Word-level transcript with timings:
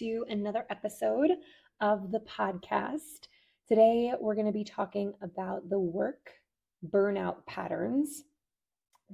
to 0.00 0.24
another 0.30 0.64
episode 0.70 1.30
of 1.82 2.10
the 2.10 2.20
podcast. 2.20 3.28
Today, 3.68 4.14
we're 4.18 4.34
going 4.34 4.46
to 4.46 4.52
be 4.52 4.64
talking 4.64 5.12
about 5.20 5.68
the 5.68 5.78
work 5.78 6.30
burnout 6.88 7.44
patterns 7.44 8.24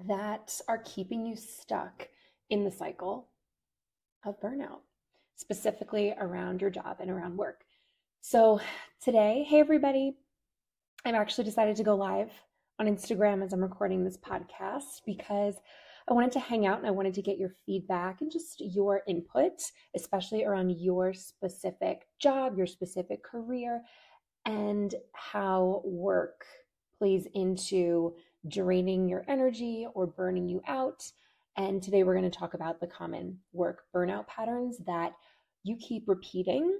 that 0.07 0.61
are 0.69 0.79
keeping 0.85 1.27
you 1.27 1.35
stuck 1.35 2.07
in 2.51 2.63
the 2.63 2.71
cycle 2.71 3.31
of 4.25 4.41
burnout, 4.41 4.79
specifically 5.35 6.15
around 6.21 6.61
your 6.61 6.71
job 6.71 6.99
and 7.01 7.11
around 7.11 7.37
work. 7.37 7.65
So, 8.21 8.61
today, 9.03 9.45
hey 9.49 9.59
everybody, 9.59 10.17
I've 11.05 11.17
actually 11.17 11.45
decided 11.45 11.75
to 11.77 11.85
go 11.85 11.97
live 11.97 12.31
on 12.79 12.87
Instagram 12.87 13.43
as 13.43 13.53
I'm 13.53 13.61
recording 13.61 14.05
this 14.05 14.19
podcast 14.19 15.01
because 15.05 15.57
I 16.09 16.15
wanted 16.15 16.33
to 16.33 16.41
hang 16.41 16.67
out 16.67 16.79
and 16.79 16.87
I 16.87 16.93
wanted 16.93 17.15
to 17.15 17.23
get 17.23 17.39
your 17.39 17.51
feedback 17.65 18.21
and 18.21 18.31
just 18.31 18.61
your 18.61 19.03
input, 19.09 19.61
especially 19.97 20.45
around 20.45 20.71
your 20.71 21.13
specific 21.13 22.07
job, 22.21 22.57
your 22.57 22.67
specific 22.67 23.25
career, 23.25 23.83
and 24.45 24.95
how 25.13 25.83
work 25.85 26.45
plays 26.97 27.27
into 27.35 28.15
draining 28.49 29.09
your 29.09 29.25
energy 29.27 29.87
or 29.95 30.07
burning 30.07 30.49
you 30.49 30.63
out. 30.69 31.03
And 31.57 31.83
today 31.83 32.05
we're 32.05 32.17
going 32.17 32.31
to 32.31 32.39
talk 32.39 32.55
about 32.55 32.81
the 32.81 32.87
common 32.87 33.39
work 33.53 33.83
burnout 33.95 34.29
patterns 34.29 34.79
that 34.87 35.13
you 35.65 35.77
keep 35.77 36.05
repeating 36.07 36.79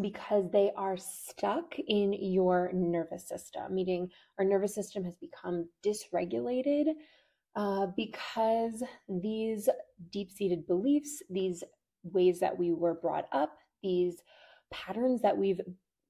because 0.00 0.48
they 0.52 0.70
are 0.76 0.96
stuck 0.96 1.76
in 1.88 2.12
your 2.12 2.70
nervous 2.72 3.26
system, 3.26 3.74
meaning 3.74 4.08
our 4.38 4.44
nervous 4.44 4.74
system 4.74 5.02
has 5.02 5.16
become 5.16 5.68
dysregulated 5.84 6.92
uh, 7.58 7.86
because 7.96 8.84
these 9.08 9.68
deep 10.12 10.30
seated 10.30 10.64
beliefs, 10.68 11.22
these 11.28 11.64
ways 12.04 12.38
that 12.38 12.56
we 12.56 12.72
were 12.72 12.94
brought 12.94 13.26
up, 13.32 13.58
these 13.82 14.22
patterns 14.72 15.20
that 15.22 15.36
we've 15.36 15.60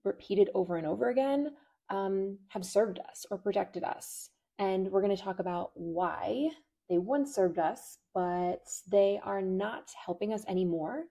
repeated 0.04 0.50
over 0.54 0.76
and 0.76 0.86
over 0.86 1.08
again 1.08 1.52
um, 1.88 2.36
have 2.48 2.66
served 2.66 2.98
us 3.10 3.24
or 3.30 3.38
protected 3.38 3.82
us. 3.82 4.28
And 4.58 4.90
we're 4.90 5.00
going 5.00 5.16
to 5.16 5.22
talk 5.22 5.38
about 5.38 5.70
why 5.72 6.50
they 6.90 6.98
once 6.98 7.34
served 7.34 7.58
us, 7.58 7.96
but 8.14 8.68
they 8.92 9.18
are 9.24 9.40
not 9.40 9.90
helping 10.04 10.34
us 10.34 10.44
anymore. 10.48 11.04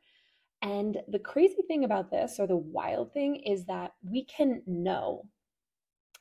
And 0.62 0.98
the 1.08 1.20
crazy 1.20 1.64
thing 1.68 1.84
about 1.84 2.12
this, 2.12 2.36
or 2.40 2.46
the 2.46 2.58
wild 2.58 3.12
thing, 3.12 3.38
is 3.38 3.66
that 3.66 3.94
we 4.04 4.26
can 4.26 4.62
know, 4.68 5.26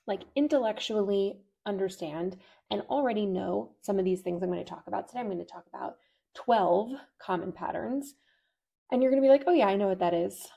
like 0.07 0.23
intellectually 0.35 1.41
understand 1.67 2.37
and 2.71 2.83
already 2.83 3.27
know 3.27 3.73
some 3.83 3.99
of 3.99 4.05
these 4.05 4.21
things 4.21 4.43
I'm 4.43 4.51
going 4.51 4.65
to 4.65 4.69
talk 4.69 4.85
about 4.87 5.09
today. 5.09 5.21
I'm 5.21 5.27
going 5.27 5.39
to 5.39 5.45
talk 5.45 5.65
about 5.73 5.97
12 6.35 6.93
common 7.21 7.53
patterns. 7.53 8.15
And 8.91 9.03
you're 9.03 9.11
going 9.11 9.23
to 9.23 9.27
be 9.27 9.31
like, 9.31 9.45
oh, 9.47 9.53
yeah, 9.53 9.67
I 9.67 9.77
know 9.77 9.89
what 9.89 10.01
that 10.01 10.15
is. 10.15 10.49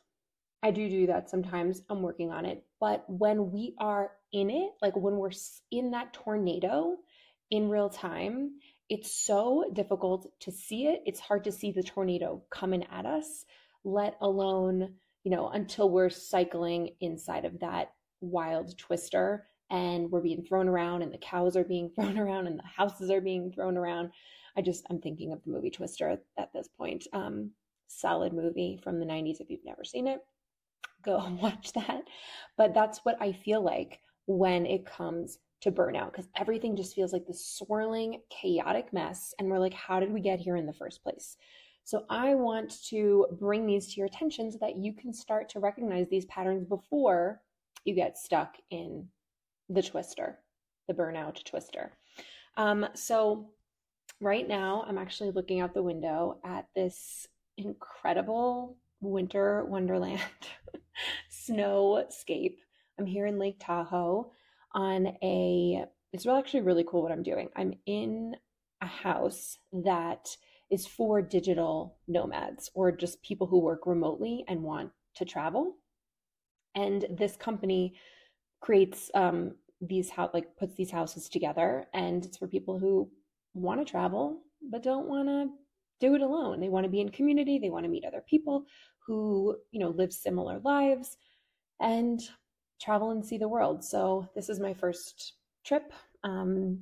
I 0.62 0.72
do 0.72 0.90
do 0.90 1.08
that 1.08 1.30
sometimes. 1.30 1.82
I'm 1.90 2.02
working 2.02 2.32
on 2.32 2.46
it. 2.46 2.64
But 2.80 3.06
when 3.08 3.52
we 3.52 3.76
are 3.80 4.12
in 4.34 4.50
it, 4.50 4.72
like 4.82 4.96
when 4.96 5.18
we're 5.18 5.32
in 5.72 5.92
that 5.92 6.14
tornado 6.14 6.98
in 7.50 7.70
real 7.70 7.90
time, 7.90 8.52
it's 8.90 9.12
so 9.12 9.66
difficult 9.74 10.28
to 10.42 10.52
see 10.52 10.88
it. 10.88 11.02
It's 11.06 11.20
hard 11.20 11.44
to 11.46 11.52
see 11.52 11.72
the 11.72 11.84
tornado 11.84 12.44
coming 12.50 12.86
at 12.92 13.06
us, 13.06 13.46
let 13.84 14.18
alone, 14.22 14.96
you 15.24 15.32
know, 15.32 15.50
until 15.50 15.90
we're 15.90 16.10
cycling 16.10 16.92
inside 17.00 17.46
of 17.46 17.60
that 17.60 17.94
wild 18.22 18.78
twister 18.78 19.48
and 19.70 20.10
we're 20.12 20.22
being 20.22 20.44
thrown 20.44 20.68
around 20.68 21.02
and 21.02 21.14
the 21.14 21.18
cows 21.18 21.56
are 21.56 21.64
being 21.64 21.90
thrown 21.96 22.18
around 22.18 22.48
and 22.48 22.58
the 22.58 22.64
houses 22.64 23.10
are 23.10 23.22
being 23.22 23.52
thrown 23.52 23.78
around. 23.78 24.12
I 24.58 24.62
just 24.62 24.86
i'm 24.90 25.00
thinking 25.00 25.32
of 25.32 25.44
the 25.44 25.52
movie 25.52 25.70
twister 25.70 26.18
at, 26.38 26.54
this 26.54 26.68
point. 26.78 27.08
Um 27.14 27.52
solid 27.88 28.34
movie 28.34 28.80
from 28.84 29.00
the 29.00 29.06
90s 29.06 29.42
if 29.42 29.50
you've 29.50 29.66
never 29.66 29.84
seen 29.84 30.08
it. 30.08 30.20
Go 31.04 31.38
watch 31.42 31.72
that. 31.74 32.04
But 32.58 32.74
that's 32.74 33.00
what 33.00 33.22
i 33.22 33.32
feel 33.32 33.62
like 33.62 34.00
when 34.26 34.66
it 34.66 34.86
comes 34.86 35.40
to 35.62 35.72
burnout 35.72 36.12
because 36.12 36.30
everything 36.38 36.76
just 36.76 36.96
feels 36.96 37.12
like 37.12 37.26
this 37.28 37.46
swirling 37.46 38.22
chaotic 38.30 38.94
mess 38.94 39.34
and 39.40 39.50
we're 39.50 39.60
like 39.60 39.74
how 39.74 40.00
did 40.00 40.12
we 40.12 40.22
get 40.22 40.40
here 40.40 40.56
in 40.56 40.66
the 40.66 40.74
first 40.74 41.04
place? 41.04 41.38
So 41.84 42.06
i 42.10 42.36
want 42.36 42.84
to 42.90 43.28
bring 43.40 43.66
these 43.66 43.88
to 43.88 43.98
your 43.98 44.08
attention 44.08 44.52
so 44.52 44.58
that 44.62 44.78
you 44.78 44.94
can 44.94 45.14
start 45.14 45.50
to 45.50 45.60
recognize 45.60 46.08
these 46.10 46.26
patterns 46.26 46.64
before 46.66 47.42
you 47.86 47.96
get 47.96 48.18
stuck 48.18 48.56
in 48.72 49.08
the 49.70 49.82
twister, 49.82 50.40
the 50.88 50.94
burnout 50.94 51.44
twister. 51.44 51.94
Um, 52.58 52.88
so, 52.94 53.52
right 54.20 54.48
now, 54.48 54.84
I'm 54.88 54.98
actually 54.98 55.32
looking 55.32 55.62
out 55.62 55.74
the 55.74 55.84
window 55.84 56.40
at 56.44 56.68
this 56.76 57.28
incredible 57.58 58.78
winter 59.02 59.66
wonderland 59.66 60.22
snowscape. 61.32 62.58
I'm 62.98 63.06
here 63.06 63.26
in 63.26 63.40
Lake 63.40 63.58
Tahoe 63.60 64.32
on 64.74 65.08
a, 65.24 65.86
it's 66.12 66.26
actually 66.26 66.62
really 66.62 66.86
cool 66.88 67.02
what 67.02 67.12
I'm 67.12 67.24
doing. 67.24 67.50
I'm 67.56 67.76
in 67.86 68.36
a 68.82 68.88
house 68.88 69.58
that 69.72 70.36
is 70.70 70.86
for 70.86 71.22
digital 71.22 71.98
nomads 72.08 72.70
or 72.74 72.92
just 72.92 73.22
people 73.24 73.48
who 73.48 73.60
work 73.60 73.86
remotely 73.86 74.44
and 74.48 74.64
want 74.64 74.92
to 75.16 75.26
travel. 75.26 75.78
And 76.76 77.06
this 77.10 77.36
company 77.36 77.96
creates 78.62 79.10
um, 79.14 79.56
these 79.82 80.10
house 80.10 80.32
like 80.34 80.56
puts 80.58 80.76
these 80.76 80.92
houses 80.92 81.30
together, 81.30 81.88
and 81.94 82.26
it's 82.26 82.38
for 82.38 82.48
people 82.48 82.78
who 82.80 83.10
want 83.54 83.80
to 83.80 83.90
travel 83.90 84.42
but 84.70 84.84
don't 84.84 85.08
want 85.08 85.28
to 85.28 85.48
do 86.00 86.16
it 86.16 86.22
alone. 86.22 86.60
They 86.60 86.70
want 86.70 86.84
to 86.84 86.90
be 86.90 87.02
in 87.02 87.10
community. 87.10 87.60
They 87.60 87.70
want 87.70 87.86
to 87.86 87.90
meet 87.90 88.06
other 88.06 88.24
people 88.30 88.66
who 89.06 89.58
you 89.72 89.80
know 89.80 89.90
live 89.90 90.14
similar 90.14 90.60
lives 90.60 91.18
and 91.80 92.20
travel 92.82 93.12
and 93.12 93.26
see 93.26 93.38
the 93.38 93.48
world. 93.48 93.84
So 93.84 94.28
this 94.36 94.50
is 94.50 94.60
my 94.60 94.74
first 94.74 95.34
trip, 95.66 95.92
um, 96.24 96.80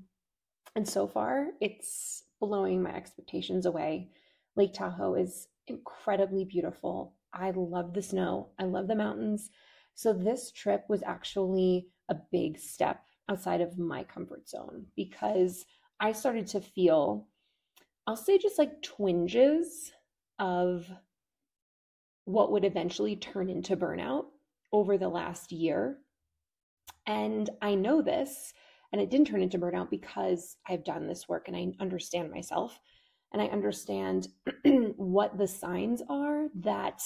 and 0.76 0.88
so 0.88 1.08
far 1.08 1.48
it's 1.62 2.24
blowing 2.40 2.82
my 2.84 2.96
expectations 2.96 3.66
away. 3.66 4.10
Lake 4.56 4.74
Tahoe 4.74 5.16
is 5.16 5.48
incredibly 5.68 6.46
beautiful. 6.46 7.14
I 7.34 7.52
love 7.52 7.94
the 7.94 8.02
snow. 8.02 8.50
I 8.60 8.64
love 8.64 8.88
the 8.88 8.96
mountains. 8.96 9.50
So 9.98 10.14
this 10.14 10.52
trip 10.52 10.86
was 10.88 11.02
actually 11.02 11.88
a 12.08 12.16
big 12.32 12.60
step 12.60 13.04
outside 13.28 13.62
of 13.62 13.80
my 13.80 14.04
comfort 14.04 14.48
zone 14.48 14.86
because 14.96 15.66
I 16.00 16.12
started 16.12 16.46
to 16.50 16.62
feel, 16.62 17.26
I'll 18.06 18.16
say 18.16 18.38
just 18.38 18.60
like 18.60 18.84
twinges 18.84 19.92
of 20.38 20.88
what 22.26 22.52
would 22.52 22.64
eventually 22.64 23.16
turn 23.16 23.50
into 23.50 23.76
burnout 23.76 24.26
over 24.72 25.00
the 25.00 25.10
last 25.10 25.52
year. 25.52 25.98
And 27.08 27.50
I 27.64 27.74
know 27.74 28.04
this, 28.04 28.54
and 28.92 29.02
it 29.02 29.10
didn't 29.10 29.26
turn 29.26 29.42
into 29.42 29.58
burnout 29.58 29.90
because 29.90 30.58
I've 30.70 30.84
done 30.84 31.08
this 31.08 31.28
work 31.28 31.48
and 31.48 31.58
I 31.58 31.72
understand 31.80 32.30
myself 32.30 32.80
and 33.34 33.42
I 33.42 33.48
understand 33.48 34.28
what 34.96 35.40
the 35.40 35.48
signs 35.48 36.04
are 36.08 36.50
that 36.54 37.02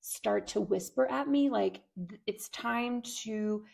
start 0.00 0.46
to 0.48 0.60
whisper 0.60 1.06
at 1.06 1.28
me 1.28 1.50
like 1.50 1.80
it's 2.26 2.48
time 2.50 3.02
to 3.22 3.64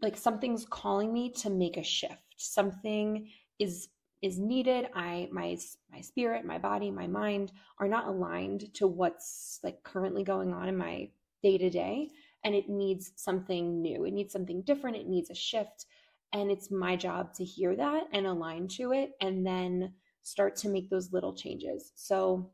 like 0.00 0.16
something's 0.16 0.64
calling 0.64 1.12
me 1.12 1.30
to 1.32 1.50
make 1.50 1.76
a 1.76 1.82
shift. 1.82 2.22
Something 2.36 3.28
is 3.58 3.88
is 4.22 4.38
needed. 4.38 4.88
I 4.94 5.28
my 5.32 5.56
my 5.90 6.00
spirit 6.00 6.44
my 6.44 6.58
body 6.58 6.90
my 6.90 7.06
mind 7.06 7.52
are 7.78 7.88
not 7.88 8.06
aligned 8.06 8.72
to 8.74 8.86
what's 8.86 9.60
like 9.62 9.82
currently 9.82 10.24
going 10.24 10.52
on 10.52 10.68
in 10.68 10.76
my 10.76 11.10
day 11.42 11.58
to 11.58 11.70
day 11.70 12.08
and 12.44 12.54
it 12.54 12.68
needs 12.68 13.12
something 13.16 13.82
new. 13.82 14.04
It 14.04 14.12
needs 14.12 14.32
something 14.32 14.62
different. 14.62 14.96
It 14.96 15.08
needs 15.08 15.30
a 15.30 15.34
shift. 15.34 15.86
And 16.32 16.50
it's 16.50 16.70
my 16.70 16.94
job 16.94 17.32
to 17.34 17.44
hear 17.44 17.74
that 17.76 18.04
and 18.12 18.26
align 18.26 18.68
to 18.68 18.92
it 18.92 19.12
and 19.20 19.46
then 19.46 19.94
start 20.22 20.56
to 20.56 20.68
make 20.68 20.90
those 20.90 21.12
little 21.12 21.34
changes. 21.34 21.92
So 21.94 22.50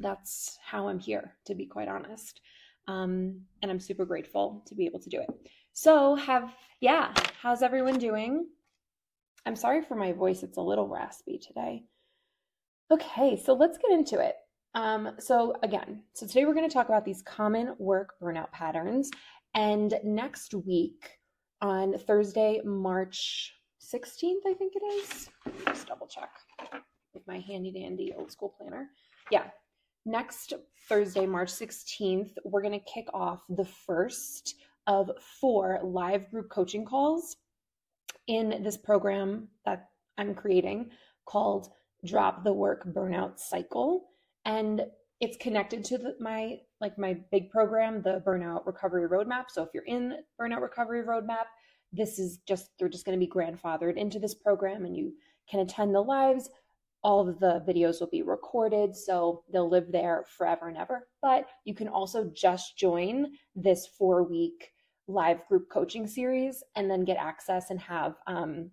that's 0.00 0.58
how 0.64 0.88
I'm 0.88 0.98
here, 0.98 1.34
to 1.46 1.54
be 1.54 1.66
quite 1.66 1.88
honest. 1.88 2.40
Um, 2.86 3.42
and 3.62 3.70
I'm 3.70 3.80
super 3.80 4.04
grateful 4.04 4.62
to 4.66 4.74
be 4.74 4.86
able 4.86 5.00
to 5.00 5.10
do 5.10 5.20
it. 5.20 5.28
So, 5.72 6.14
have, 6.14 6.54
yeah, 6.80 7.12
how's 7.40 7.62
everyone 7.62 7.98
doing? 7.98 8.46
I'm 9.46 9.56
sorry 9.56 9.82
for 9.82 9.94
my 9.94 10.12
voice, 10.12 10.42
it's 10.42 10.56
a 10.56 10.62
little 10.62 10.88
raspy 10.88 11.38
today. 11.38 11.84
Okay, 12.90 13.40
so 13.44 13.52
let's 13.52 13.78
get 13.78 13.92
into 13.92 14.18
it. 14.18 14.36
Um, 14.74 15.10
so, 15.18 15.54
again, 15.62 16.02
so 16.14 16.26
today 16.26 16.44
we're 16.44 16.54
going 16.54 16.68
to 16.68 16.72
talk 16.72 16.88
about 16.88 17.04
these 17.04 17.22
common 17.22 17.74
work 17.78 18.14
burnout 18.22 18.50
patterns. 18.52 19.10
And 19.54 19.94
next 20.04 20.54
week, 20.54 21.18
on 21.60 21.98
Thursday, 21.98 22.60
March 22.64 23.52
16th, 23.82 24.42
I 24.46 24.54
think 24.54 24.74
it 24.76 24.84
is, 24.84 25.28
just 25.66 25.88
double 25.88 26.06
check 26.06 26.30
with 27.14 27.26
my 27.26 27.40
handy 27.40 27.72
dandy 27.72 28.12
old 28.16 28.30
school 28.30 28.54
planner. 28.56 28.88
Yeah, 29.30 29.44
next 30.08 30.54
Thursday, 30.88 31.26
March 31.26 31.50
16th, 31.50 32.32
we're 32.44 32.62
going 32.62 32.78
to 32.78 32.92
kick 32.92 33.06
off 33.12 33.42
the 33.50 33.64
first 33.64 34.56
of 34.86 35.10
four 35.40 35.80
live 35.84 36.30
group 36.30 36.48
coaching 36.48 36.84
calls 36.84 37.36
in 38.26 38.62
this 38.62 38.76
program 38.76 39.48
that 39.66 39.90
I'm 40.16 40.34
creating 40.34 40.90
called 41.26 41.68
Drop 42.04 42.42
the 42.42 42.52
Work 42.52 42.86
Burnout 42.86 43.38
Cycle. 43.38 44.06
And 44.46 44.86
it's 45.20 45.36
connected 45.36 45.84
to 45.84 45.98
the, 45.98 46.14
my 46.20 46.56
like 46.80 46.96
my 46.96 47.18
big 47.30 47.50
program, 47.50 48.02
the 48.02 48.22
Burnout 48.26 48.66
Recovery 48.66 49.08
Roadmap. 49.08 49.46
So 49.48 49.62
if 49.62 49.68
you're 49.74 49.84
in 49.84 50.14
Burnout 50.40 50.62
Recovery 50.62 51.02
Roadmap, 51.02 51.46
this 51.92 52.18
is 52.18 52.38
just 52.46 52.70
they're 52.78 52.88
just 52.88 53.04
going 53.04 53.18
to 53.18 53.24
be 53.24 53.30
grandfathered 53.30 53.96
into 53.96 54.18
this 54.18 54.34
program, 54.34 54.84
and 54.84 54.96
you 54.96 55.12
can 55.50 55.60
attend 55.60 55.94
the 55.94 56.00
lives. 56.00 56.48
All 57.02 57.26
of 57.26 57.38
the 57.38 57.62
videos 57.66 58.00
will 58.00 58.08
be 58.08 58.22
recorded, 58.22 58.94
so 58.96 59.44
they'll 59.52 59.70
live 59.70 59.92
there 59.92 60.24
forever 60.36 60.68
and 60.68 60.76
ever. 60.76 61.08
But 61.22 61.46
you 61.64 61.74
can 61.74 61.88
also 61.88 62.30
just 62.34 62.76
join 62.76 63.32
this 63.54 63.86
four 63.86 64.24
week 64.24 64.72
live 65.06 65.46
group 65.46 65.70
coaching 65.70 66.06
series 66.06 66.62
and 66.76 66.90
then 66.90 67.04
get 67.04 67.16
access 67.16 67.70
and 67.70 67.80
have 67.80 68.16
um, 68.26 68.70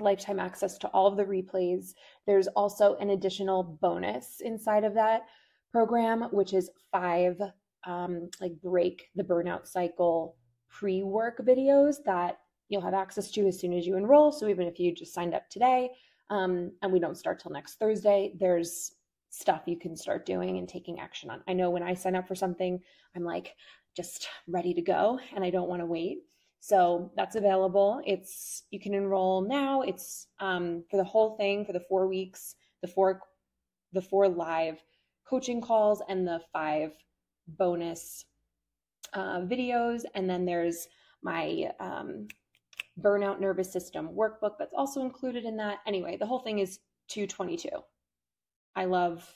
lifetime 0.00 0.38
access 0.38 0.78
to 0.78 0.88
all 0.88 1.06
of 1.06 1.16
the 1.16 1.24
replays. 1.24 1.94
There's 2.26 2.48
also 2.48 2.96
an 2.96 3.10
additional 3.10 3.62
bonus 3.80 4.40
inside 4.40 4.84
of 4.84 4.94
that 4.94 5.22
program, 5.70 6.22
which 6.32 6.54
is 6.54 6.70
five 6.90 7.40
um, 7.86 8.28
like 8.40 8.52
break 8.62 9.08
the 9.14 9.22
burnout 9.22 9.66
cycle 9.66 10.36
pre 10.68 11.02
work 11.02 11.38
videos 11.44 11.96
that 12.04 12.38
you'll 12.68 12.82
have 12.82 12.94
access 12.94 13.30
to 13.30 13.46
as 13.46 13.58
soon 13.58 13.72
as 13.72 13.86
you 13.86 13.96
enroll. 13.96 14.32
So 14.32 14.48
even 14.48 14.66
if 14.66 14.78
you 14.78 14.94
just 14.94 15.14
signed 15.14 15.34
up 15.34 15.48
today 15.48 15.90
um, 16.30 16.72
and 16.82 16.92
we 16.92 17.00
don't 17.00 17.16
start 17.16 17.40
till 17.40 17.52
next 17.52 17.76
Thursday, 17.76 18.32
there's 18.38 18.92
stuff 19.30 19.62
you 19.66 19.78
can 19.78 19.96
start 19.96 20.26
doing 20.26 20.58
and 20.58 20.68
taking 20.68 20.98
action 21.00 21.30
on. 21.30 21.42
I 21.46 21.52
know 21.52 21.70
when 21.70 21.82
I 21.82 21.94
sign 21.94 22.16
up 22.16 22.26
for 22.26 22.34
something, 22.34 22.80
I'm 23.14 23.24
like 23.24 23.54
just 23.96 24.28
ready 24.46 24.74
to 24.74 24.82
go 24.82 25.18
and 25.34 25.44
I 25.44 25.50
don't 25.50 25.68
want 25.68 25.80
to 25.80 25.86
wait. 25.86 26.18
So 26.60 27.12
that's 27.16 27.36
available. 27.36 28.00
It's 28.04 28.64
you 28.70 28.80
can 28.80 28.94
enroll 28.94 29.42
now. 29.42 29.82
It's 29.82 30.26
um, 30.40 30.84
for 30.90 30.96
the 30.96 31.04
whole 31.04 31.36
thing 31.36 31.64
for 31.64 31.72
the 31.72 31.84
four 31.88 32.08
weeks, 32.08 32.54
the 32.82 32.88
four 32.88 33.20
the 33.92 34.02
four 34.02 34.28
live 34.28 34.82
coaching 35.28 35.60
calls 35.60 36.02
and 36.08 36.26
the 36.26 36.40
five 36.52 36.92
bonus 37.46 38.24
uh, 39.12 39.40
videos. 39.40 40.02
And 40.14 40.28
then 40.28 40.44
there's 40.44 40.88
my 41.22 41.70
um, 41.80 42.28
burnout 43.00 43.40
nervous 43.40 43.72
system 43.72 44.10
workbook 44.10 44.52
that's 44.58 44.74
also 44.74 45.02
included 45.02 45.44
in 45.44 45.56
that. 45.56 45.78
Anyway, 45.86 46.16
the 46.16 46.26
whole 46.26 46.40
thing 46.40 46.58
is 46.58 46.80
222. 47.08 47.68
I 48.76 48.84
love 48.84 49.32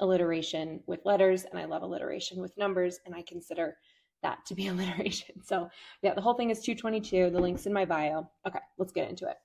alliteration 0.00 0.80
with 0.86 1.04
letters 1.04 1.44
and 1.44 1.58
I 1.58 1.64
love 1.64 1.82
alliteration 1.82 2.40
with 2.40 2.56
numbers, 2.58 2.98
and 3.06 3.14
I 3.14 3.22
consider 3.22 3.76
that 4.22 4.38
to 4.46 4.54
be 4.54 4.66
alliteration. 4.68 5.42
So, 5.42 5.68
yeah, 6.02 6.14
the 6.14 6.20
whole 6.20 6.34
thing 6.34 6.50
is 6.50 6.60
222. 6.60 7.30
The 7.30 7.40
link's 7.40 7.66
in 7.66 7.72
my 7.72 7.84
bio. 7.84 8.28
Okay, 8.46 8.60
let's 8.78 8.92
get 8.92 9.08
into 9.08 9.28
it. 9.28 9.36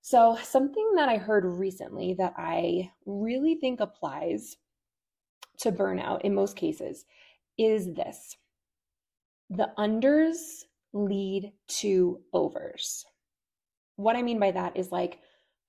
So, 0.00 0.38
something 0.42 0.92
that 0.96 1.08
I 1.08 1.16
heard 1.16 1.44
recently 1.44 2.14
that 2.14 2.34
I 2.36 2.90
really 3.06 3.56
think 3.56 3.80
applies 3.80 4.56
to 5.58 5.72
burnout 5.72 6.20
in 6.22 6.34
most 6.34 6.56
cases 6.56 7.06
is 7.58 7.94
this 7.94 8.36
the 9.48 9.70
unders 9.78 10.64
lead 10.96 11.52
to 11.68 12.20
overs. 12.32 13.04
What 13.96 14.16
I 14.16 14.22
mean 14.22 14.38
by 14.38 14.50
that 14.52 14.76
is 14.76 14.90
like 14.90 15.20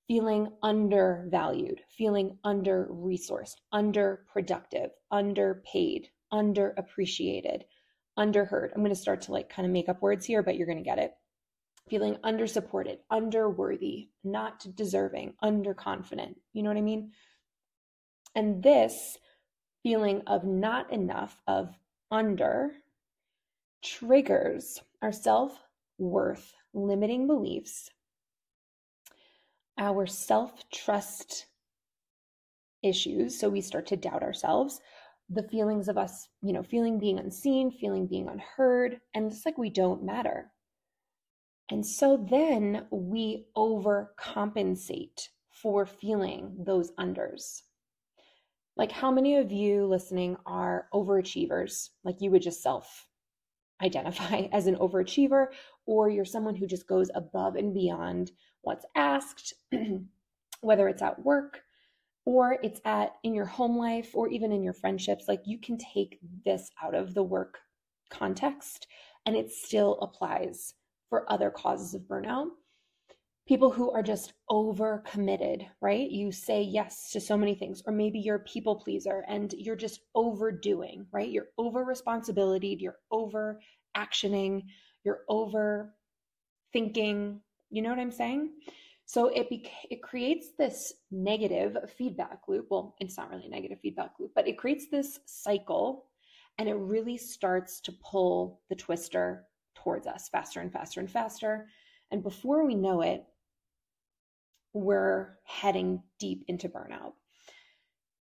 feeling 0.07 0.47
undervalued, 0.63 1.81
feeling 1.97 2.37
under 2.43 2.87
resourced, 2.89 3.55
underproductive, 3.73 4.89
underpaid, 5.11 6.07
underappreciated, 6.31 7.63
underheard. 8.17 8.69
I'm 8.73 8.81
going 8.81 8.89
to 8.89 8.95
start 8.95 9.21
to 9.23 9.31
like 9.31 9.49
kind 9.49 9.65
of 9.65 9.71
make 9.71 9.89
up 9.89 10.01
words 10.01 10.25
here, 10.25 10.41
but 10.41 10.55
you're 10.55 10.67
going 10.67 10.77
to 10.77 10.83
get 10.83 10.99
it. 10.99 11.11
Feeling 11.89 12.15
undersupported, 12.23 12.97
underworthy, 13.11 14.09
not 14.23 14.65
deserving, 14.75 15.33
underconfident. 15.43 16.35
You 16.53 16.63
know 16.63 16.69
what 16.69 16.77
I 16.77 16.81
mean? 16.81 17.11
And 18.35 18.61
this 18.61 19.17
feeling 19.83 20.21
of 20.27 20.43
not 20.43 20.91
enough, 20.91 21.41
of 21.47 21.73
under, 22.11 22.71
triggers 23.83 24.81
our 25.01 25.11
self 25.11 25.57
worth 25.97 26.53
limiting 26.73 27.27
beliefs, 27.27 27.89
our 29.77 30.05
self 30.05 30.69
trust 30.71 31.47
issues. 32.83 33.39
So 33.39 33.49
we 33.49 33.61
start 33.61 33.87
to 33.87 33.97
doubt 33.97 34.23
ourselves, 34.23 34.79
the 35.29 35.43
feelings 35.43 35.87
of 35.87 35.97
us, 35.97 36.27
you 36.41 36.53
know, 36.53 36.63
feeling 36.63 36.99
being 36.99 37.19
unseen, 37.19 37.71
feeling 37.71 38.07
being 38.07 38.27
unheard, 38.27 38.99
and 39.13 39.31
it's 39.31 39.45
like 39.45 39.57
we 39.57 39.69
don't 39.69 40.03
matter. 40.03 40.51
And 41.69 41.85
so 41.85 42.25
then 42.29 42.85
we 42.91 43.47
overcompensate 43.57 45.27
for 45.49 45.85
feeling 45.85 46.55
those 46.59 46.91
unders. 46.93 47.61
Like, 48.77 48.91
how 48.91 49.11
many 49.11 49.37
of 49.37 49.51
you 49.51 49.85
listening 49.85 50.37
are 50.45 50.87
overachievers? 50.93 51.89
Like, 52.03 52.21
you 52.21 52.31
would 52.31 52.43
just 52.43 52.61
self 52.61 53.06
identify 53.81 54.47
as 54.51 54.67
an 54.67 54.75
overachiever, 54.75 55.47
or 55.85 56.09
you're 56.09 56.25
someone 56.25 56.55
who 56.55 56.67
just 56.67 56.87
goes 56.87 57.09
above 57.15 57.55
and 57.55 57.73
beyond 57.73 58.31
what's 58.61 58.85
asked, 58.95 59.53
whether 60.61 60.87
it's 60.87 61.01
at 61.01 61.23
work 61.23 61.61
or 62.25 62.57
it's 62.61 62.81
at 62.83 63.13
in 63.23 63.33
your 63.33 63.45
home 63.45 63.77
life 63.77 64.11
or 64.13 64.27
even 64.27 64.51
in 64.51 64.63
your 64.63 64.73
friendships. 64.73 65.25
Like, 65.27 65.41
you 65.45 65.59
can 65.59 65.77
take 65.77 66.19
this 66.45 66.69
out 66.83 66.93
of 66.93 67.13
the 67.13 67.23
work 67.23 67.59
context 68.09 68.87
and 69.25 69.35
it 69.35 69.51
still 69.51 69.97
applies 70.01 70.73
for 71.09 71.31
other 71.31 71.49
causes 71.49 71.93
of 71.93 72.01
burnout 72.01 72.47
people 73.47 73.71
who 73.71 73.91
are 73.91 74.03
just 74.03 74.33
over 74.49 75.03
committed, 75.05 75.65
right? 75.81 76.11
You 76.11 76.31
say 76.31 76.61
yes 76.61 77.11
to 77.11 77.21
so 77.21 77.37
many 77.37 77.55
things, 77.55 77.81
or 77.85 77.93
maybe 77.93 78.19
you're 78.19 78.35
a 78.35 78.39
people 78.39 78.75
pleaser 78.75 79.23
and 79.27 79.53
you're 79.53 79.75
just 79.77 80.01
overdoing, 80.15 81.07
right? 81.11 81.29
You're 81.29 81.47
over 81.57 81.83
responsibility, 81.83 82.77
you're 82.79 82.99
over 83.09 83.61
actioning, 83.95 84.63
you're 85.03 85.21
over 85.29 85.95
thinking. 86.73 87.41
You 87.69 87.81
know 87.81 87.89
what 87.89 87.99
I'm 87.99 88.11
saying? 88.11 88.51
So 89.05 89.27
it 89.29 89.49
be- 89.49 89.71
it 89.89 90.03
creates 90.03 90.51
this 90.57 90.93
negative 91.09 91.77
feedback 91.97 92.41
loop. 92.49 92.67
Well, 92.69 92.95
it's 92.99 93.17
not 93.17 93.29
really 93.29 93.47
negative 93.47 93.79
feedback 93.79 94.19
loop, 94.19 94.31
but 94.35 94.47
it 94.47 94.57
creates 94.57 94.87
this 94.89 95.19
cycle 95.25 96.09
and 96.57 96.67
it 96.67 96.75
really 96.75 97.17
starts 97.17 97.79
to 97.81 97.93
pull 97.93 98.61
the 98.69 98.75
twister 98.75 99.47
towards 99.75 100.07
us 100.07 100.27
faster 100.27 100.59
and 100.59 100.73
faster 100.73 100.99
and 100.99 101.09
faster. 101.09 101.69
And 102.11 102.23
before 102.23 102.65
we 102.65 102.75
know 102.75 103.01
it, 103.01 103.25
we're 104.77 105.37
heading 105.43 106.01
deep 106.19 106.45
into 106.47 106.69
burnout. 106.69 107.13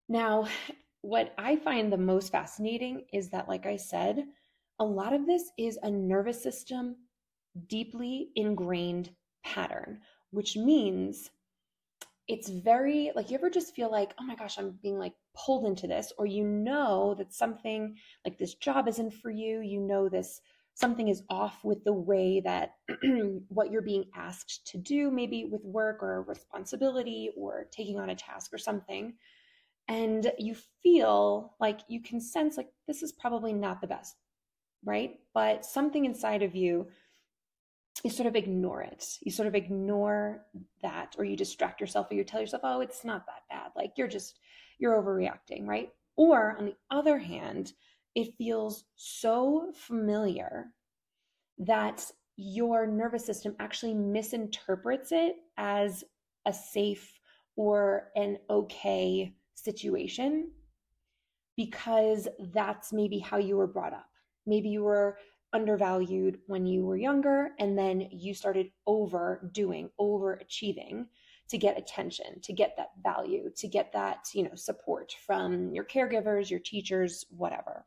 Now, 0.08 0.48
what 1.02 1.32
I 1.38 1.56
find 1.56 1.92
the 1.92 1.96
most 1.96 2.32
fascinating 2.32 3.04
is 3.12 3.30
that, 3.30 3.48
like 3.48 3.66
I 3.66 3.76
said, 3.76 4.24
a 4.78 4.84
lot 4.84 5.12
of 5.12 5.26
this 5.26 5.50
is 5.58 5.78
a 5.82 5.90
nervous 5.90 6.42
system 6.42 6.96
deeply 7.68 8.30
ingrained 8.36 9.10
pattern, 9.44 10.00
which 10.30 10.56
means 10.56 11.30
it's 12.28 12.48
very 12.48 13.10
like 13.16 13.30
you 13.30 13.36
ever 13.36 13.50
just 13.50 13.74
feel 13.74 13.90
like, 13.90 14.14
oh 14.20 14.24
my 14.24 14.36
gosh, 14.36 14.58
I'm 14.58 14.78
being 14.82 14.98
like 14.98 15.14
pulled 15.34 15.64
into 15.64 15.86
this, 15.86 16.12
or 16.18 16.26
you 16.26 16.44
know 16.44 17.14
that 17.18 17.32
something 17.32 17.96
like 18.24 18.38
this 18.38 18.54
job 18.54 18.88
isn't 18.88 19.14
for 19.14 19.30
you, 19.30 19.60
you 19.60 19.80
know 19.80 20.08
this 20.08 20.40
something 20.80 21.08
is 21.08 21.22
off 21.28 21.62
with 21.62 21.84
the 21.84 21.92
way 21.92 22.40
that 22.40 22.76
what 23.48 23.70
you're 23.70 23.82
being 23.82 24.06
asked 24.14 24.66
to 24.68 24.78
do, 24.78 25.10
maybe 25.10 25.44
with 25.44 25.62
work 25.62 26.02
or 26.02 26.22
responsibility 26.22 27.30
or 27.36 27.66
taking 27.70 27.98
on 27.98 28.10
a 28.10 28.14
task 28.14 28.52
or 28.52 28.58
something. 28.58 29.12
And 29.88 30.32
you 30.38 30.56
feel 30.82 31.54
like 31.60 31.80
you 31.88 32.00
can 32.00 32.20
sense 32.20 32.56
like 32.56 32.68
this 32.86 33.02
is 33.02 33.12
probably 33.12 33.52
not 33.52 33.80
the 33.80 33.86
best, 33.86 34.16
right? 34.84 35.18
But 35.34 35.66
something 35.66 36.06
inside 36.06 36.42
of 36.42 36.54
you, 36.56 36.88
you 38.02 38.10
sort 38.10 38.26
of 38.26 38.36
ignore 38.36 38.80
it. 38.80 39.18
You 39.20 39.30
sort 39.30 39.48
of 39.48 39.54
ignore 39.54 40.46
that, 40.80 41.14
or 41.18 41.24
you 41.24 41.36
distract 41.36 41.80
yourself, 41.80 42.10
or 42.10 42.14
you 42.14 42.24
tell 42.24 42.40
yourself, 42.40 42.62
oh, 42.64 42.80
it's 42.80 43.04
not 43.04 43.26
that 43.26 43.42
bad. 43.50 43.72
Like 43.76 43.92
you're 43.96 44.08
just, 44.08 44.38
you're 44.78 45.00
overreacting, 45.00 45.66
right? 45.66 45.90
Or 46.16 46.56
on 46.56 46.66
the 46.66 46.76
other 46.90 47.18
hand, 47.18 47.72
it 48.14 48.34
feels 48.36 48.84
so 48.96 49.72
familiar 49.74 50.66
that 51.58 52.04
your 52.36 52.86
nervous 52.86 53.24
system 53.24 53.54
actually 53.60 53.94
misinterprets 53.94 55.12
it 55.12 55.36
as 55.56 56.04
a 56.46 56.52
safe 56.52 57.20
or 57.56 58.10
an 58.16 58.38
okay 58.48 59.34
situation 59.54 60.50
because 61.56 62.26
that's 62.52 62.92
maybe 62.92 63.18
how 63.18 63.36
you 63.36 63.56
were 63.56 63.66
brought 63.66 63.92
up. 63.92 64.08
Maybe 64.46 64.70
you 64.70 64.82
were 64.82 65.18
undervalued 65.52 66.38
when 66.46 66.64
you 66.64 66.84
were 66.86 66.96
younger 66.96 67.50
and 67.58 67.76
then 67.76 68.08
you 68.10 68.32
started 68.32 68.70
overdoing, 68.86 69.90
overachieving 70.00 71.06
to 71.48 71.58
get 71.58 71.76
attention, 71.76 72.40
to 72.42 72.52
get 72.52 72.74
that 72.76 72.90
value, 73.02 73.50
to 73.56 73.68
get 73.68 73.92
that, 73.92 74.28
you 74.32 74.44
know, 74.44 74.54
support 74.54 75.14
from 75.26 75.72
your 75.72 75.84
caregivers, 75.84 76.48
your 76.48 76.60
teachers, 76.60 77.26
whatever. 77.30 77.84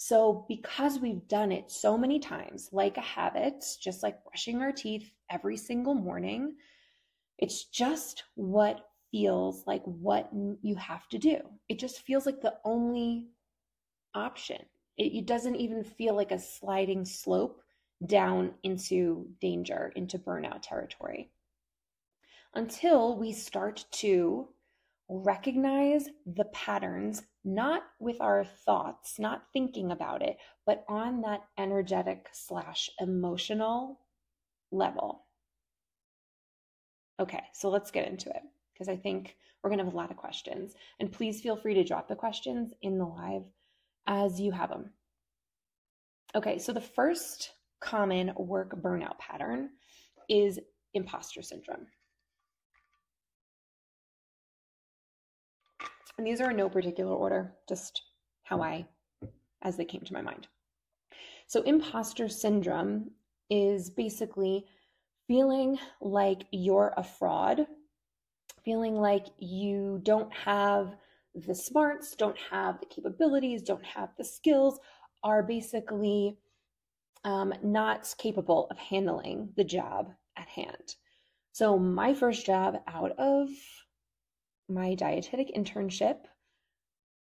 So, 0.00 0.46
because 0.48 1.00
we've 1.00 1.26
done 1.26 1.50
it 1.50 1.72
so 1.72 1.98
many 1.98 2.20
times, 2.20 2.68
like 2.70 2.96
a 2.96 3.02
habit, 3.02 3.64
just 3.80 4.04
like 4.04 4.22
brushing 4.22 4.62
our 4.62 4.70
teeth 4.70 5.10
every 5.28 5.56
single 5.56 5.94
morning, 5.94 6.54
it's 7.36 7.64
just 7.64 8.22
what 8.36 8.90
feels 9.10 9.66
like 9.66 9.82
what 9.84 10.30
you 10.62 10.76
have 10.76 11.08
to 11.08 11.18
do. 11.18 11.38
It 11.68 11.80
just 11.80 12.02
feels 12.02 12.26
like 12.26 12.40
the 12.40 12.54
only 12.64 13.26
option. 14.14 14.64
It, 14.96 15.14
it 15.14 15.26
doesn't 15.26 15.56
even 15.56 15.82
feel 15.82 16.14
like 16.14 16.30
a 16.30 16.38
sliding 16.38 17.04
slope 17.04 17.60
down 18.06 18.54
into 18.62 19.26
danger, 19.40 19.92
into 19.96 20.16
burnout 20.16 20.62
territory. 20.62 21.32
Until 22.54 23.18
we 23.18 23.32
start 23.32 23.84
to 23.94 24.48
recognize 25.08 26.08
the 26.24 26.44
patterns, 26.46 27.22
not 27.44 27.82
with 28.00 28.20
our 28.20 28.44
thoughts, 28.44 29.18
not 29.18 29.44
thinking 29.52 29.90
about 29.90 30.22
it, 30.22 30.36
but 30.66 30.84
on 30.88 31.22
that 31.22 31.42
energetic 31.58 32.28
slash 32.32 32.90
emotional 33.00 34.00
level. 34.70 35.24
Okay, 37.20 37.42
so 37.52 37.68
let's 37.68 37.90
get 37.90 38.08
into 38.08 38.28
it 38.30 38.42
because 38.72 38.88
I 38.88 38.96
think 38.96 39.36
we're 39.62 39.70
going 39.70 39.78
to 39.78 39.84
have 39.84 39.94
a 39.94 39.96
lot 39.96 40.10
of 40.10 40.16
questions. 40.16 40.74
And 41.00 41.10
please 41.10 41.40
feel 41.40 41.56
free 41.56 41.74
to 41.74 41.84
drop 41.84 42.08
the 42.08 42.14
questions 42.14 42.72
in 42.82 42.98
the 42.98 43.04
live 43.04 43.42
as 44.06 44.40
you 44.40 44.52
have 44.52 44.70
them. 44.70 44.90
Okay, 46.34 46.58
so 46.58 46.72
the 46.72 46.80
first 46.80 47.52
common 47.80 48.32
work 48.36 48.80
burnout 48.80 49.18
pattern 49.18 49.70
is 50.28 50.60
imposter 50.94 51.42
syndrome. 51.42 51.86
And 56.18 56.26
these 56.26 56.40
are 56.40 56.50
in 56.50 56.56
no 56.56 56.68
particular 56.68 57.14
order, 57.14 57.54
just 57.68 58.02
how 58.42 58.60
I, 58.60 58.86
as 59.62 59.76
they 59.76 59.84
came 59.84 60.02
to 60.02 60.12
my 60.12 60.20
mind. 60.20 60.48
So, 61.46 61.62
imposter 61.62 62.28
syndrome 62.28 63.12
is 63.48 63.88
basically 63.88 64.66
feeling 65.28 65.78
like 66.00 66.42
you're 66.50 66.92
a 66.96 67.04
fraud, 67.04 67.66
feeling 68.64 68.96
like 68.96 69.26
you 69.38 70.00
don't 70.02 70.32
have 70.32 70.96
the 71.34 71.54
smarts, 71.54 72.16
don't 72.16 72.36
have 72.50 72.80
the 72.80 72.86
capabilities, 72.86 73.62
don't 73.62 73.84
have 73.84 74.10
the 74.18 74.24
skills, 74.24 74.80
are 75.22 75.42
basically 75.42 76.36
um, 77.24 77.54
not 77.62 78.12
capable 78.18 78.66
of 78.70 78.76
handling 78.76 79.50
the 79.56 79.64
job 79.64 80.12
at 80.36 80.48
hand. 80.48 80.96
So, 81.52 81.78
my 81.78 82.12
first 82.12 82.44
job 82.44 82.78
out 82.88 83.12
of 83.18 83.50
my 84.68 84.94
dietetic 84.94 85.54
internship 85.56 86.18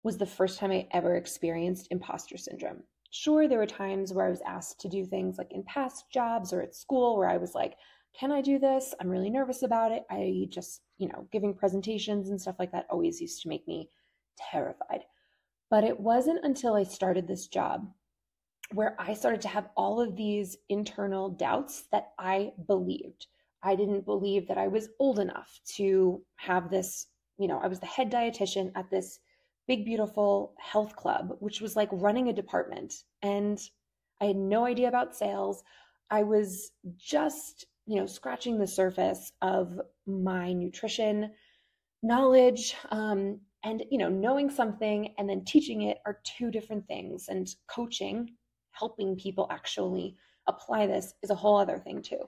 was 0.03 0.17
the 0.17 0.25
first 0.25 0.59
time 0.59 0.71
I 0.71 0.87
ever 0.91 1.15
experienced 1.15 1.87
imposter 1.91 2.37
syndrome. 2.37 2.83
Sure, 3.11 3.47
there 3.47 3.59
were 3.59 3.65
times 3.65 4.13
where 4.13 4.25
I 4.25 4.29
was 4.29 4.41
asked 4.45 4.79
to 4.81 4.89
do 4.89 5.05
things 5.05 5.37
like 5.37 5.51
in 5.51 5.63
past 5.63 6.05
jobs 6.11 6.51
or 6.51 6.61
at 6.61 6.75
school 6.75 7.17
where 7.17 7.29
I 7.29 7.37
was 7.37 7.55
like, 7.55 7.75
can 8.19 8.31
I 8.31 8.41
do 8.41 8.59
this? 8.59 8.93
I'm 8.99 9.09
really 9.09 9.29
nervous 9.29 9.63
about 9.63 9.91
it. 9.91 10.03
I 10.09 10.47
just, 10.49 10.81
you 10.97 11.07
know, 11.07 11.27
giving 11.31 11.53
presentations 11.53 12.29
and 12.29 12.39
stuff 12.39 12.55
like 12.59 12.71
that 12.71 12.87
always 12.89 13.21
used 13.21 13.41
to 13.43 13.49
make 13.49 13.67
me 13.67 13.89
terrified. 14.51 15.03
But 15.69 15.83
it 15.83 15.99
wasn't 15.99 16.43
until 16.43 16.75
I 16.75 16.83
started 16.83 17.27
this 17.27 17.47
job 17.47 17.87
where 18.73 18.95
I 18.99 19.13
started 19.13 19.41
to 19.41 19.47
have 19.47 19.69
all 19.77 20.01
of 20.01 20.15
these 20.15 20.57
internal 20.69 21.29
doubts 21.29 21.85
that 21.91 22.09
I 22.19 22.51
believed. 22.67 23.27
I 23.63 23.75
didn't 23.75 24.05
believe 24.05 24.47
that 24.47 24.57
I 24.57 24.67
was 24.67 24.89
old 24.99 25.19
enough 25.19 25.59
to 25.75 26.21
have 26.37 26.69
this 26.69 27.07
you 27.37 27.47
know, 27.47 27.59
I 27.59 27.67
was 27.67 27.79
the 27.79 27.85
head 27.85 28.11
dietitian 28.11 28.71
at 28.75 28.89
this 28.89 29.19
big, 29.67 29.85
beautiful 29.85 30.53
health 30.59 30.95
club, 30.95 31.35
which 31.39 31.61
was 31.61 31.75
like 31.75 31.89
running 31.91 32.29
a 32.29 32.33
department. 32.33 32.93
And 33.21 33.59
I 34.21 34.25
had 34.25 34.37
no 34.37 34.65
idea 34.65 34.87
about 34.87 35.15
sales. 35.15 35.63
I 36.09 36.23
was 36.23 36.71
just, 36.97 37.65
you 37.85 37.99
know, 37.99 38.05
scratching 38.05 38.57
the 38.57 38.67
surface 38.67 39.31
of 39.41 39.79
my 40.05 40.53
nutrition 40.53 41.31
knowledge. 42.01 42.75
Um, 42.91 43.41
and, 43.63 43.83
you 43.91 43.97
know, 43.97 44.09
knowing 44.09 44.49
something 44.49 45.13
and 45.17 45.29
then 45.29 45.43
teaching 45.43 45.81
it 45.81 45.97
are 46.05 46.21
two 46.23 46.51
different 46.51 46.87
things. 46.87 47.25
And 47.27 47.47
coaching, 47.67 48.35
helping 48.71 49.15
people 49.17 49.47
actually 49.51 50.15
apply 50.47 50.87
this 50.87 51.13
is 51.21 51.29
a 51.29 51.35
whole 51.35 51.57
other 51.57 51.77
thing 51.77 52.01
too. 52.01 52.21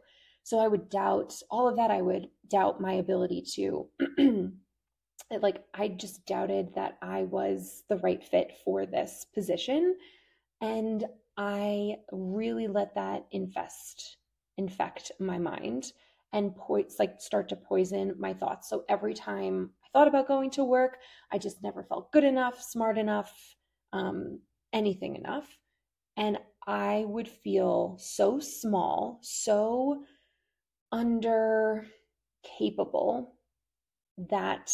So 0.44 0.60
I 0.60 0.68
would 0.68 0.90
doubt 0.90 1.34
all 1.50 1.68
of 1.68 1.78
that. 1.78 1.92
I 1.92 2.02
would 2.02 2.28
doubt 2.50 2.82
my 2.82 2.94
ability 2.94 3.44
to 3.56 3.88
like 5.42 5.64
I 5.74 5.90
just 5.90 6.26
doubted 6.26 6.74
that 6.76 6.98
I 7.02 7.24
was 7.24 7.84
the 7.90 7.98
right 7.98 8.24
fit 8.24 8.54
for 8.66 8.86
this 8.86 9.26
position. 9.34 9.96
And 10.62 11.06
I 11.38 11.98
really 12.12 12.68
let 12.68 12.96
that 12.96 13.26
infest, 13.32 14.18
infect 14.58 15.12
my 15.20 15.38
mind 15.38 15.94
and 16.34 16.56
points 16.56 16.98
like 17.00 17.22
start 17.22 17.50
to 17.50 17.56
poison 17.56 18.16
my 18.20 18.34
thoughts. 18.34 18.70
So 18.70 18.84
every 18.90 19.14
time 19.14 19.72
I 19.84 19.88
thought 19.94 20.08
about 20.08 20.28
going 20.28 20.52
to 20.52 20.64
work, 20.64 20.98
I 21.32 21.38
just 21.38 21.64
never 21.64 21.84
felt 21.84 22.12
good 22.12 22.24
enough, 22.24 22.62
smart 22.62 22.98
enough, 22.98 23.34
um, 23.94 24.40
anything 24.74 25.16
enough. 25.16 25.48
And 26.18 26.38
I 26.68 27.06
would 27.08 27.28
feel 27.28 27.98
so 28.00 28.40
small, 28.40 29.20
so 29.22 30.04
under 30.92 31.86
capable 32.44 33.36
that 34.30 34.72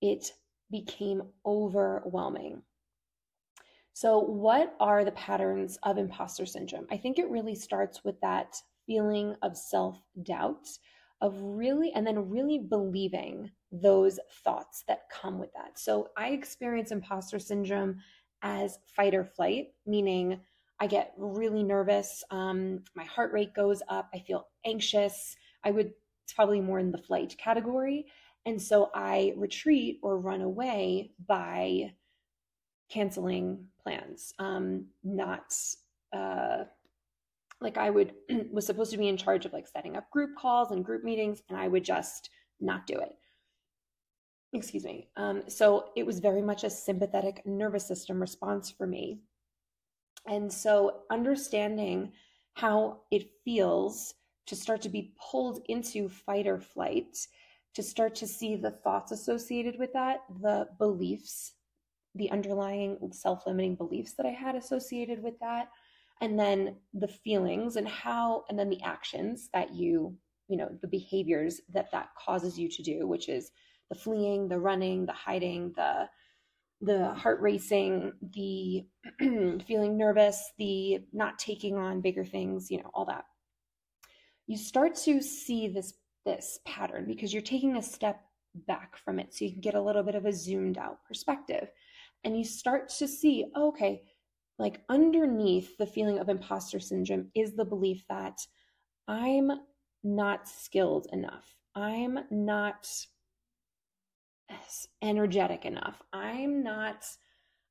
it 0.00 0.32
became 0.70 1.22
overwhelming. 1.44 2.62
So, 3.92 4.18
what 4.20 4.74
are 4.80 5.04
the 5.04 5.12
patterns 5.12 5.78
of 5.82 5.98
imposter 5.98 6.46
syndrome? 6.46 6.86
I 6.90 6.96
think 6.96 7.18
it 7.18 7.28
really 7.28 7.54
starts 7.54 8.04
with 8.04 8.20
that 8.20 8.56
feeling 8.86 9.34
of 9.42 9.56
self 9.56 10.00
doubt, 10.22 10.68
of 11.20 11.40
really, 11.40 11.92
and 11.92 12.06
then 12.06 12.30
really 12.30 12.58
believing 12.58 13.50
those 13.72 14.18
thoughts 14.42 14.84
that 14.88 15.10
come 15.10 15.38
with 15.38 15.52
that. 15.52 15.78
So, 15.78 16.08
I 16.16 16.28
experience 16.28 16.92
imposter 16.92 17.38
syndrome 17.38 17.98
as 18.42 18.78
fight 18.86 19.14
or 19.14 19.24
flight, 19.24 19.68
meaning 19.86 20.40
I 20.80 20.86
get 20.86 21.12
really 21.18 21.62
nervous. 21.62 22.24
Um, 22.30 22.84
my 22.94 23.04
heart 23.04 23.32
rate 23.32 23.54
goes 23.54 23.82
up. 23.88 24.08
I 24.14 24.20
feel 24.20 24.46
anxious. 24.64 25.36
I 25.62 25.72
would, 25.72 25.92
it's 26.24 26.32
probably 26.32 26.60
more 26.62 26.78
in 26.78 26.90
the 26.90 26.96
flight 26.98 27.36
category. 27.36 28.06
And 28.46 28.60
so 28.60 28.90
I 28.94 29.34
retreat 29.36 29.98
or 30.02 30.18
run 30.18 30.40
away 30.40 31.12
by 31.26 31.92
canceling 32.90 33.66
plans, 33.82 34.34
um, 34.38 34.86
not 35.04 35.54
uh, 36.12 36.64
like 37.60 37.78
I 37.78 37.90
would 37.90 38.14
was 38.52 38.66
supposed 38.66 38.90
to 38.92 38.98
be 38.98 39.08
in 39.08 39.16
charge 39.16 39.46
of 39.46 39.52
like 39.52 39.66
setting 39.66 39.96
up 39.96 40.10
group 40.10 40.30
calls 40.36 40.70
and 40.70 40.84
group 40.84 41.04
meetings, 41.04 41.42
and 41.48 41.58
I 41.58 41.68
would 41.68 41.84
just 41.84 42.30
not 42.60 42.86
do 42.86 42.94
it. 42.94 43.16
Excuse 44.52 44.84
me. 44.84 45.08
Um, 45.16 45.42
so 45.48 45.90
it 45.96 46.04
was 46.04 46.18
very 46.18 46.42
much 46.42 46.64
a 46.64 46.70
sympathetic 46.70 47.42
nervous 47.46 47.86
system 47.86 48.20
response 48.20 48.70
for 48.70 48.86
me. 48.86 49.20
And 50.26 50.52
so 50.52 51.02
understanding 51.10 52.12
how 52.54 53.02
it 53.12 53.30
feels 53.44 54.14
to 54.46 54.56
start 54.56 54.82
to 54.82 54.88
be 54.88 55.14
pulled 55.30 55.60
into 55.68 56.08
fight 56.08 56.48
or 56.48 56.58
flight 56.58 57.16
to 57.74 57.82
start 57.82 58.14
to 58.16 58.26
see 58.26 58.56
the 58.56 58.70
thoughts 58.70 59.12
associated 59.12 59.78
with 59.78 59.92
that, 59.92 60.20
the 60.40 60.68
beliefs, 60.78 61.52
the 62.14 62.30
underlying 62.30 62.98
self 63.12 63.46
limiting 63.46 63.76
beliefs 63.76 64.14
that 64.14 64.26
I 64.26 64.30
had 64.30 64.56
associated 64.56 65.22
with 65.22 65.38
that, 65.40 65.68
and 66.20 66.38
then 66.38 66.76
the 66.94 67.08
feelings 67.08 67.76
and 67.76 67.88
how, 67.88 68.44
and 68.48 68.58
then 68.58 68.68
the 68.68 68.82
actions 68.82 69.48
that 69.54 69.74
you, 69.74 70.16
you 70.48 70.56
know, 70.56 70.68
the 70.82 70.88
behaviors 70.88 71.60
that 71.72 71.90
that 71.92 72.08
causes 72.18 72.58
you 72.58 72.68
to 72.68 72.82
do, 72.82 73.06
which 73.06 73.28
is 73.28 73.52
the 73.88 73.94
fleeing, 73.94 74.48
the 74.48 74.58
running, 74.58 75.06
the 75.06 75.12
hiding, 75.12 75.72
the 75.76 76.08
the 76.82 77.12
heart 77.14 77.40
racing, 77.40 78.12
the 78.34 78.86
feeling 79.66 79.98
nervous, 79.98 80.52
the 80.58 81.00
not 81.12 81.38
taking 81.38 81.76
on 81.76 82.00
bigger 82.00 82.24
things, 82.24 82.70
you 82.70 82.78
know, 82.78 82.90
all 82.94 83.04
that. 83.04 83.24
You 84.46 84.56
start 84.56 84.94
to 85.04 85.20
see 85.20 85.68
this 85.68 85.92
this 86.24 86.58
pattern 86.66 87.06
because 87.06 87.32
you're 87.32 87.42
taking 87.42 87.76
a 87.76 87.82
step 87.82 88.22
back 88.66 88.96
from 88.96 89.18
it 89.18 89.32
so 89.32 89.44
you 89.44 89.52
can 89.52 89.60
get 89.60 89.74
a 89.74 89.80
little 89.80 90.02
bit 90.02 90.14
of 90.14 90.26
a 90.26 90.32
zoomed 90.32 90.78
out 90.78 91.04
perspective. 91.06 91.68
And 92.24 92.36
you 92.36 92.44
start 92.44 92.88
to 92.98 93.08
see, 93.08 93.46
oh, 93.54 93.68
okay, 93.68 94.02
like 94.58 94.82
underneath 94.88 95.76
the 95.78 95.86
feeling 95.86 96.18
of 96.18 96.28
imposter 96.28 96.80
syndrome 96.80 97.30
is 97.34 97.54
the 97.54 97.64
belief 97.64 98.04
that 98.08 98.40
I'm 99.08 99.50
not 100.04 100.48
skilled 100.48 101.06
enough. 101.12 101.56
I'm 101.74 102.18
not 102.30 102.86
energetic 105.02 105.64
enough. 105.64 106.02
I'm 106.12 106.62
not, 106.62 107.06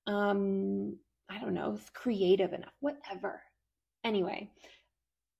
um, 0.07 0.97
I 1.29 1.39
don't 1.39 1.53
know, 1.53 1.77
creative 1.93 2.53
enough, 2.53 2.73
whatever. 2.79 3.41
Anyway, 4.03 4.49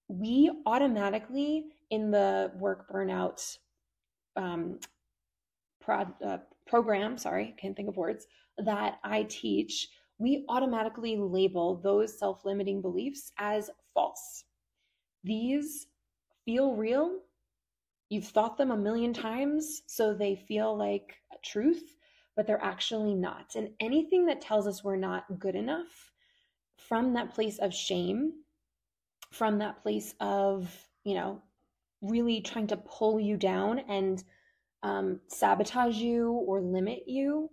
we 0.09 0.51
automatically 0.65 1.67
in 1.91 2.11
the 2.11 2.51
work 2.55 2.91
burnout 2.91 3.57
um, 4.35 4.79
uh, 5.87 6.37
program, 6.67 7.17
sorry, 7.17 7.55
can't 7.57 7.75
think 7.75 7.87
of 7.87 7.97
words, 7.97 8.27
that 8.57 8.99
I 9.03 9.23
teach, 9.23 9.87
we 10.17 10.45
automatically 10.49 11.15
label 11.17 11.77
those 11.77 12.17
self 12.17 12.43
limiting 12.43 12.81
beliefs 12.81 13.31
as 13.37 13.69
false. 13.93 14.43
These 15.23 15.87
feel 16.45 16.75
real, 16.75 17.19
you've 18.09 18.27
thought 18.27 18.57
them 18.57 18.71
a 18.71 18.77
million 18.77 19.13
times, 19.13 19.83
so 19.87 20.13
they 20.13 20.35
feel 20.35 20.75
like 20.77 21.15
truth, 21.43 21.95
but 22.35 22.45
they're 22.47 22.63
actually 22.63 23.15
not. 23.15 23.55
And 23.55 23.69
anything 23.79 24.25
that 24.25 24.41
tells 24.41 24.67
us 24.67 24.83
we're 24.83 24.95
not 24.95 25.39
good 25.39 25.55
enough 25.55 26.11
from 26.77 27.13
that 27.13 27.33
place 27.33 27.59
of 27.59 27.73
shame, 27.73 28.33
from 29.31 29.59
that 29.59 29.81
place 29.81 30.13
of, 30.19 30.73
you 31.03 31.15
know, 31.15 31.41
really 32.01 32.41
trying 32.41 32.67
to 32.67 32.77
pull 32.77 33.19
you 33.19 33.37
down 33.37 33.79
and 33.79 34.23
um, 34.83 35.19
sabotage 35.27 35.97
you 35.97 36.31
or 36.31 36.61
limit 36.61 37.03
you 37.07 37.49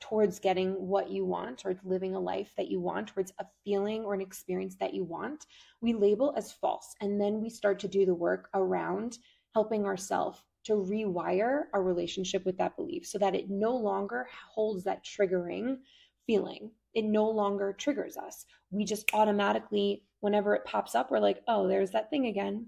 towards 0.00 0.38
getting 0.38 0.72
what 0.72 1.10
you 1.10 1.24
want, 1.24 1.58
towards 1.58 1.84
living 1.84 2.14
a 2.14 2.20
life 2.20 2.52
that 2.56 2.70
you 2.70 2.80
want, 2.80 3.08
towards 3.08 3.32
a 3.38 3.44
feeling 3.64 4.02
or 4.02 4.14
an 4.14 4.20
experience 4.20 4.76
that 4.80 4.94
you 4.94 5.04
want, 5.04 5.44
we 5.82 5.92
label 5.92 6.34
as 6.36 6.52
false. 6.52 6.94
And 7.00 7.20
then 7.20 7.40
we 7.40 7.50
start 7.50 7.78
to 7.80 7.88
do 7.88 8.06
the 8.06 8.14
work 8.14 8.48
around 8.54 9.18
helping 9.54 9.84
ourselves 9.84 10.40
to 10.64 10.72
rewire 10.72 11.64
our 11.72 11.82
relationship 11.82 12.44
with 12.44 12.56
that 12.58 12.76
belief 12.76 13.06
so 13.06 13.18
that 13.18 13.34
it 13.34 13.50
no 13.50 13.76
longer 13.76 14.26
holds 14.54 14.84
that 14.84 15.04
triggering 15.04 15.76
feeling. 16.26 16.70
It 16.94 17.04
no 17.04 17.28
longer 17.28 17.74
triggers 17.78 18.16
us. 18.16 18.46
We 18.70 18.84
just 18.84 19.10
automatically, 19.12 20.02
whenever 20.20 20.54
it 20.54 20.64
pops 20.64 20.94
up, 20.94 21.10
we're 21.10 21.18
like, 21.18 21.42
oh, 21.48 21.68
there's 21.68 21.90
that 21.90 22.10
thing 22.10 22.26
again 22.26 22.66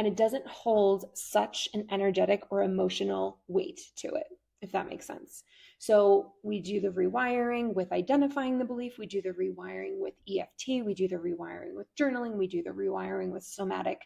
and 0.00 0.06
it 0.06 0.16
doesn't 0.16 0.46
hold 0.46 1.04
such 1.14 1.68
an 1.74 1.86
energetic 1.90 2.44
or 2.50 2.62
emotional 2.62 3.38
weight 3.48 3.80
to 3.96 4.08
it, 4.08 4.26
if 4.62 4.72
that 4.72 4.88
makes 4.88 5.06
sense. 5.06 5.44
So 5.78 6.32
we 6.42 6.60
do 6.60 6.80
the 6.80 6.88
rewiring 6.88 7.74
with 7.74 7.92
identifying 7.92 8.58
the 8.58 8.64
belief, 8.64 8.98
we 8.98 9.06
do 9.06 9.20
the 9.20 9.30
rewiring 9.30 9.98
with 9.98 10.14
EFT, 10.26 10.86
we 10.86 10.94
do 10.94 11.06
the 11.06 11.16
rewiring 11.16 11.74
with 11.74 11.94
journaling, 11.96 12.36
we 12.36 12.46
do 12.46 12.62
the 12.62 12.70
rewiring 12.70 13.30
with 13.30 13.42
somatic 13.42 14.00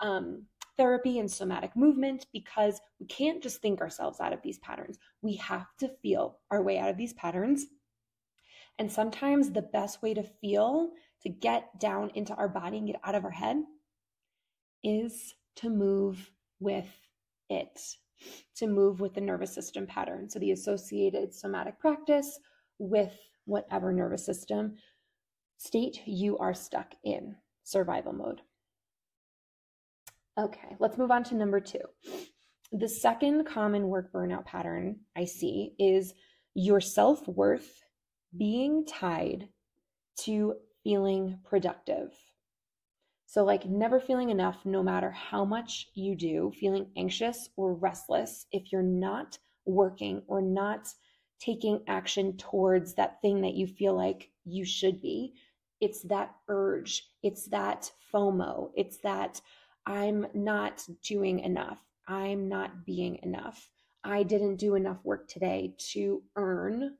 um, 0.00 0.44
therapy 0.76 1.18
and 1.18 1.30
somatic 1.30 1.74
movement 1.76 2.26
because 2.32 2.80
we 3.00 3.06
can't 3.06 3.42
just 3.42 3.60
think 3.60 3.80
ourselves 3.80 4.20
out 4.20 4.32
of 4.32 4.42
these 4.42 4.58
patterns. 4.58 4.98
We 5.22 5.36
have 5.36 5.66
to 5.78 5.90
feel 6.02 6.38
our 6.50 6.62
way 6.62 6.78
out 6.78 6.88
of 6.88 6.96
these 6.96 7.14
patterns. 7.14 7.66
And 8.78 8.90
sometimes 8.90 9.50
the 9.50 9.62
best 9.62 10.02
way 10.02 10.14
to 10.14 10.22
feel, 10.22 10.90
to 11.22 11.28
get 11.28 11.78
down 11.78 12.10
into 12.14 12.34
our 12.34 12.48
body 12.48 12.78
and 12.78 12.86
get 12.86 13.00
out 13.04 13.14
of 13.14 13.24
our 13.24 13.30
head, 13.30 13.62
is 14.82 15.34
to 15.56 15.70
move 15.70 16.30
with 16.60 16.88
it, 17.48 17.80
to 18.56 18.66
move 18.66 19.00
with 19.00 19.14
the 19.14 19.20
nervous 19.20 19.54
system 19.54 19.86
pattern. 19.86 20.28
So 20.28 20.38
the 20.38 20.52
associated 20.52 21.34
somatic 21.34 21.78
practice 21.78 22.38
with 22.78 23.12
whatever 23.44 23.92
nervous 23.92 24.24
system 24.24 24.76
state 25.58 26.00
you 26.06 26.38
are 26.38 26.54
stuck 26.54 26.92
in 27.04 27.36
survival 27.62 28.12
mode. 28.12 28.40
Okay, 30.38 30.76
let's 30.80 30.98
move 30.98 31.10
on 31.10 31.22
to 31.24 31.34
number 31.34 31.60
two. 31.60 31.80
The 32.72 32.88
second 32.88 33.44
common 33.44 33.88
work 33.88 34.12
burnout 34.12 34.46
pattern 34.46 35.00
I 35.14 35.26
see 35.26 35.74
is 35.78 36.14
your 36.54 36.80
self 36.80 37.28
worth 37.28 37.82
being 38.36 38.86
tied 38.86 39.48
to 40.20 40.54
feeling 40.82 41.38
productive. 41.44 42.12
So, 43.26 43.44
like, 43.44 43.64
never 43.64 43.98
feeling 43.98 44.30
enough, 44.30 44.66
no 44.66 44.82
matter 44.82 45.10
how 45.10 45.44
much 45.44 45.88
you 45.94 46.14
do, 46.14 46.52
feeling 46.60 46.90
anxious 46.96 47.48
or 47.56 47.74
restless 47.74 48.46
if 48.52 48.70
you're 48.70 48.82
not 48.82 49.38
working 49.64 50.22
or 50.26 50.42
not 50.42 50.88
taking 51.38 51.82
action 51.88 52.36
towards 52.36 52.94
that 52.94 53.20
thing 53.22 53.40
that 53.40 53.54
you 53.54 53.66
feel 53.66 53.94
like 53.94 54.30
you 54.44 54.64
should 54.64 55.00
be. 55.00 55.34
It's 55.80 56.02
that 56.02 56.34
urge, 56.48 57.08
it's 57.22 57.46
that 57.46 57.90
FOMO, 58.12 58.70
it's 58.76 58.98
that 58.98 59.40
I'm 59.86 60.26
not 60.34 60.86
doing 61.02 61.40
enough, 61.40 61.80
I'm 62.06 62.48
not 62.48 62.84
being 62.84 63.18
enough, 63.22 63.70
I 64.04 64.22
didn't 64.22 64.56
do 64.56 64.74
enough 64.74 64.98
work 65.04 65.26
today 65.26 65.74
to 65.92 66.22
earn 66.36 66.96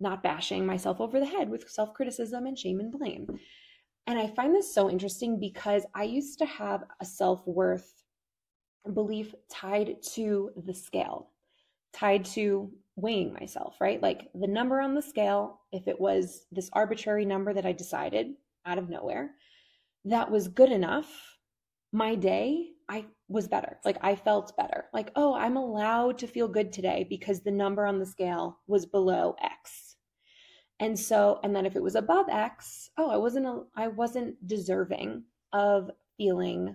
not 0.00 0.22
bashing 0.22 0.64
myself 0.64 1.00
over 1.00 1.20
the 1.20 1.26
head 1.26 1.48
with 1.50 1.68
self 1.68 1.94
criticism 1.94 2.46
and 2.46 2.58
shame 2.58 2.80
and 2.80 2.90
blame. 2.90 3.26
And 4.06 4.18
I 4.18 4.26
find 4.26 4.54
this 4.54 4.74
so 4.74 4.90
interesting 4.90 5.38
because 5.38 5.84
I 5.94 6.04
used 6.04 6.38
to 6.38 6.46
have 6.46 6.84
a 7.00 7.04
self 7.04 7.46
worth 7.46 8.02
belief 8.94 9.34
tied 9.50 9.96
to 10.14 10.50
the 10.64 10.74
scale, 10.74 11.30
tied 11.92 12.24
to 12.24 12.70
weighing 12.96 13.32
myself, 13.32 13.76
right? 13.80 14.02
Like 14.02 14.28
the 14.34 14.46
number 14.46 14.80
on 14.80 14.94
the 14.94 15.02
scale, 15.02 15.60
if 15.72 15.86
it 15.86 16.00
was 16.00 16.46
this 16.50 16.70
arbitrary 16.72 17.24
number 17.24 17.52
that 17.52 17.66
I 17.66 17.72
decided 17.72 18.32
out 18.66 18.78
of 18.78 18.88
nowhere, 18.88 19.32
that 20.06 20.30
was 20.30 20.48
good 20.48 20.72
enough, 20.72 21.08
my 21.92 22.14
day, 22.14 22.68
I 22.88 23.06
was 23.28 23.48
better. 23.48 23.78
Like 23.84 23.98
I 24.02 24.16
felt 24.16 24.56
better. 24.56 24.86
Like, 24.92 25.12
oh, 25.14 25.34
I'm 25.34 25.56
allowed 25.56 26.18
to 26.18 26.26
feel 26.26 26.48
good 26.48 26.72
today 26.72 27.06
because 27.08 27.40
the 27.40 27.50
number 27.50 27.86
on 27.86 27.98
the 27.98 28.06
scale 28.06 28.58
was 28.66 28.86
below 28.86 29.36
X 29.42 29.89
and 30.80 30.98
so, 30.98 31.38
and 31.44 31.54
then 31.54 31.66
if 31.66 31.76
it 31.76 31.82
was 31.82 31.94
above 31.94 32.30
X, 32.30 32.88
oh, 32.96 33.10
I 33.10 33.18
wasn't, 33.18 33.66
I 33.76 33.88
wasn't 33.88 34.46
deserving 34.46 35.24
of 35.52 35.90
feeling 36.16 36.74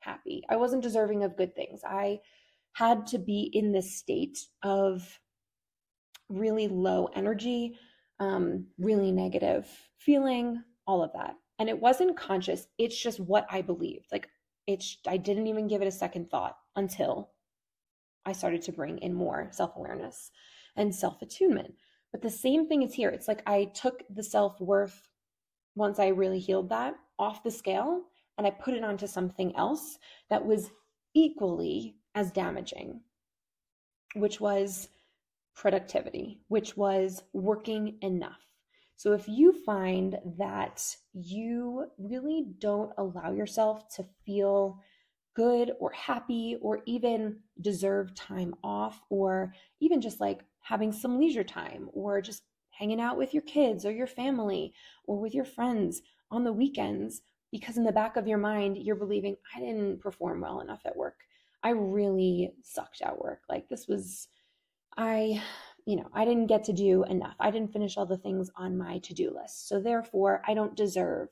happy. 0.00 0.42
I 0.50 0.56
wasn't 0.56 0.82
deserving 0.82 1.24
of 1.24 1.38
good 1.38 1.56
things. 1.56 1.80
I 1.82 2.20
had 2.74 3.06
to 3.08 3.18
be 3.18 3.50
in 3.54 3.72
this 3.72 3.96
state 3.96 4.38
of 4.62 5.18
really 6.28 6.68
low 6.68 7.08
energy, 7.14 7.78
um, 8.20 8.66
really 8.78 9.10
negative 9.10 9.66
feeling, 9.96 10.62
all 10.86 11.02
of 11.02 11.12
that. 11.14 11.36
And 11.58 11.70
it 11.70 11.80
wasn't 11.80 12.18
conscious. 12.18 12.66
It's 12.76 13.00
just 13.00 13.18
what 13.18 13.46
I 13.50 13.62
believed. 13.62 14.08
Like 14.12 14.28
it's, 14.66 14.98
I 15.08 15.16
didn't 15.16 15.46
even 15.46 15.66
give 15.66 15.80
it 15.80 15.88
a 15.88 15.92
second 15.92 16.30
thought 16.30 16.58
until 16.76 17.30
I 18.26 18.32
started 18.32 18.60
to 18.62 18.72
bring 18.72 18.98
in 18.98 19.14
more 19.14 19.48
self 19.52 19.76
awareness 19.76 20.30
and 20.76 20.94
self 20.94 21.22
attunement. 21.22 21.74
But 22.12 22.22
the 22.22 22.30
same 22.30 22.66
thing 22.66 22.82
is 22.82 22.94
here. 22.94 23.10
It's 23.10 23.28
like 23.28 23.42
I 23.46 23.64
took 23.74 24.02
the 24.08 24.22
self 24.22 24.60
worth 24.60 25.08
once 25.74 25.98
I 25.98 26.08
really 26.08 26.38
healed 26.38 26.70
that 26.70 26.94
off 27.18 27.42
the 27.42 27.50
scale 27.50 28.02
and 28.38 28.46
I 28.46 28.50
put 28.50 28.74
it 28.74 28.84
onto 28.84 29.06
something 29.06 29.54
else 29.56 29.98
that 30.30 30.44
was 30.44 30.70
equally 31.14 31.96
as 32.14 32.30
damaging, 32.30 33.00
which 34.14 34.40
was 34.40 34.88
productivity, 35.54 36.40
which 36.48 36.76
was 36.76 37.22
working 37.32 37.98
enough. 38.02 38.46
So 38.96 39.12
if 39.12 39.28
you 39.28 39.52
find 39.52 40.18
that 40.38 40.82
you 41.12 41.86
really 41.98 42.46
don't 42.58 42.92
allow 42.96 43.32
yourself 43.32 43.88
to 43.96 44.04
feel 44.24 44.80
good 45.34 45.72
or 45.78 45.90
happy 45.92 46.56
or 46.62 46.80
even 46.86 47.40
deserve 47.60 48.14
time 48.14 48.54
off 48.64 49.02
or 49.10 49.52
even 49.80 50.00
just 50.00 50.18
like 50.18 50.44
having 50.66 50.92
some 50.92 51.18
leisure 51.18 51.44
time 51.44 51.88
or 51.92 52.20
just 52.20 52.42
hanging 52.70 53.00
out 53.00 53.16
with 53.16 53.32
your 53.32 53.42
kids 53.42 53.86
or 53.86 53.92
your 53.92 54.06
family 54.06 54.72
or 55.04 55.18
with 55.18 55.34
your 55.34 55.44
friends 55.44 56.02
on 56.30 56.42
the 56.44 56.52
weekends 56.52 57.22
because 57.52 57.76
in 57.76 57.84
the 57.84 57.92
back 57.92 58.16
of 58.16 58.26
your 58.26 58.38
mind 58.38 58.76
you're 58.76 58.96
believing 58.96 59.36
I 59.54 59.60
didn't 59.60 60.00
perform 60.00 60.40
well 60.40 60.60
enough 60.60 60.82
at 60.84 60.96
work. 60.96 61.20
I 61.62 61.70
really 61.70 62.52
sucked 62.62 63.00
at 63.00 63.18
work. 63.18 63.42
Like 63.48 63.68
this 63.68 63.86
was 63.86 64.28
I 64.96 65.40
you 65.86 65.94
know, 65.94 66.08
I 66.12 66.24
didn't 66.24 66.48
get 66.48 66.64
to 66.64 66.72
do 66.72 67.04
enough. 67.04 67.36
I 67.38 67.52
didn't 67.52 67.72
finish 67.72 67.96
all 67.96 68.06
the 68.06 68.18
things 68.18 68.50
on 68.56 68.76
my 68.76 68.98
to-do 68.98 69.32
list. 69.32 69.68
So 69.68 69.80
therefore, 69.80 70.42
I 70.44 70.52
don't 70.52 70.74
deserve 70.74 71.28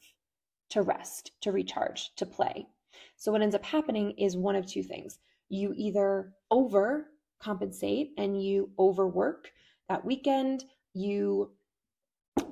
to 0.70 0.82
rest, 0.82 1.32
to 1.40 1.50
recharge, 1.50 2.14
to 2.14 2.24
play. 2.24 2.68
So 3.16 3.32
what 3.32 3.42
ends 3.42 3.56
up 3.56 3.64
happening 3.64 4.12
is 4.12 4.36
one 4.36 4.54
of 4.54 4.64
two 4.64 4.84
things. 4.84 5.18
You 5.48 5.74
either 5.76 6.34
over 6.52 7.08
compensate 7.40 8.12
and 8.18 8.42
you 8.42 8.70
overwork 8.78 9.50
that 9.88 10.04
weekend, 10.04 10.64
you 10.94 11.52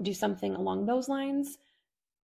do 0.02 0.12
something 0.12 0.54
along 0.54 0.86
those 0.86 1.08
lines 1.08 1.58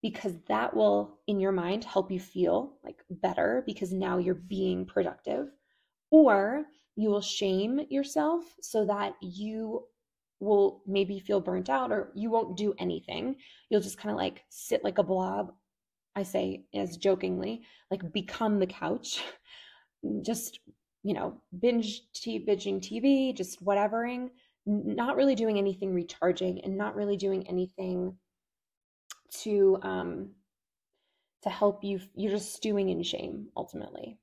because 0.02 0.34
that 0.46 0.74
will 0.74 1.18
in 1.26 1.40
your 1.40 1.52
mind 1.52 1.84
help 1.84 2.10
you 2.10 2.20
feel 2.20 2.74
like 2.84 3.02
better 3.10 3.62
because 3.66 3.92
now 3.92 4.18
you're 4.18 4.34
being 4.34 4.86
productive. 4.86 5.48
Or 6.10 6.64
you 6.96 7.10
will 7.10 7.20
shame 7.20 7.80
yourself 7.90 8.44
so 8.60 8.84
that 8.86 9.14
you 9.20 9.84
will 10.40 10.82
maybe 10.86 11.18
feel 11.18 11.40
burnt 11.40 11.68
out 11.68 11.90
or 11.90 12.12
you 12.14 12.30
won't 12.30 12.56
do 12.56 12.74
anything. 12.78 13.36
You'll 13.68 13.80
just 13.80 13.98
kind 13.98 14.12
of 14.12 14.16
like 14.16 14.44
sit 14.48 14.84
like 14.84 14.98
a 14.98 15.02
blob 15.02 15.52
i 16.18 16.22
say 16.22 16.64
as 16.74 16.96
jokingly 16.96 17.62
like 17.90 18.12
become 18.12 18.58
the 18.58 18.66
couch 18.66 19.22
just 20.22 20.60
you 21.02 21.14
know, 21.14 21.40
binge 21.58 22.02
t- 22.12 22.44
binging 22.44 22.80
TV, 22.80 23.34
just 23.34 23.64
whatevering, 23.64 24.30
not 24.66 25.16
really 25.16 25.34
doing 25.34 25.58
anything 25.58 25.94
recharging 25.94 26.60
and 26.62 26.76
not 26.76 26.94
really 26.94 27.16
doing 27.16 27.46
anything 27.48 28.16
to 29.30 29.78
um 29.82 30.30
to 31.42 31.50
help 31.50 31.84
you 31.84 32.00
you're 32.14 32.32
just 32.32 32.54
stewing 32.54 32.88
in 32.90 33.02
shame 33.02 33.48
ultimately. 33.56 34.18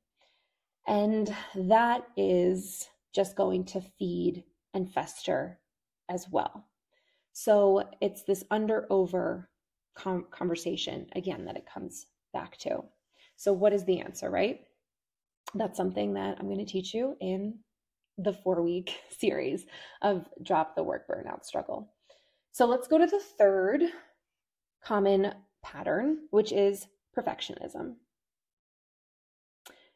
And 0.87 1.33
that 1.55 2.05
is 2.15 2.87
just 3.13 3.35
going 3.35 3.65
to 3.65 3.81
feed 3.81 4.43
and 4.73 4.91
fester 4.91 5.59
as 6.09 6.27
well. 6.29 6.67
So 7.33 7.89
it's 8.01 8.23
this 8.23 8.43
under 8.51 8.85
over 8.89 9.49
com- 9.95 10.27
conversation 10.29 11.07
again 11.15 11.45
that 11.45 11.57
it 11.57 11.65
comes 11.65 12.07
back 12.33 12.57
to. 12.59 12.83
So, 13.37 13.51
what 13.51 13.73
is 13.73 13.83
the 13.83 13.99
answer, 13.99 14.29
right? 14.29 14.61
That's 15.53 15.77
something 15.77 16.13
that 16.15 16.37
I'm 16.39 16.47
going 16.47 16.65
to 16.65 16.71
teach 16.71 16.93
you 16.93 17.15
in 17.21 17.59
the 18.17 18.33
four 18.33 18.61
week 18.61 18.95
series 19.17 19.65
of 20.01 20.27
Drop 20.43 20.75
the 20.75 20.83
Work 20.83 21.07
Burnout 21.07 21.45
Struggle. 21.45 21.91
So 22.51 22.65
let's 22.65 22.87
go 22.87 22.97
to 22.97 23.05
the 23.05 23.21
third 23.37 23.83
common 24.83 25.33
pattern, 25.63 26.19
which 26.31 26.51
is 26.51 26.87
perfectionism. 27.17 27.95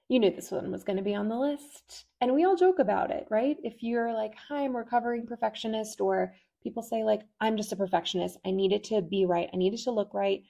You 0.10 0.20
knew 0.20 0.32
this 0.32 0.50
one 0.50 0.72
was 0.72 0.84
going 0.84 0.98
to 0.98 1.04
be 1.04 1.14
on 1.14 1.30
the 1.30 1.38
list. 1.38 2.06
And 2.20 2.34
we 2.34 2.44
all 2.44 2.56
joke 2.56 2.80
about 2.80 3.12
it, 3.12 3.28
right? 3.30 3.58
If 3.64 3.84
you're 3.84 4.12
like, 4.12 4.34
hi, 4.36 4.64
I'm 4.64 4.76
recovering 4.76 5.28
perfectionist, 5.28 6.02
or 6.02 6.34
people 6.64 6.82
say, 6.82 7.04
like, 7.04 7.22
I'm 7.40 7.58
just 7.58 7.72
a 7.72 7.76
perfectionist. 7.76 8.38
I 8.44 8.50
need 8.50 8.74
it 8.74 8.84
to 8.86 9.02
be 9.04 9.26
right. 9.26 9.50
I 9.54 9.58
need 9.58 9.76
it 9.76 9.82
to 9.84 9.92
look 9.92 10.14
right. 10.16 10.42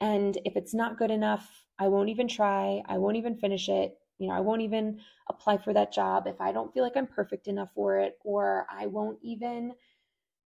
And 0.00 0.38
if 0.44 0.56
it's 0.56 0.72
not 0.72 0.98
good 0.98 1.10
enough, 1.10 1.50
I 1.80 1.88
won't 1.88 2.10
even 2.10 2.28
try. 2.28 2.80
I 2.86 2.98
won't 2.98 3.16
even 3.16 3.36
finish 3.36 3.68
it. 3.68 3.98
You 4.18 4.28
know, 4.28 4.34
I 4.34 4.40
won't 4.40 4.62
even 4.62 5.00
apply 5.28 5.58
for 5.58 5.72
that 5.72 5.92
job 5.92 6.26
if 6.26 6.40
I 6.40 6.52
don't 6.52 6.72
feel 6.72 6.82
like 6.82 6.96
I'm 6.96 7.06
perfect 7.06 7.46
enough 7.46 7.70
for 7.74 7.98
it, 7.98 8.18
or 8.24 8.66
I 8.70 8.86
won't 8.86 9.18
even 9.22 9.74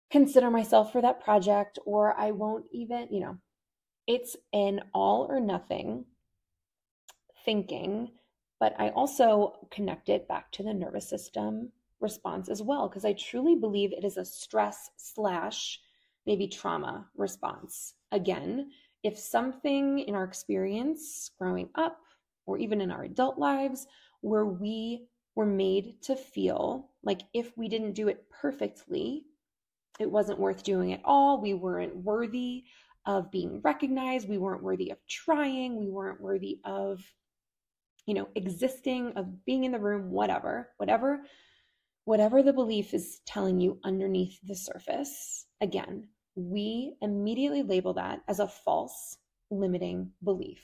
consider 0.09 0.51
myself 0.51 0.91
for 0.91 1.01
that 1.01 1.23
project, 1.23 1.79
or 1.85 2.17
I 2.19 2.31
won't 2.31 2.65
even, 2.71 3.07
you 3.09 3.21
know, 3.21 3.37
it's 4.07 4.35
an 4.51 4.81
all 4.93 5.25
or 5.29 5.39
nothing 5.39 6.05
thinking, 7.45 8.11
but 8.59 8.75
I 8.77 8.89
also 8.89 9.67
connect 9.71 10.09
it 10.09 10.27
back 10.27 10.51
to 10.51 10.63
the 10.63 10.73
nervous 10.73 11.09
system 11.09 11.71
response 11.99 12.49
as 12.49 12.61
well, 12.61 12.89
because 12.89 13.05
I 13.05 13.13
truly 13.13 13.55
believe 13.55 13.93
it 13.93 14.03
is 14.03 14.17
a 14.17 14.25
stress 14.25 14.89
slash 14.97 15.79
maybe 16.25 16.47
trauma 16.47 17.07
response. 17.15 17.93
Again, 18.11 18.71
if 19.03 19.17
something 19.17 19.99
in 19.99 20.13
our 20.13 20.23
experience 20.23 21.31
growing 21.39 21.69
up 21.75 21.97
or 22.45 22.57
even 22.57 22.81
in 22.81 22.91
our 22.91 23.03
adult 23.03 23.37
lives 23.37 23.87
where 24.21 24.45
we 24.45 25.07
were 25.35 25.45
made 25.45 26.01
to 26.03 26.15
feel 26.15 26.89
like 27.03 27.21
if 27.33 27.57
we 27.57 27.67
didn't 27.67 27.93
do 27.93 28.07
it 28.07 28.25
perfectly, 28.29 29.23
it 29.99 30.09
wasn't 30.09 30.39
worth 30.39 30.63
doing 30.63 30.93
at 30.93 31.01
all. 31.03 31.41
We 31.41 31.53
weren't 31.53 31.95
worthy 31.95 32.63
of 33.05 33.31
being 33.31 33.61
recognized. 33.63 34.29
We 34.29 34.37
weren't 34.37 34.63
worthy 34.63 34.91
of 34.91 34.97
trying. 35.07 35.79
We 35.79 35.89
weren't 35.89 36.21
worthy 36.21 36.59
of, 36.65 37.01
you 38.05 38.13
know, 38.13 38.27
existing, 38.35 39.13
of 39.15 39.45
being 39.45 39.63
in 39.63 39.71
the 39.71 39.79
room, 39.79 40.11
whatever, 40.11 40.69
whatever, 40.77 41.23
whatever 42.05 42.43
the 42.43 42.53
belief 42.53 42.93
is 42.93 43.21
telling 43.25 43.59
you 43.59 43.79
underneath 43.83 44.39
the 44.43 44.55
surface. 44.55 45.45
Again, 45.61 46.07
we 46.35 46.95
immediately 47.01 47.63
label 47.63 47.93
that 47.93 48.21
as 48.27 48.39
a 48.39 48.47
false 48.47 49.17
limiting 49.49 50.11
belief. 50.23 50.63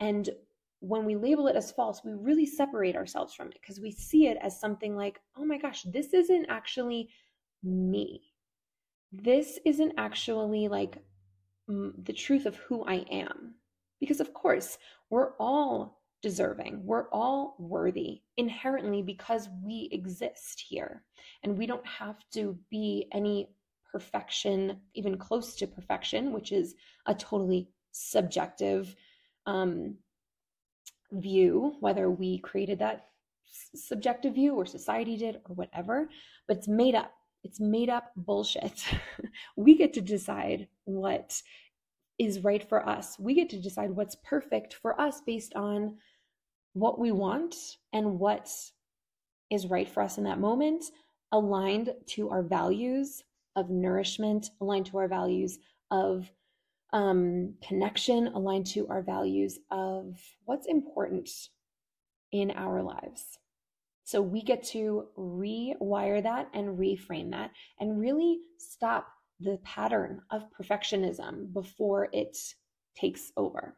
And 0.00 0.28
when 0.80 1.04
we 1.04 1.16
label 1.16 1.48
it 1.48 1.56
as 1.56 1.72
false, 1.72 2.02
we 2.04 2.12
really 2.12 2.46
separate 2.46 2.96
ourselves 2.96 3.34
from 3.34 3.48
it 3.48 3.58
because 3.60 3.80
we 3.80 3.90
see 3.90 4.28
it 4.28 4.38
as 4.40 4.60
something 4.60 4.96
like, 4.96 5.20
oh 5.36 5.44
my 5.44 5.58
gosh, 5.58 5.82
this 5.82 6.14
isn't 6.14 6.46
actually 6.48 7.08
me. 7.62 8.22
This 9.10 9.58
isn't 9.64 9.94
actually 9.96 10.68
like 10.68 10.98
the 11.66 12.12
truth 12.12 12.46
of 12.46 12.56
who 12.56 12.84
I 12.84 13.04
am. 13.10 13.54
Because, 14.00 14.20
of 14.20 14.32
course, 14.32 14.78
we're 15.10 15.32
all 15.40 15.98
deserving, 16.22 16.84
we're 16.84 17.08
all 17.10 17.56
worthy 17.58 18.22
inherently 18.36 19.02
because 19.02 19.48
we 19.64 19.88
exist 19.92 20.64
here. 20.68 21.04
And 21.42 21.58
we 21.58 21.66
don't 21.66 21.86
have 21.86 22.16
to 22.34 22.56
be 22.70 23.08
any 23.12 23.50
perfection, 23.90 24.80
even 24.94 25.18
close 25.18 25.56
to 25.56 25.66
perfection, 25.66 26.32
which 26.32 26.52
is 26.52 26.74
a 27.06 27.14
totally 27.14 27.70
subjective 27.90 28.94
um, 29.46 29.96
view, 31.12 31.74
whether 31.80 32.10
we 32.10 32.38
created 32.38 32.78
that 32.78 33.06
subjective 33.74 34.34
view 34.34 34.54
or 34.54 34.66
society 34.66 35.16
did 35.16 35.36
or 35.48 35.54
whatever, 35.54 36.08
but 36.46 36.58
it's 36.58 36.68
made 36.68 36.94
up. 36.94 37.12
It's 37.44 37.60
made 37.60 37.88
up 37.88 38.12
bullshit. 38.16 38.84
we 39.56 39.76
get 39.76 39.92
to 39.94 40.00
decide 40.00 40.68
what 40.84 41.40
is 42.18 42.40
right 42.40 42.68
for 42.68 42.86
us. 42.86 43.16
We 43.18 43.34
get 43.34 43.48
to 43.50 43.60
decide 43.60 43.90
what's 43.90 44.16
perfect 44.24 44.74
for 44.74 45.00
us 45.00 45.20
based 45.24 45.54
on 45.54 45.96
what 46.72 46.98
we 46.98 47.12
want 47.12 47.54
and 47.92 48.18
what 48.18 48.50
is 49.50 49.66
right 49.66 49.88
for 49.88 50.02
us 50.02 50.18
in 50.18 50.24
that 50.24 50.40
moment, 50.40 50.84
aligned 51.32 51.94
to 52.06 52.28
our 52.30 52.42
values 52.42 53.22
of 53.56 53.70
nourishment, 53.70 54.50
aligned 54.60 54.86
to 54.86 54.98
our 54.98 55.08
values 55.08 55.58
of 55.90 56.30
um, 56.92 57.54
connection, 57.66 58.28
aligned 58.28 58.66
to 58.68 58.88
our 58.88 59.02
values 59.02 59.58
of 59.70 60.18
what's 60.44 60.66
important 60.66 61.30
in 62.32 62.50
our 62.52 62.82
lives. 62.82 63.38
So 64.04 64.22
we 64.22 64.42
get 64.42 64.62
to 64.68 65.06
rewire 65.18 66.22
that 66.22 66.48
and 66.54 66.78
reframe 66.78 67.30
that 67.32 67.50
and 67.78 68.00
really 68.00 68.38
stop 68.58 69.08
the 69.40 69.58
pattern 69.64 70.22
of 70.30 70.46
perfectionism 70.50 71.52
before 71.52 72.08
it 72.12 72.36
takes 72.96 73.32
over. 73.36 73.76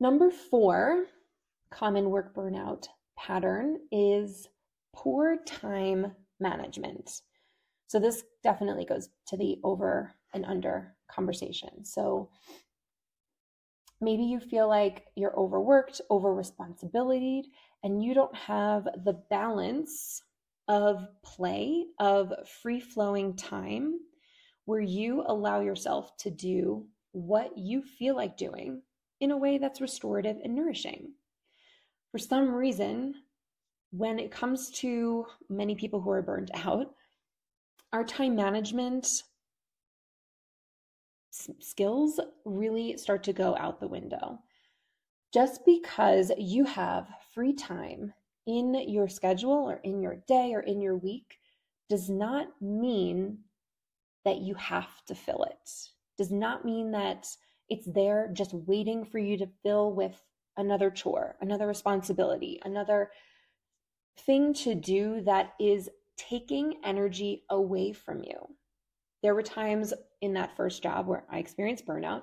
Number 0.00 0.30
four 0.30 1.04
common 1.70 2.10
work 2.10 2.34
burnout 2.34 2.86
pattern 3.16 3.78
is 3.92 4.48
poor 4.94 5.36
time 5.46 6.12
management. 6.40 7.22
So, 7.86 7.98
this 7.98 8.24
definitely 8.42 8.84
goes 8.84 9.08
to 9.28 9.36
the 9.36 9.58
over 9.62 10.14
and 10.32 10.44
under 10.44 10.93
conversation. 11.10 11.84
So, 11.84 12.30
maybe 14.00 14.24
you 14.24 14.40
feel 14.40 14.68
like 14.68 15.06
you're 15.16 15.38
overworked, 15.38 16.00
over 16.10 16.34
responsibilied, 16.34 17.46
and 17.82 18.02
you 18.02 18.14
don't 18.14 18.34
have 18.34 18.84
the 19.04 19.20
balance 19.30 20.22
of 20.68 21.06
play, 21.22 21.86
of 21.98 22.32
free 22.62 22.80
flowing 22.80 23.36
time 23.36 23.98
where 24.64 24.80
you 24.80 25.24
allow 25.26 25.60
yourself 25.60 26.16
to 26.16 26.30
do 26.30 26.86
what 27.12 27.56
you 27.56 27.82
feel 27.82 28.16
like 28.16 28.36
doing 28.36 28.82
in 29.20 29.30
a 29.30 29.36
way 29.36 29.58
that's 29.58 29.80
restorative 29.80 30.36
and 30.42 30.54
nourishing. 30.54 31.12
For 32.10 32.18
some 32.18 32.54
reason, 32.54 33.14
when 33.90 34.18
it 34.18 34.30
comes 34.30 34.70
to 34.70 35.26
many 35.48 35.74
people 35.74 36.00
who 36.00 36.10
are 36.10 36.22
burned 36.22 36.50
out, 36.54 36.94
our 37.92 38.04
time 38.04 38.34
management 38.34 39.06
skills 41.60 42.20
really 42.44 42.96
start 42.96 43.24
to 43.24 43.32
go 43.32 43.56
out 43.56 43.80
the 43.80 43.88
window. 43.88 44.40
Just 45.32 45.64
because 45.66 46.30
you 46.38 46.64
have 46.64 47.08
free 47.34 47.52
time 47.52 48.12
in 48.46 48.74
your 48.88 49.08
schedule 49.08 49.52
or 49.52 49.80
in 49.82 50.00
your 50.00 50.16
day 50.28 50.52
or 50.54 50.60
in 50.60 50.80
your 50.80 50.96
week 50.96 51.38
does 51.88 52.08
not 52.08 52.48
mean 52.60 53.38
that 54.24 54.38
you 54.38 54.54
have 54.54 55.04
to 55.06 55.14
fill 55.14 55.44
it. 55.44 55.70
Does 56.16 56.30
not 56.30 56.64
mean 56.64 56.92
that 56.92 57.26
it's 57.68 57.86
there 57.86 58.30
just 58.32 58.54
waiting 58.54 59.04
for 59.04 59.18
you 59.18 59.36
to 59.38 59.48
fill 59.62 59.92
with 59.92 60.22
another 60.56 60.90
chore, 60.90 61.36
another 61.40 61.66
responsibility, 61.66 62.60
another 62.64 63.10
thing 64.20 64.54
to 64.54 64.74
do 64.74 65.20
that 65.22 65.54
is 65.58 65.88
taking 66.16 66.76
energy 66.84 67.42
away 67.50 67.92
from 67.92 68.22
you. 68.22 68.54
There 69.24 69.34
were 69.34 69.42
times 69.42 69.92
in 70.20 70.34
that 70.34 70.56
first 70.56 70.84
job 70.84 71.08
where 71.08 71.24
I 71.28 71.38
experienced 71.38 71.84
burnout. 71.84 72.22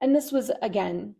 And 0.00 0.16
this 0.16 0.32
was, 0.32 0.50
again, 0.62 1.16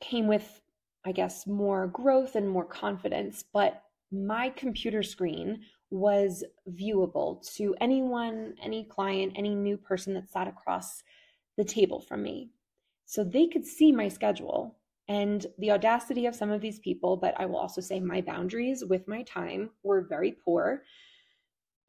came 0.00 0.26
with 0.26 0.62
I 1.04 1.12
guess, 1.12 1.46
more 1.46 1.86
growth 1.86 2.36
and 2.36 2.48
more 2.48 2.64
confidence, 2.64 3.44
but 3.52 3.82
my 4.12 4.50
computer 4.50 5.02
screen 5.02 5.62
was 5.90 6.44
viewable 6.68 7.42
to 7.56 7.74
anyone, 7.80 8.54
any 8.62 8.84
client, 8.84 9.32
any 9.36 9.54
new 9.54 9.76
person 9.76 10.14
that 10.14 10.30
sat 10.30 10.46
across 10.46 11.02
the 11.56 11.64
table 11.64 12.00
from 12.00 12.22
me. 12.22 12.50
So 13.06 13.24
they 13.24 13.46
could 13.46 13.64
see 13.64 13.92
my 13.92 14.08
schedule 14.08 14.76
and 15.08 15.46
the 15.58 15.72
audacity 15.72 16.26
of 16.26 16.34
some 16.34 16.50
of 16.50 16.60
these 16.60 16.78
people, 16.78 17.16
but 17.16 17.34
I 17.38 17.46
will 17.46 17.56
also 17.56 17.80
say 17.80 17.98
my 17.98 18.20
boundaries 18.20 18.84
with 18.84 19.08
my 19.08 19.22
time 19.22 19.70
were 19.82 20.02
very 20.02 20.32
poor. 20.44 20.82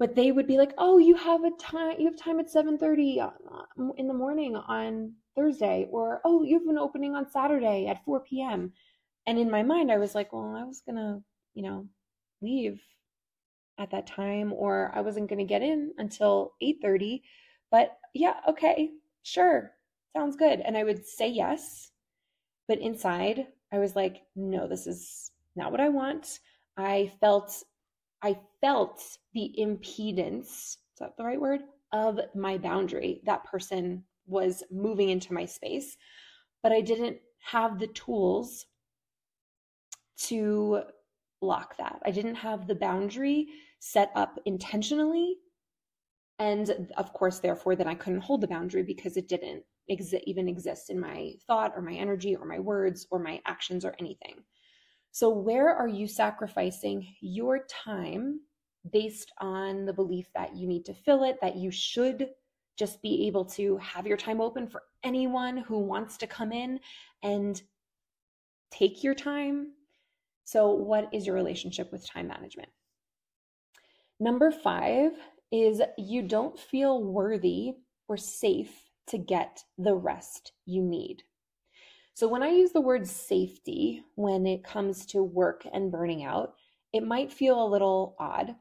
But 0.01 0.15
they 0.15 0.31
would 0.31 0.47
be 0.47 0.57
like, 0.57 0.73
"Oh, 0.79 0.97
you 0.97 1.13
have 1.13 1.43
a 1.43 1.51
time. 1.59 1.99
You 1.99 2.07
have 2.07 2.17
time 2.17 2.39
at 2.39 2.49
seven 2.49 2.79
thirty 2.79 3.21
uh, 3.21 3.29
in 3.97 4.07
the 4.07 4.15
morning 4.15 4.55
on 4.55 5.13
Thursday, 5.35 5.87
or 5.91 6.21
oh, 6.25 6.41
you 6.41 6.57
have 6.57 6.67
an 6.67 6.79
opening 6.79 7.13
on 7.13 7.29
Saturday 7.29 7.85
at 7.85 8.03
four 8.03 8.21
p.m." 8.21 8.73
And 9.27 9.37
in 9.37 9.51
my 9.51 9.61
mind, 9.61 9.91
I 9.91 9.99
was 9.99 10.15
like, 10.15 10.33
well, 10.33 10.55
I 10.55 10.63
was 10.63 10.81
to, 10.97 11.21
you 11.53 11.61
know, 11.61 11.87
leave 12.41 12.81
at 13.77 13.91
that 13.91 14.07
time 14.07 14.53
or 14.53 14.91
I 14.95 15.01
wasn't 15.01 15.29
to 15.39 15.45
get 15.45 15.61
in 15.61 15.93
until 15.99 16.53
8:30. 16.63 17.21
But 17.69 17.97
yeah, 18.15 18.37
okay, 18.49 18.89
sure. 19.21 19.73
Sounds 20.17 20.35
good. 20.35 20.61
And 20.61 20.75
I 20.75 20.83
would 20.83 21.05
say 21.05 21.29
yes. 21.29 21.91
But 22.67 22.79
inside, 22.79 23.47
I 23.71 23.77
was 23.77 23.95
like, 23.95 24.23
no, 24.35 24.67
this 24.67 24.87
is 24.87 25.31
not 25.55 25.71
what 25.71 25.79
I 25.81 25.89
want. 25.89 26.39
I 26.75 27.11
felt 27.19 27.63
I 28.23 28.39
felt 28.61 29.01
the 29.33 29.53
impedance, 29.59 30.45
is 30.45 30.77
that 30.99 31.17
the 31.17 31.23
right 31.23 31.41
word? 31.41 31.61
Of 31.93 32.19
my 32.35 32.57
boundary. 32.57 33.21
That 33.25 33.43
person 33.43 34.03
was 34.25 34.63
moving 34.71 35.09
into 35.09 35.33
my 35.33 35.45
space, 35.45 35.97
but 36.63 36.71
I 36.71 36.81
didn't 36.81 37.17
have 37.43 37.79
the 37.79 37.87
tools 37.87 38.65
to 40.23 40.83
block 41.41 41.75
that. 41.77 41.99
I 42.05 42.11
didn't 42.11 42.35
have 42.35 42.67
the 42.67 42.75
boundary 42.75 43.47
set 43.79 44.11
up 44.15 44.39
intentionally. 44.45 45.37
And 46.39 46.91
of 46.97 47.13
course, 47.13 47.39
therefore, 47.39 47.75
then 47.75 47.87
I 47.87 47.95
couldn't 47.95 48.21
hold 48.21 48.41
the 48.41 48.47
boundary 48.47 48.83
because 48.83 49.17
it 49.17 49.27
didn't 49.27 49.63
exi- 49.89 50.23
even 50.25 50.47
exist 50.47 50.89
in 50.89 50.99
my 50.99 51.33
thought 51.47 51.73
or 51.75 51.81
my 51.81 51.93
energy 51.93 52.35
or 52.35 52.45
my 52.45 52.59
words 52.59 53.07
or 53.11 53.19
my 53.19 53.41
actions 53.45 53.83
or 53.83 53.95
anything. 53.99 54.43
So, 55.11 55.29
where 55.29 55.75
are 55.75 55.87
you 55.87 56.07
sacrificing 56.07 57.05
your 57.19 57.65
time 57.67 58.39
based 58.91 59.31
on 59.39 59.85
the 59.85 59.93
belief 59.93 60.27
that 60.33 60.55
you 60.55 60.67
need 60.67 60.85
to 60.85 60.93
fill 60.93 61.23
it, 61.23 61.37
that 61.41 61.57
you 61.57 61.69
should 61.69 62.29
just 62.77 63.01
be 63.01 63.27
able 63.27 63.45
to 63.45 63.77
have 63.77 64.07
your 64.07 64.17
time 64.17 64.41
open 64.41 64.67
for 64.67 64.83
anyone 65.03 65.57
who 65.57 65.79
wants 65.79 66.17
to 66.17 66.27
come 66.27 66.51
in 66.51 66.79
and 67.23 67.61
take 68.71 69.03
your 69.03 69.13
time? 69.13 69.73
So, 70.45 70.71
what 70.71 71.09
is 71.13 71.25
your 71.27 71.35
relationship 71.35 71.91
with 71.91 72.07
time 72.07 72.27
management? 72.27 72.69
Number 74.19 74.51
five 74.51 75.11
is 75.51 75.81
you 75.97 76.21
don't 76.21 76.57
feel 76.57 77.03
worthy 77.03 77.73
or 78.07 78.17
safe 78.17 78.71
to 79.07 79.17
get 79.17 79.63
the 79.77 79.95
rest 79.95 80.53
you 80.65 80.81
need. 80.81 81.23
So, 82.13 82.27
when 82.27 82.43
I 82.43 82.49
use 82.49 82.71
the 82.71 82.81
word 82.81 83.07
safety 83.07 84.03
when 84.15 84.45
it 84.45 84.63
comes 84.63 85.05
to 85.07 85.23
work 85.23 85.65
and 85.73 85.91
burning 85.91 86.23
out, 86.23 86.55
it 86.93 87.03
might 87.03 87.31
feel 87.31 87.63
a 87.63 87.71
little 87.71 88.15
odd, 88.19 88.55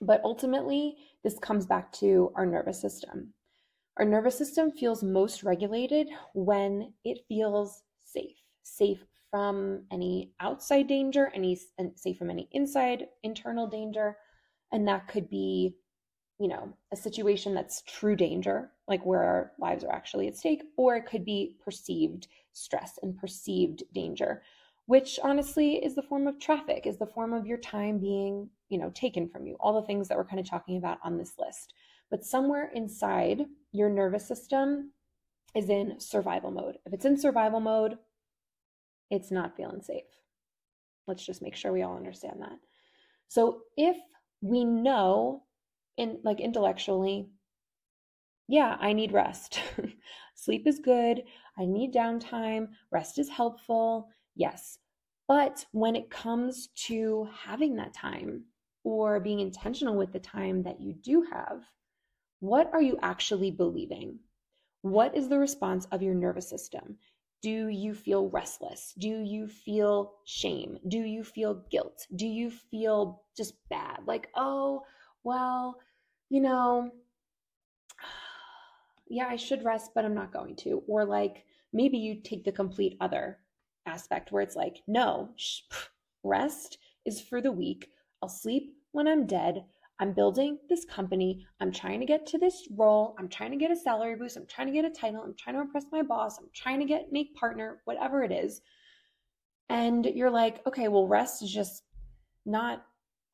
but 0.00 0.20
ultimately, 0.24 0.96
this 1.24 1.38
comes 1.38 1.66
back 1.66 1.92
to 1.94 2.32
our 2.36 2.46
nervous 2.46 2.80
system. 2.80 3.32
Our 3.96 4.04
nervous 4.04 4.36
system 4.36 4.70
feels 4.70 5.02
most 5.02 5.42
regulated 5.42 6.08
when 6.34 6.92
it 7.04 7.24
feels 7.28 7.82
safe, 8.04 8.36
safe 8.62 9.04
from 9.30 9.84
any 9.90 10.32
outside 10.38 10.86
danger, 10.86 11.32
any 11.34 11.58
safe 11.96 12.18
from 12.18 12.30
any 12.30 12.48
inside 12.52 13.08
internal 13.22 13.66
danger, 13.66 14.16
and 14.70 14.86
that 14.86 15.08
could 15.08 15.28
be 15.28 15.76
you 16.38 16.48
know, 16.48 16.72
a 16.92 16.96
situation 16.96 17.54
that's 17.54 17.82
true 17.82 18.14
danger, 18.16 18.70
like 18.88 19.04
where 19.06 19.22
our 19.22 19.52
lives 19.58 19.84
are 19.84 19.92
actually 19.92 20.28
at 20.28 20.36
stake, 20.36 20.62
or 20.76 20.96
it 20.96 21.06
could 21.06 21.24
be 21.24 21.56
perceived 21.64 22.28
stress 22.52 22.98
and 23.02 23.16
perceived 23.16 23.82
danger, 23.94 24.42
which 24.86 25.18
honestly 25.22 25.84
is 25.84 25.94
the 25.94 26.02
form 26.02 26.26
of 26.26 26.38
traffic, 26.38 26.86
is 26.86 26.98
the 26.98 27.06
form 27.06 27.32
of 27.32 27.46
your 27.46 27.58
time 27.58 27.98
being, 27.98 28.48
you 28.68 28.78
know, 28.78 28.90
taken 28.94 29.28
from 29.28 29.46
you, 29.46 29.56
all 29.60 29.80
the 29.80 29.86
things 29.86 30.08
that 30.08 30.16
we're 30.16 30.24
kind 30.24 30.40
of 30.40 30.48
talking 30.48 30.76
about 30.76 30.98
on 31.02 31.16
this 31.16 31.34
list. 31.38 31.72
But 32.10 32.24
somewhere 32.24 32.70
inside 32.74 33.46
your 33.72 33.88
nervous 33.88 34.28
system 34.28 34.92
is 35.54 35.70
in 35.70 35.98
survival 35.98 36.50
mode. 36.50 36.76
If 36.84 36.92
it's 36.92 37.04
in 37.06 37.18
survival 37.18 37.60
mode, 37.60 37.96
it's 39.10 39.30
not 39.30 39.56
feeling 39.56 39.82
safe. 39.82 40.04
Let's 41.06 41.24
just 41.24 41.42
make 41.42 41.56
sure 41.56 41.72
we 41.72 41.82
all 41.82 41.96
understand 41.96 42.40
that. 42.40 42.58
So 43.28 43.62
if 43.76 43.96
we 44.42 44.64
know 44.64 45.44
in 45.96 46.20
like 46.24 46.40
intellectually, 46.40 47.30
yeah, 48.48 48.76
I 48.80 48.92
need 48.92 49.12
rest. 49.12 49.60
Sleep 50.34 50.66
is 50.66 50.78
good. 50.78 51.24
I 51.58 51.64
need 51.64 51.92
downtime. 51.92 52.68
Rest 52.90 53.18
is 53.18 53.28
helpful. 53.28 54.08
Yes. 54.34 54.78
But 55.26 55.66
when 55.72 55.96
it 55.96 56.10
comes 56.10 56.68
to 56.86 57.28
having 57.36 57.76
that 57.76 57.94
time 57.94 58.44
or 58.84 59.18
being 59.18 59.40
intentional 59.40 59.96
with 59.96 60.12
the 60.12 60.20
time 60.20 60.62
that 60.62 60.80
you 60.80 60.92
do 60.92 61.22
have, 61.32 61.62
what 62.38 62.70
are 62.72 62.82
you 62.82 62.98
actually 63.02 63.50
believing? 63.50 64.20
What 64.82 65.16
is 65.16 65.28
the 65.28 65.38
response 65.38 65.86
of 65.90 66.02
your 66.02 66.14
nervous 66.14 66.48
system? 66.48 66.98
Do 67.42 67.68
you 67.68 67.94
feel 67.94 68.28
restless? 68.28 68.94
Do 68.98 69.08
you 69.08 69.48
feel 69.48 70.14
shame? 70.24 70.78
Do 70.86 70.98
you 70.98 71.24
feel 71.24 71.64
guilt? 71.70 72.06
Do 72.14 72.26
you 72.26 72.50
feel 72.50 73.22
just 73.36 73.54
bad? 73.68 74.00
Like, 74.06 74.28
oh, 74.36 74.82
well, 75.26 75.80
you 76.30 76.40
know, 76.40 76.88
yeah, 79.08 79.26
I 79.28 79.34
should 79.34 79.64
rest, 79.64 79.90
but 79.92 80.04
I'm 80.04 80.14
not 80.14 80.32
going 80.32 80.54
to. 80.56 80.84
Or 80.86 81.04
like 81.04 81.44
maybe 81.72 81.98
you 81.98 82.20
take 82.22 82.44
the 82.44 82.52
complete 82.52 82.96
other 83.00 83.38
aspect 83.86 84.30
where 84.30 84.42
it's 84.42 84.54
like, 84.54 84.82
no, 84.86 85.30
sh- 85.34 85.62
rest 86.22 86.78
is 87.04 87.20
for 87.20 87.42
the 87.42 87.50
weak. 87.50 87.90
I'll 88.22 88.28
sleep 88.28 88.76
when 88.92 89.08
I'm 89.08 89.26
dead. 89.26 89.64
I'm 89.98 90.12
building 90.12 90.58
this 90.68 90.84
company. 90.84 91.44
I'm 91.60 91.72
trying 91.72 91.98
to 92.00 92.06
get 92.06 92.26
to 92.26 92.38
this 92.38 92.68
role. 92.76 93.16
I'm 93.18 93.28
trying 93.28 93.50
to 93.50 93.56
get 93.56 93.72
a 93.72 93.76
salary 93.76 94.14
boost. 94.14 94.36
I'm 94.36 94.46
trying 94.46 94.68
to 94.68 94.72
get 94.72 94.84
a 94.84 94.90
title. 94.90 95.22
I'm 95.24 95.34
trying 95.34 95.56
to 95.56 95.62
impress 95.62 95.86
my 95.90 96.02
boss. 96.02 96.38
I'm 96.38 96.50
trying 96.54 96.78
to 96.78 96.86
get 96.86 97.10
make 97.10 97.34
partner, 97.34 97.80
whatever 97.84 98.22
it 98.22 98.30
is. 98.30 98.60
And 99.70 100.06
you're 100.06 100.30
like, 100.30 100.64
okay, 100.68 100.86
well, 100.86 101.08
rest 101.08 101.42
is 101.42 101.52
just 101.52 101.82
not 102.44 102.84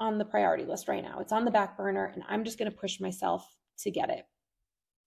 on 0.02 0.18
the 0.18 0.24
priority 0.24 0.64
list 0.64 0.88
right 0.88 1.02
now. 1.02 1.20
It's 1.20 1.32
on 1.32 1.44
the 1.44 1.50
back 1.50 1.76
burner, 1.76 2.10
and 2.12 2.24
I'm 2.28 2.44
just 2.44 2.58
going 2.58 2.70
to 2.70 2.76
push 2.76 2.98
myself 2.98 3.46
to 3.78 3.90
get 3.90 4.10
it. 4.10 4.26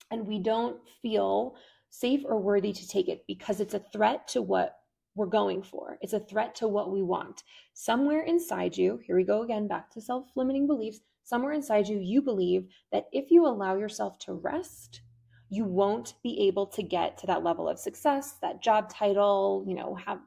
And 0.10 0.26
we 0.26 0.40
don't 0.40 0.78
feel 1.02 1.58
safe 1.90 2.22
or 2.24 2.40
worthy 2.40 2.72
to 2.72 2.88
take 2.88 3.10
it 3.10 3.26
because 3.28 3.60
it's 3.60 3.74
a 3.74 3.84
threat 3.92 4.26
to 4.30 4.42
what 4.42 4.78
we're 5.14 5.26
going 5.26 5.64
for. 5.64 5.98
It's 6.02 6.14
a 6.14 6.20
threat 6.20 6.56
to 6.56 6.70
what 6.70 6.92
we 6.92 7.02
want. 7.02 7.44
Somewhere 7.74 8.22
inside 8.22 8.78
you, 8.78 9.00
here 9.06 9.18
we 9.18 9.26
go 9.26 9.44
again, 9.44 9.68
back 9.68 9.92
to 9.92 10.02
self 10.02 10.28
limiting 10.36 10.66
beliefs. 10.66 11.02
Somewhere 11.26 11.54
inside 11.54 11.90
you, 11.90 12.00
you 12.00 12.22
believe 12.22 12.68
that 12.94 13.08
if 13.12 13.32
you 13.32 13.46
allow 13.46 13.76
yourself 13.76 14.18
to 14.20 14.34
rest, 14.34 15.02
you 15.50 15.66
won't 15.66 16.14
be 16.24 16.48
able 16.48 16.68
to 16.68 16.84
get 16.84 17.18
to 17.18 17.28
that 17.28 17.44
level 17.44 17.68
of 17.68 17.80
success, 17.80 18.36
that 18.42 18.64
job 18.64 18.90
title, 18.90 19.66
you 19.68 19.76
know, 19.76 19.96
have 19.96 20.20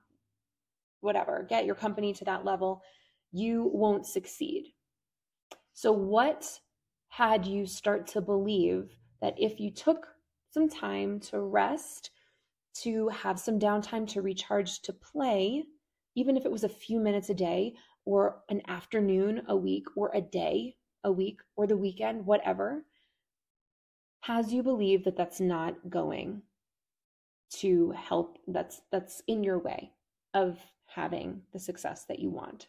whatever, 1.00 1.46
get 1.48 1.64
your 1.64 1.74
company 1.74 2.12
to 2.12 2.24
that 2.24 2.44
level 2.44 2.82
you 3.32 3.70
won't 3.72 4.06
succeed. 4.06 4.72
So, 5.72 5.92
what 5.92 6.60
had 7.08 7.46
you 7.46 7.66
start 7.66 8.06
to 8.08 8.20
believe 8.20 8.90
that 9.20 9.34
if 9.38 9.60
you 9.60 9.70
took 9.70 10.08
some 10.50 10.68
time 10.68 11.20
to 11.20 11.40
rest, 11.40 12.10
to 12.82 13.08
have 13.08 13.38
some 13.38 13.58
downtime 13.58 14.06
to 14.08 14.22
recharge, 14.22 14.80
to 14.82 14.92
play, 14.92 15.64
even 16.14 16.36
if 16.36 16.44
it 16.44 16.52
was 16.52 16.64
a 16.64 16.68
few 16.68 17.00
minutes 17.00 17.30
a 17.30 17.34
day 17.34 17.74
or 18.04 18.42
an 18.48 18.62
afternoon 18.68 19.42
a 19.48 19.56
week 19.56 19.84
or 19.96 20.10
a 20.14 20.20
day 20.20 20.76
a 21.04 21.12
week 21.12 21.40
or 21.56 21.66
the 21.66 21.76
weekend, 21.76 22.24
whatever, 22.26 22.84
has 24.20 24.52
you 24.52 24.62
believe 24.62 25.04
that 25.04 25.16
that's 25.16 25.40
not 25.40 25.74
going 25.88 26.42
to 27.50 27.90
help 27.92 28.38
that's 28.46 28.82
that's 28.92 29.22
in 29.26 29.42
your 29.42 29.58
way 29.58 29.90
of 30.34 30.58
having 30.86 31.42
the 31.52 31.58
success 31.58 32.04
that 32.04 32.18
you 32.18 32.30
want. 32.30 32.68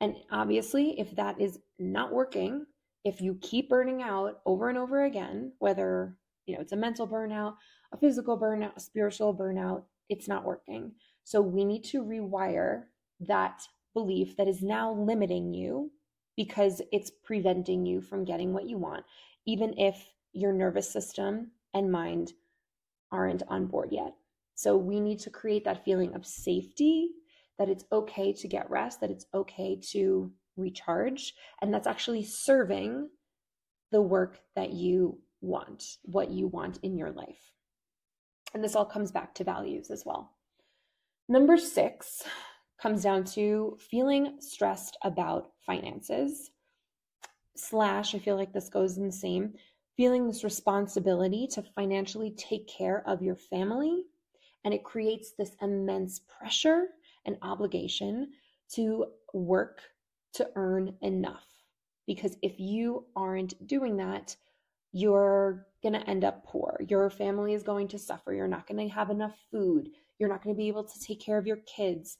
And 0.00 0.16
obviously, 0.30 0.98
if 0.98 1.14
that 1.16 1.40
is 1.40 1.58
not 1.78 2.12
working, 2.12 2.66
if 3.04 3.20
you 3.20 3.38
keep 3.40 3.68
burning 3.68 4.02
out 4.02 4.40
over 4.46 4.68
and 4.68 4.78
over 4.78 5.04
again, 5.04 5.52
whether 5.58 6.16
you 6.46 6.54
know 6.54 6.60
it's 6.60 6.72
a 6.72 6.76
mental 6.76 7.06
burnout, 7.06 7.54
a 7.92 7.96
physical 7.96 8.38
burnout, 8.38 8.76
a 8.76 8.80
spiritual 8.80 9.34
burnout, 9.36 9.82
it's 10.08 10.28
not 10.28 10.44
working. 10.44 10.92
So 11.24 11.40
we 11.40 11.64
need 11.64 11.84
to 11.84 12.02
rewire 12.02 12.84
that 13.20 13.62
belief 13.94 14.36
that 14.36 14.48
is 14.48 14.62
now 14.62 14.92
limiting 14.92 15.52
you 15.52 15.90
because 16.36 16.80
it's 16.92 17.10
preventing 17.24 17.84
you 17.84 18.00
from 18.00 18.24
getting 18.24 18.52
what 18.52 18.68
you 18.68 18.78
want, 18.78 19.04
even 19.46 19.76
if 19.78 20.06
your 20.32 20.52
nervous 20.52 20.90
system 20.90 21.50
and 21.74 21.90
mind 21.90 22.32
aren't 23.10 23.42
on 23.48 23.66
board 23.66 23.88
yet. 23.90 24.14
So 24.54 24.76
we 24.76 25.00
need 25.00 25.18
to 25.20 25.30
create 25.30 25.64
that 25.64 25.84
feeling 25.84 26.14
of 26.14 26.26
safety 26.26 27.10
that 27.58 27.68
it's 27.68 27.84
okay 27.92 28.32
to 28.32 28.48
get 28.48 28.70
rest, 28.70 29.00
that 29.00 29.10
it's 29.10 29.26
okay 29.34 29.78
to 29.90 30.32
recharge, 30.56 31.34
and 31.60 31.72
that's 31.72 31.86
actually 31.86 32.24
serving 32.24 33.08
the 33.90 34.02
work 34.02 34.40
that 34.54 34.72
you 34.72 35.18
want, 35.40 35.84
what 36.02 36.30
you 36.30 36.46
want 36.48 36.78
in 36.82 36.96
your 36.96 37.10
life. 37.10 37.52
And 38.54 38.62
this 38.62 38.76
all 38.76 38.84
comes 38.84 39.10
back 39.10 39.34
to 39.34 39.44
values 39.44 39.90
as 39.90 40.04
well. 40.04 40.32
Number 41.28 41.56
six 41.56 42.22
comes 42.80 43.02
down 43.02 43.24
to 43.24 43.76
feeling 43.90 44.36
stressed 44.40 44.96
about 45.02 45.50
finances. 45.66 46.50
Slash, 47.56 48.14
I 48.14 48.18
feel 48.18 48.36
like 48.36 48.52
this 48.52 48.68
goes 48.68 48.98
in 48.98 49.06
the 49.06 49.12
same, 49.12 49.54
feeling 49.96 50.26
this 50.26 50.44
responsibility 50.44 51.46
to 51.48 51.62
financially 51.74 52.30
take 52.36 52.68
care 52.68 53.02
of 53.06 53.22
your 53.22 53.34
family. 53.36 54.04
And 54.64 54.72
it 54.72 54.84
creates 54.84 55.32
this 55.32 55.56
immense 55.60 56.20
pressure 56.20 56.86
an 57.28 57.38
obligation 57.42 58.30
to 58.74 59.06
work 59.32 59.82
to 60.34 60.48
earn 60.56 60.94
enough. 61.02 61.46
Because 62.06 62.36
if 62.42 62.58
you 62.58 63.04
aren't 63.14 63.66
doing 63.66 63.98
that, 63.98 64.34
you're 64.92 65.66
going 65.82 65.92
to 65.92 66.10
end 66.10 66.24
up 66.24 66.44
poor. 66.44 66.80
Your 66.88 67.08
family 67.10 67.54
is 67.54 67.62
going 67.62 67.88
to 67.88 67.98
suffer. 67.98 68.32
You're 68.32 68.48
not 68.48 68.66
going 68.66 68.88
to 68.88 68.94
have 68.94 69.10
enough 69.10 69.36
food. 69.50 69.90
You're 70.18 70.30
not 70.30 70.42
going 70.42 70.56
to 70.56 70.58
be 70.58 70.68
able 70.68 70.84
to 70.84 71.00
take 71.00 71.20
care 71.20 71.38
of 71.38 71.46
your 71.46 71.58
kids. 71.58 72.18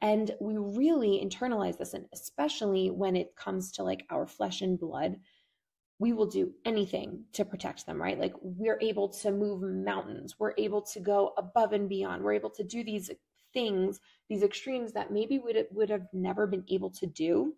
And 0.00 0.30
we 0.40 0.56
really 0.56 1.22
internalize 1.24 1.78
this, 1.78 1.94
and 1.94 2.06
especially 2.12 2.90
when 2.90 3.16
it 3.16 3.36
comes 3.36 3.72
to 3.72 3.82
like 3.82 4.04
our 4.10 4.26
flesh 4.26 4.60
and 4.60 4.78
blood, 4.78 5.16
we 5.98 6.12
will 6.12 6.26
do 6.26 6.52
anything 6.64 7.24
to 7.32 7.44
protect 7.44 7.86
them, 7.86 8.00
right? 8.00 8.18
Like 8.18 8.34
we're 8.42 8.78
able 8.80 9.08
to 9.08 9.30
move 9.30 9.62
mountains, 9.62 10.36
we're 10.38 10.54
able 10.58 10.82
to 10.82 11.00
go 11.00 11.32
above 11.38 11.72
and 11.72 11.88
beyond, 11.88 12.22
we're 12.22 12.34
able 12.34 12.50
to 12.50 12.64
do 12.64 12.84
these 12.84 13.10
things, 13.54 14.00
these 14.28 14.42
extremes 14.42 14.92
that 14.92 15.12
maybe 15.12 15.38
would 15.38 15.66
would 15.70 15.90
have 15.90 16.06
never 16.12 16.46
been 16.46 16.64
able 16.68 16.90
to 16.90 17.06
do 17.06 17.54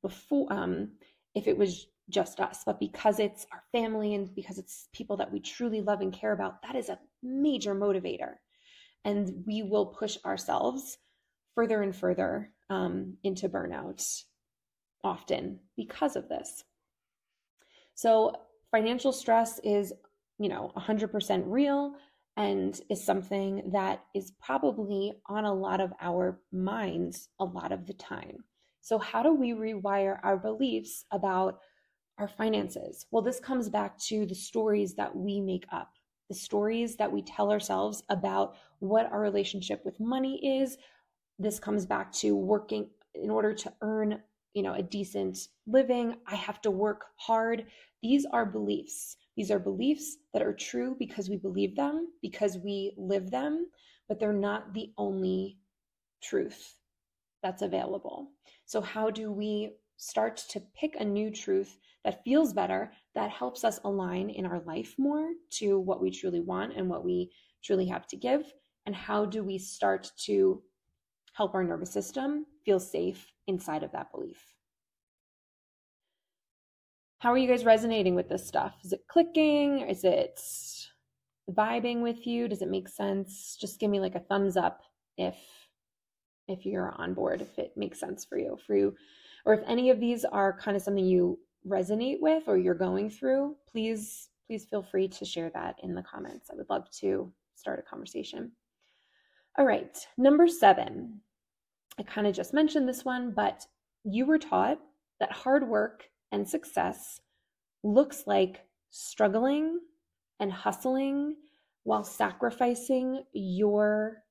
before 0.00 0.52
um, 0.52 0.92
if 1.34 1.46
it 1.46 1.56
was 1.56 1.86
just 2.10 2.40
us. 2.40 2.62
But 2.64 2.80
because 2.80 3.18
it's 3.18 3.46
our 3.52 3.62
family 3.72 4.14
and 4.14 4.34
because 4.34 4.58
it's 4.58 4.88
people 4.92 5.16
that 5.18 5.32
we 5.32 5.40
truly 5.40 5.80
love 5.80 6.00
and 6.00 6.12
care 6.12 6.32
about, 6.32 6.62
that 6.62 6.76
is 6.76 6.88
a 6.88 6.98
major 7.22 7.74
motivator. 7.74 8.34
And 9.04 9.44
we 9.46 9.62
will 9.62 9.86
push 9.86 10.16
ourselves 10.24 10.98
further 11.54 11.82
and 11.82 11.94
further 11.94 12.50
um, 12.70 13.14
into 13.22 13.48
burnout 13.48 14.22
often 15.04 15.58
because 15.76 16.16
of 16.16 16.28
this. 16.28 16.64
So, 17.94 18.32
financial 18.70 19.12
stress 19.12 19.60
is, 19.64 19.92
you 20.38 20.48
know, 20.48 20.72
100% 20.76 21.42
real 21.46 21.94
and 22.36 22.80
is 22.88 23.04
something 23.04 23.70
that 23.72 24.04
is 24.14 24.32
probably 24.40 25.12
on 25.26 25.44
a 25.44 25.52
lot 25.52 25.80
of 25.80 25.92
our 26.00 26.40
minds 26.50 27.28
a 27.38 27.44
lot 27.44 27.72
of 27.72 27.86
the 27.86 27.92
time. 27.92 28.44
So, 28.80 28.98
how 28.98 29.22
do 29.22 29.34
we 29.34 29.52
rewire 29.52 30.18
our 30.22 30.36
beliefs 30.36 31.04
about 31.12 31.60
our 32.18 32.28
finances? 32.28 33.06
Well, 33.10 33.22
this 33.22 33.38
comes 33.38 33.68
back 33.68 33.98
to 34.06 34.26
the 34.26 34.34
stories 34.34 34.94
that 34.94 35.14
we 35.14 35.40
make 35.40 35.66
up, 35.70 35.92
the 36.28 36.34
stories 36.34 36.96
that 36.96 37.12
we 37.12 37.22
tell 37.22 37.50
ourselves 37.52 38.02
about 38.08 38.54
what 38.80 39.10
our 39.12 39.20
relationship 39.20 39.84
with 39.84 40.00
money 40.00 40.60
is. 40.60 40.78
This 41.38 41.60
comes 41.60 41.86
back 41.86 42.12
to 42.14 42.34
working 42.34 42.88
in 43.14 43.30
order 43.30 43.52
to 43.54 43.72
earn, 43.82 44.20
you 44.54 44.62
know, 44.62 44.74
a 44.74 44.82
decent 44.82 45.38
living. 45.66 46.16
I 46.26 46.34
have 46.34 46.60
to 46.62 46.70
work 46.70 47.02
hard. 47.16 47.66
These 48.02 48.26
are 48.26 48.46
beliefs. 48.46 49.16
These 49.36 49.50
are 49.50 49.58
beliefs 49.58 50.18
that 50.32 50.42
are 50.42 50.52
true 50.52 50.96
because 50.98 51.28
we 51.28 51.36
believe 51.36 51.74
them, 51.74 52.08
because 52.20 52.58
we 52.58 52.92
live 52.96 53.30
them, 53.30 53.66
but 54.08 54.20
they're 54.20 54.32
not 54.32 54.74
the 54.74 54.92
only 54.98 55.58
truth 56.22 56.76
that's 57.42 57.62
available. 57.62 58.30
So, 58.66 58.80
how 58.80 59.10
do 59.10 59.32
we 59.32 59.72
start 59.96 60.36
to 60.48 60.60
pick 60.74 60.96
a 60.96 61.04
new 61.04 61.30
truth 61.30 61.78
that 62.04 62.24
feels 62.24 62.52
better, 62.52 62.92
that 63.14 63.30
helps 63.30 63.64
us 63.64 63.80
align 63.84 64.30
in 64.30 64.44
our 64.44 64.60
life 64.60 64.94
more 64.98 65.30
to 65.50 65.78
what 65.78 66.02
we 66.02 66.10
truly 66.10 66.40
want 66.40 66.76
and 66.76 66.88
what 66.88 67.04
we 67.04 67.30
truly 67.62 67.86
have 67.86 68.06
to 68.08 68.16
give? 68.16 68.52
And 68.86 68.94
how 68.94 69.24
do 69.24 69.44
we 69.44 69.58
start 69.58 70.10
to 70.24 70.62
help 71.34 71.54
our 71.54 71.64
nervous 71.64 71.92
system 71.92 72.46
feel 72.64 72.80
safe 72.80 73.32
inside 73.46 73.82
of 73.82 73.92
that 73.92 74.10
belief? 74.10 74.44
How 77.22 77.30
are 77.30 77.38
you 77.38 77.46
guys 77.46 77.64
resonating 77.64 78.16
with 78.16 78.28
this 78.28 78.44
stuff? 78.44 78.74
Is 78.82 78.92
it 78.92 79.06
clicking? 79.06 79.78
Is 79.88 80.02
it 80.02 80.40
vibing 81.48 82.02
with 82.02 82.26
you? 82.26 82.48
Does 82.48 82.62
it 82.62 82.68
make 82.68 82.88
sense? 82.88 83.56
Just 83.60 83.78
give 83.78 83.92
me 83.92 84.00
like 84.00 84.16
a 84.16 84.20
thumbs 84.26 84.56
up 84.56 84.82
if 85.16 85.36
if 86.48 86.66
you're 86.66 86.92
on 86.98 87.14
board, 87.14 87.40
if 87.40 87.56
it 87.60 87.76
makes 87.76 88.00
sense 88.00 88.24
for 88.24 88.38
you, 88.38 88.58
for 88.66 88.74
you, 88.74 88.96
or 89.44 89.54
if 89.54 89.60
any 89.68 89.90
of 89.90 90.00
these 90.00 90.24
are 90.24 90.58
kind 90.58 90.76
of 90.76 90.82
something 90.82 91.04
you 91.04 91.38
resonate 91.64 92.16
with 92.20 92.48
or 92.48 92.58
you're 92.58 92.74
going 92.74 93.08
through, 93.08 93.54
please, 93.70 94.30
please 94.48 94.64
feel 94.64 94.82
free 94.82 95.06
to 95.06 95.24
share 95.24 95.50
that 95.50 95.76
in 95.84 95.94
the 95.94 96.02
comments. 96.02 96.50
I 96.50 96.56
would 96.56 96.70
love 96.70 96.90
to 97.02 97.32
start 97.54 97.78
a 97.78 97.88
conversation. 97.88 98.50
All 99.56 99.64
right, 99.64 99.96
number 100.18 100.48
seven. 100.48 101.20
I 102.00 102.02
kind 102.02 102.26
of 102.26 102.34
just 102.34 102.52
mentioned 102.52 102.88
this 102.88 103.04
one, 103.04 103.30
but 103.30 103.64
you 104.02 104.26
were 104.26 104.38
taught 104.38 104.80
that 105.20 105.30
hard 105.30 105.68
work 105.68 106.08
and 106.32 106.48
success 106.48 107.20
looks 107.84 108.24
like 108.26 108.62
struggling 108.90 109.78
and 110.40 110.52
hustling 110.52 111.36
while 111.84 112.04
sacrificing 112.04 113.22
your 113.32 114.22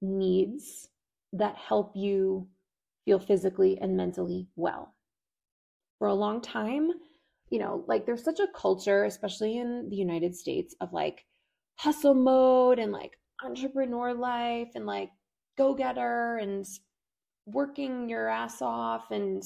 needs 0.00 0.88
that 1.32 1.56
help 1.56 1.92
you 1.94 2.46
feel 3.04 3.18
physically 3.18 3.78
and 3.80 3.96
mentally 3.96 4.48
well. 4.56 4.94
For 5.98 6.08
a 6.08 6.14
long 6.14 6.40
time, 6.40 6.90
you 7.50 7.58
know, 7.58 7.84
like 7.88 8.06
there's 8.06 8.22
such 8.22 8.40
a 8.40 8.48
culture, 8.54 9.04
especially 9.04 9.58
in 9.58 9.88
the 9.88 9.96
United 9.96 10.34
States, 10.34 10.74
of 10.80 10.92
like 10.92 11.24
hustle 11.76 12.14
mode 12.14 12.78
and 12.78 12.92
like 12.92 13.12
entrepreneur 13.44 14.14
life 14.14 14.68
and 14.74 14.86
like 14.86 15.10
go 15.56 15.74
getter 15.74 16.36
and 16.36 16.66
working 17.46 18.08
your 18.08 18.28
ass 18.28 18.60
off. 18.60 19.10
And 19.10 19.42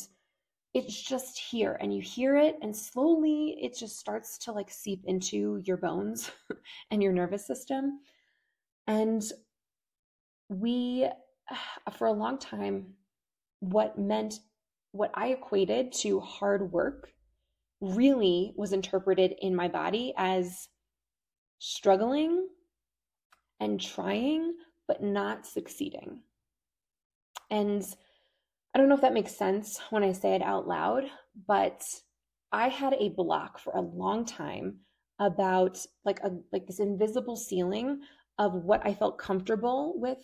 it's 0.75 1.03
just 1.03 1.39
here 1.39 1.77
and 1.81 1.95
you 1.95 2.01
hear 2.01 2.37
it, 2.37 2.57
and 2.63 2.75
slowly 2.75 3.59
it 3.61 3.77
just 3.77 3.99
starts 3.99 4.39
to 4.39 4.53
like 4.53 4.71
seep 4.71 5.03
into 5.05 5.61
your 5.65 5.77
bones 5.77 6.31
and 6.91 7.03
your 7.03 7.13
nervous 7.13 7.47
system. 7.47 8.01
And 8.87 9.23
we 10.49 11.09
for 11.99 12.07
a 12.07 12.13
long 12.13 12.39
time, 12.39 12.95
what 13.61 13.99
meant 13.99 14.41
what 14.93 15.11
I 15.15 15.29
equated 15.29 15.93
to 15.93 16.21
hard 16.21 16.73
work 16.73 17.13
really 17.81 18.53
was 18.57 18.73
interpreted 18.73 19.35
in 19.41 19.57
my 19.57 19.69
body 19.69 20.13
as 20.17 20.69
struggling 21.59 22.49
and 23.61 23.81
trying, 23.81 24.55
but 24.87 25.03
not 25.03 25.47
succeeding. 25.47 26.21
And 27.51 27.85
I 28.75 28.79
don't 28.79 28.89
know 28.89 28.95
if 28.95 29.03
that 29.03 29.13
makes 29.13 29.37
sense 29.37 29.81
when 29.91 30.03
I 30.03 30.13
say 30.13 30.35
it 30.35 30.43
out 30.43 30.67
loud, 30.67 31.05
but 31.47 31.85
I 32.53 32.69
had 32.69 32.95
a 32.95 33.11
block 33.11 33.59
for 33.59 33.73
a 33.75 33.81
long 33.81 34.25
time 34.25 34.79
about 35.19 35.79
like 36.05 36.21
a 36.21 36.33
like 36.53 36.67
this 36.67 36.81
invisible 36.81 37.37
ceiling 37.37 38.01
of 38.39 38.55
what 38.55 38.85
I 38.85 38.95
felt 38.95 39.19
comfortable 39.19 39.95
with 39.97 40.19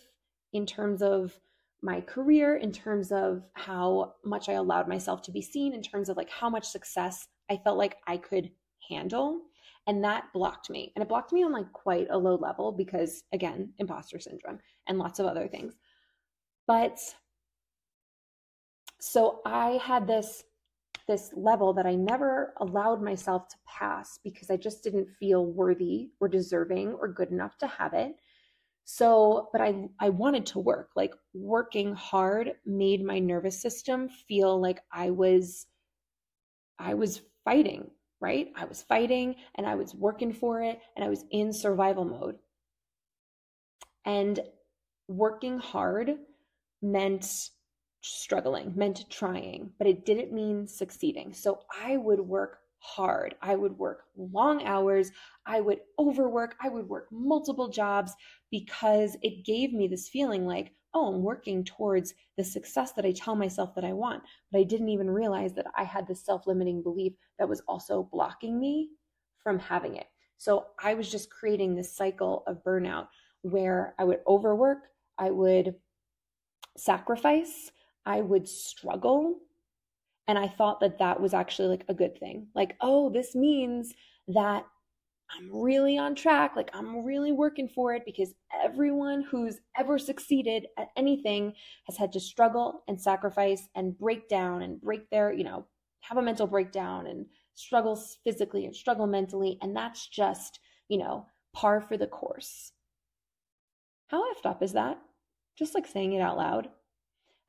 in 0.53 0.65
terms 0.65 1.01
of 1.01 1.39
my 1.81 2.01
career, 2.01 2.57
in 2.57 2.71
terms 2.71 3.11
of 3.11 3.43
how 3.53 4.15
much 4.25 4.49
I 4.49 4.53
allowed 4.53 4.87
myself 4.87 5.21
to 5.23 5.31
be 5.31 5.41
seen, 5.41 5.73
in 5.73 5.81
terms 5.81 6.09
of 6.09 6.17
like 6.17 6.29
how 6.29 6.49
much 6.49 6.67
success 6.67 7.27
I 7.49 7.57
felt 7.57 7.77
like 7.77 7.97
I 8.07 8.17
could 8.17 8.51
handle. 8.89 9.41
And 9.87 10.03
that 10.03 10.25
blocked 10.33 10.69
me. 10.69 10.91
And 10.95 11.01
it 11.01 11.09
blocked 11.09 11.31
me 11.31 11.43
on 11.43 11.51
like 11.51 11.71
quite 11.71 12.07
a 12.09 12.17
low 12.17 12.35
level 12.35 12.71
because, 12.71 13.23
again, 13.33 13.73
imposter 13.77 14.19
syndrome 14.19 14.59
and 14.87 14.99
lots 14.99 15.19
of 15.19 15.25
other 15.25 15.47
things. 15.47 15.73
But 16.67 16.99
so 18.99 19.41
I 19.45 19.79
had 19.83 20.07
this 20.07 20.43
this 21.07 21.31
level 21.35 21.73
that 21.73 21.87
I 21.87 21.95
never 21.95 22.53
allowed 22.57 23.01
myself 23.01 23.47
to 23.47 23.55
pass 23.65 24.19
because 24.23 24.51
I 24.51 24.57
just 24.57 24.83
didn't 24.83 25.07
feel 25.19 25.43
worthy 25.43 26.11
or 26.19 26.27
deserving 26.27 26.93
or 26.93 27.07
good 27.07 27.31
enough 27.31 27.57
to 27.57 27.67
have 27.67 27.93
it. 27.95 28.15
So, 28.85 29.49
but 29.51 29.61
I 29.61 29.89
I 29.99 30.09
wanted 30.09 30.45
to 30.47 30.59
work. 30.59 30.91
Like 30.95 31.13
working 31.33 31.95
hard 31.95 32.53
made 32.65 33.03
my 33.03 33.19
nervous 33.19 33.59
system 33.59 34.09
feel 34.09 34.59
like 34.59 34.81
I 34.91 35.09
was 35.09 35.65
I 36.77 36.93
was 36.93 37.21
fighting, 37.43 37.89
right? 38.21 38.51
I 38.55 38.65
was 38.65 38.83
fighting 38.83 39.35
and 39.55 39.65
I 39.65 39.75
was 39.75 39.95
working 39.95 40.33
for 40.33 40.61
it 40.61 40.79
and 40.95 41.03
I 41.03 41.09
was 41.09 41.25
in 41.31 41.51
survival 41.53 42.05
mode. 42.05 42.37
And 44.05 44.39
working 45.07 45.57
hard 45.59 46.17
meant 46.81 47.49
struggling, 48.01 48.73
meant 48.75 49.09
trying, 49.09 49.71
but 49.77 49.87
it 49.87 50.05
didn't 50.05 50.33
mean 50.33 50.67
succeeding. 50.67 51.33
So 51.33 51.61
I 51.83 51.97
would 51.97 52.19
work 52.19 52.59
hard. 52.79 53.35
I 53.41 53.55
would 53.55 53.77
work 53.77 54.03
long 54.17 54.63
hours. 54.65 55.11
I 55.45 55.61
would 55.61 55.79
overwork. 55.97 56.55
I 56.61 56.69
would 56.69 56.87
work 56.87 57.07
multiple 57.11 57.69
jobs 57.69 58.13
because 58.51 59.17
it 59.21 59.45
gave 59.45 59.73
me 59.73 59.87
this 59.87 60.07
feeling 60.09 60.45
like, 60.45 60.71
oh, 60.93 61.13
I'm 61.13 61.21
working 61.21 61.63
towards 61.63 62.13
the 62.37 62.43
success 62.43 62.93
that 62.93 63.05
I 63.05 63.11
tell 63.11 63.35
myself 63.35 63.75
that 63.75 63.83
I 63.83 63.93
want. 63.93 64.23
But 64.51 64.59
I 64.59 64.63
didn't 64.63 64.89
even 64.89 65.09
realize 65.09 65.53
that 65.53 65.67
I 65.77 65.83
had 65.83 66.07
this 66.07 66.25
self 66.25 66.47
limiting 66.47 66.81
belief 66.81 67.13
that 67.37 67.49
was 67.49 67.61
also 67.67 68.09
blocking 68.11 68.59
me 68.59 68.89
from 69.43 69.59
having 69.59 69.97
it. 69.97 70.07
So 70.37 70.67
I 70.81 70.93
was 70.93 71.11
just 71.11 71.29
creating 71.29 71.75
this 71.75 71.95
cycle 71.95 72.43
of 72.47 72.63
burnout 72.63 73.07
where 73.41 73.93
I 73.99 74.05
would 74.05 74.21
overwork, 74.25 74.79
I 75.17 75.31
would 75.31 75.75
sacrifice, 76.77 77.71
I 78.05 78.21
would 78.21 78.47
struggle 78.47 79.39
and 80.27 80.37
I 80.37 80.47
thought 80.47 80.79
that 80.81 80.99
that 80.99 81.19
was 81.19 81.33
actually 81.33 81.69
like 81.69 81.85
a 81.89 81.93
good 81.93 82.19
thing. 82.19 82.47
Like, 82.53 82.75
oh, 82.81 83.09
this 83.09 83.33
means 83.33 83.95
that 84.27 84.63
I'm 85.31 85.49
really 85.51 85.97
on 85.97 86.13
track. 86.13 86.55
Like, 86.55 86.69
I'm 86.73 87.03
really 87.03 87.31
working 87.31 87.67
for 87.67 87.95
it 87.95 88.03
because 88.05 88.33
everyone 88.63 89.23
who's 89.23 89.57
ever 89.75 89.97
succeeded 89.97 90.67
at 90.77 90.89
anything 90.95 91.53
has 91.85 91.97
had 91.97 92.11
to 92.13 92.19
struggle 92.19 92.83
and 92.87 93.01
sacrifice 93.01 93.67
and 93.75 93.97
break 93.97 94.29
down 94.29 94.61
and 94.61 94.79
break 94.79 95.09
their, 95.09 95.33
you 95.33 95.43
know, 95.43 95.65
have 96.01 96.17
a 96.19 96.21
mental 96.21 96.45
breakdown 96.47 97.07
and 97.07 97.25
struggle 97.55 97.99
physically 98.23 98.65
and 98.65 98.75
struggle 98.75 99.07
mentally. 99.07 99.57
And 99.63 99.75
that's 99.75 100.07
just, 100.07 100.59
you 100.89 100.97
know, 100.99 101.25
par 101.53 101.81
for 101.81 101.97
the 101.97 102.07
course. 102.07 102.71
How 104.07 104.23
effed 104.31 104.47
up 104.47 104.61
is 104.61 104.73
that? 104.73 104.99
Just 105.57 105.75
like 105.75 105.87
saying 105.87 106.13
it 106.13 106.21
out 106.21 106.37
loud. 106.37 106.69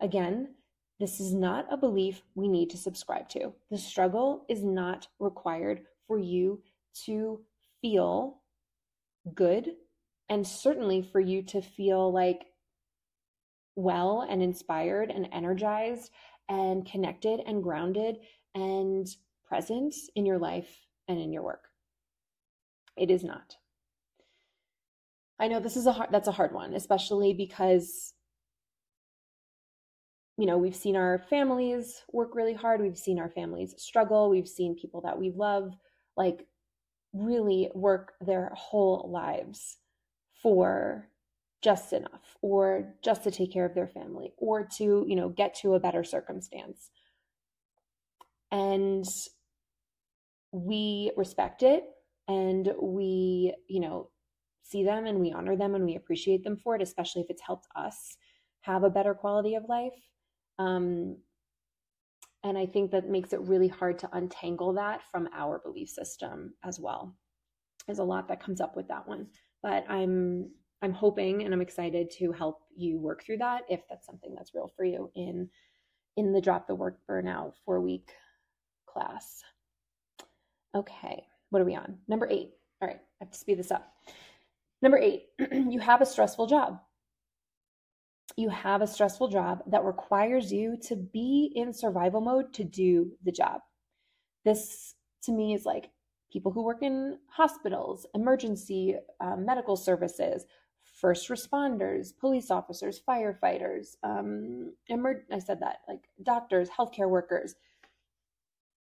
Again, 0.01 0.55
this 0.99 1.21
is 1.21 1.35
not 1.35 1.67
a 1.71 1.77
belief 1.77 2.23
we 2.35 2.49
need 2.49 2.71
to 2.71 2.77
subscribe 2.77 3.29
to. 3.31 3.53
The 3.71 3.79
struggle 3.79 4.45
is 4.49 4.63
not 4.63 5.09
required 5.19 5.83
for 6.07 6.19
you 6.19 6.63
to 7.07 7.41
feel 7.81 8.39
good 9.35 9.73
and 10.29 10.47
certainly 10.47 11.03
for 11.03 11.21
you 11.21 11.43
to 11.43 11.61
feel 11.61 12.13
like 12.13 12.47
well 13.77 14.27
and 14.29 14.43
inspired 14.43 15.11
and 15.11 15.29
energized 15.33 16.11
and 16.49 16.85
connected 16.85 17.41
and 17.47 17.63
grounded 17.63 18.19
and 18.55 19.09
present 19.49 19.95
in 20.15 20.27
your 20.27 20.39
life 20.39 20.87
and 21.09 21.19
in 21.19 21.33
your 21.33 21.43
work. 21.43 21.65
It 22.97 23.11
is 23.11 23.25
not. 23.25 23.57
I 25.39 25.49
know 25.49 25.61
this 25.61 25.77
is 25.77 25.87
a 25.87 25.93
hard, 25.93 26.11
that's 26.13 26.29
a 26.29 26.33
hard 26.33 26.53
one, 26.53 26.75
especially 26.75 27.33
because 27.33 28.13
you 30.41 30.47
know, 30.47 30.57
we've 30.57 30.75
seen 30.75 30.97
our 30.97 31.19
families 31.29 32.03
work 32.13 32.35
really 32.35 32.55
hard, 32.55 32.81
we've 32.81 32.97
seen 32.97 33.19
our 33.19 33.29
families 33.29 33.75
struggle, 33.77 34.31
we've 34.31 34.49
seen 34.49 34.75
people 34.75 35.03
that 35.03 35.19
we 35.19 35.31
love 35.31 35.75
like 36.17 36.47
really 37.13 37.71
work 37.75 38.15
their 38.23 38.51
whole 38.55 39.11
lives 39.13 39.77
for 40.43 41.09
just 41.61 41.93
enough 41.93 42.39
or 42.41 42.95
just 43.05 43.23
to 43.25 43.31
take 43.31 43.53
care 43.53 43.67
of 43.67 43.75
their 43.75 43.87
family 43.87 44.33
or 44.39 44.65
to, 44.65 45.05
you 45.07 45.15
know, 45.15 45.29
get 45.29 45.55
to 45.57 45.75
a 45.75 45.81
better 45.81 46.03
circumstance. 46.03 46.89
And 48.51 49.05
we 50.53 51.13
respect 51.19 51.63
it 51.63 51.85
and 52.29 52.73
we, 52.81 53.53
you 53.69 53.81
know, 53.81 54.09
see 54.63 54.85
them 54.85 55.05
and 55.05 55.21
we 55.21 55.33
honor 55.33 55.55
them 55.55 55.75
and 55.75 55.85
we 55.85 55.97
appreciate 55.97 56.45
them 56.45 56.57
for 56.57 56.77
it, 56.77 56.83
especially 56.83 57.21
if 57.21 57.29
it's 57.29 57.43
helped 57.43 57.67
us 57.77 58.17
have 58.63 58.85
a 58.85 58.91
better 58.91 59.13
quality 59.13 59.55
of 59.55 59.69
life. 59.69 59.93
Um, 60.61 61.17
and 62.45 62.57
I 62.57 62.67
think 62.67 62.91
that 62.91 63.09
makes 63.09 63.33
it 63.33 63.41
really 63.41 63.69
hard 63.69 63.99
to 64.01 64.11
untangle 64.13 64.75
that 64.75 65.01
from 65.11 65.29
our 65.35 65.59
belief 65.59 65.89
system 65.89 66.55
as 66.65 66.79
well. 66.79 67.17
There's 67.87 67.99
a 67.99 68.05
lot 68.05 68.29
that 68.29 68.43
comes 68.43 68.61
up 68.61 68.77
with 68.77 68.87
that 68.89 69.09
one, 69.09 69.27
but 69.63 69.85
I'm 69.89 70.51
I'm 70.83 70.93
hoping 70.93 71.43
and 71.43 71.53
I'm 71.53 71.61
excited 71.61 72.11
to 72.19 72.33
help 72.33 72.63
you 72.75 72.99
work 72.99 73.25
through 73.25 73.39
that 73.39 73.63
if 73.69 73.81
that's 73.89 74.07
something 74.07 74.35
that's 74.35 74.55
real 74.55 74.71
for 74.77 74.85
you 74.85 75.11
in 75.15 75.49
in 76.17 76.33
the 76.33 76.41
drop 76.41 76.67
the 76.67 76.75
work 76.75 76.99
burnout 77.09 77.53
four 77.65 77.81
week 77.81 78.11
class. 78.87 79.43
Okay, 80.75 81.25
what 81.49 81.61
are 81.61 81.67
we 81.67 81.75
on? 81.75 81.99
Number 82.07 82.29
eight. 82.31 82.51
All 82.83 82.89
right, 82.89 83.01
I 83.01 83.25
have 83.25 83.33
to 83.33 83.39
speed 83.39 83.59
this 83.59 83.71
up. 83.71 83.93
Number 84.83 84.99
eight, 84.99 85.25
you 85.53 85.81
have 85.81 86.03
a 86.03 86.07
stressful 86.07 86.47
job. 86.47 86.81
You 88.37 88.49
have 88.49 88.81
a 88.81 88.87
stressful 88.87 89.29
job 89.29 89.63
that 89.67 89.85
requires 89.85 90.53
you 90.53 90.77
to 90.85 90.97
be 90.97 91.53
in 91.55 91.73
survival 91.73 92.21
mode 92.21 92.55
to 92.55 92.65
do 92.65 93.13
the 93.25 93.33
job. 93.33 93.61
This 94.45 94.95
to 95.25 95.33
me 95.33 95.55
is 95.55 95.67
like 95.67 95.91
people 96.33 96.53
who 96.53 96.63
work 96.63 96.83
in 96.83 97.19
hospitals, 97.29 98.07
emergency 98.15 98.97
uh, 99.21 99.37
medical 99.37 99.77
services, 99.77 100.47
first 100.83 101.29
responders, 101.29 102.17
police 102.19 102.51
officers, 102.51 103.01
firefighters, 103.07 103.97
um, 104.03 104.75
emer- 104.91 105.25
I 105.33 105.39
said 105.39 105.61
that, 105.61 105.79
like 105.89 106.05
doctors, 106.23 106.69
healthcare 106.69 107.09
workers. 107.09 107.55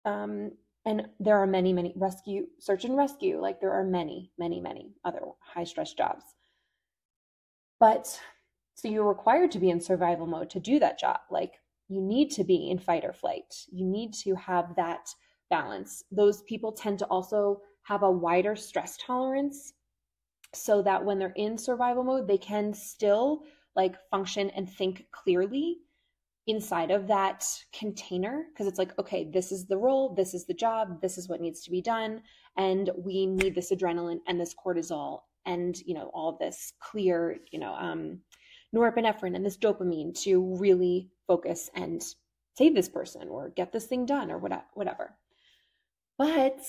Um, 0.05 0.51
and 0.85 1.07
there 1.19 1.37
are 1.37 1.47
many, 1.47 1.73
many 1.73 1.93
rescue, 1.95 2.47
search 2.57 2.85
and 2.85 2.97
rescue, 2.97 3.39
like 3.39 3.59
there 3.59 3.73
are 3.73 3.83
many, 3.83 4.31
many, 4.37 4.59
many 4.59 4.93
other 5.03 5.21
high 5.39 5.65
stress 5.65 5.93
jobs. 5.93 6.23
But 7.79 8.19
so 8.79 8.87
you're 8.87 9.07
required 9.07 9.51
to 9.51 9.59
be 9.59 9.69
in 9.69 9.81
survival 9.81 10.25
mode 10.25 10.49
to 10.51 10.59
do 10.59 10.79
that 10.79 10.99
job. 10.99 11.19
Like 11.29 11.59
you 11.89 12.01
need 12.01 12.29
to 12.31 12.43
be 12.43 12.69
in 12.69 12.79
fight 12.79 13.03
or 13.03 13.13
flight. 13.13 13.53
You 13.71 13.85
need 13.85 14.13
to 14.23 14.35
have 14.35 14.75
that 14.75 15.09
balance. 15.49 16.03
Those 16.11 16.43
people 16.43 16.71
tend 16.71 16.99
to 16.99 17.05
also 17.05 17.61
have 17.83 18.03
a 18.03 18.11
wider 18.11 18.55
stress 18.55 18.97
tolerance 18.97 19.73
so 20.53 20.81
that 20.83 21.03
when 21.03 21.19
they're 21.19 21.33
in 21.35 21.57
survival 21.57 22.03
mode, 22.03 22.27
they 22.27 22.37
can 22.37 22.73
still 22.73 23.43
like 23.75 23.95
function 24.09 24.49
and 24.51 24.69
think 24.69 25.05
clearly 25.11 25.77
inside 26.47 26.89
of 26.89 27.07
that 27.07 27.45
container 27.71 28.45
because 28.51 28.65
it's 28.65 28.79
like 28.79 28.97
okay 28.97 29.29
this 29.31 29.51
is 29.51 29.67
the 29.67 29.77
role 29.77 30.15
this 30.15 30.33
is 30.33 30.47
the 30.47 30.53
job 30.53 30.99
this 30.99 31.15
is 31.15 31.29
what 31.29 31.39
needs 31.39 31.61
to 31.61 31.69
be 31.69 31.79
done 31.79 32.21
and 32.57 32.89
we 32.97 33.27
need 33.27 33.53
this 33.53 33.71
adrenaline 33.71 34.17
and 34.27 34.41
this 34.41 34.55
cortisol 34.55 35.19
and 35.45 35.77
you 35.85 35.93
know 35.93 36.09
all 36.11 36.37
this 36.39 36.73
clear 36.81 37.37
you 37.51 37.59
know 37.59 37.73
um 37.75 38.19
norepinephrine 38.75 39.35
and 39.35 39.45
this 39.45 39.57
dopamine 39.57 40.13
to 40.21 40.55
really 40.55 41.09
focus 41.27 41.69
and 41.75 42.01
save 42.57 42.75
this 42.75 42.89
person 42.89 43.27
or 43.29 43.49
get 43.49 43.71
this 43.71 43.85
thing 43.85 44.05
done 44.05 44.29
or 44.31 44.37
whatever 44.37 45.15
but 46.17 46.59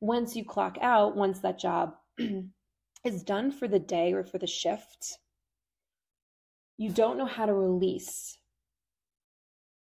once 0.00 0.36
you 0.36 0.44
clock 0.44 0.78
out 0.80 1.16
once 1.16 1.40
that 1.40 1.58
job 1.58 1.94
is 3.04 3.22
done 3.22 3.50
for 3.50 3.68
the 3.68 3.78
day 3.78 4.12
or 4.12 4.24
for 4.24 4.38
the 4.38 4.46
shift 4.46 5.18
you 6.78 6.90
don't 6.90 7.18
know 7.18 7.26
how 7.26 7.46
to 7.46 7.54
release 7.54 8.38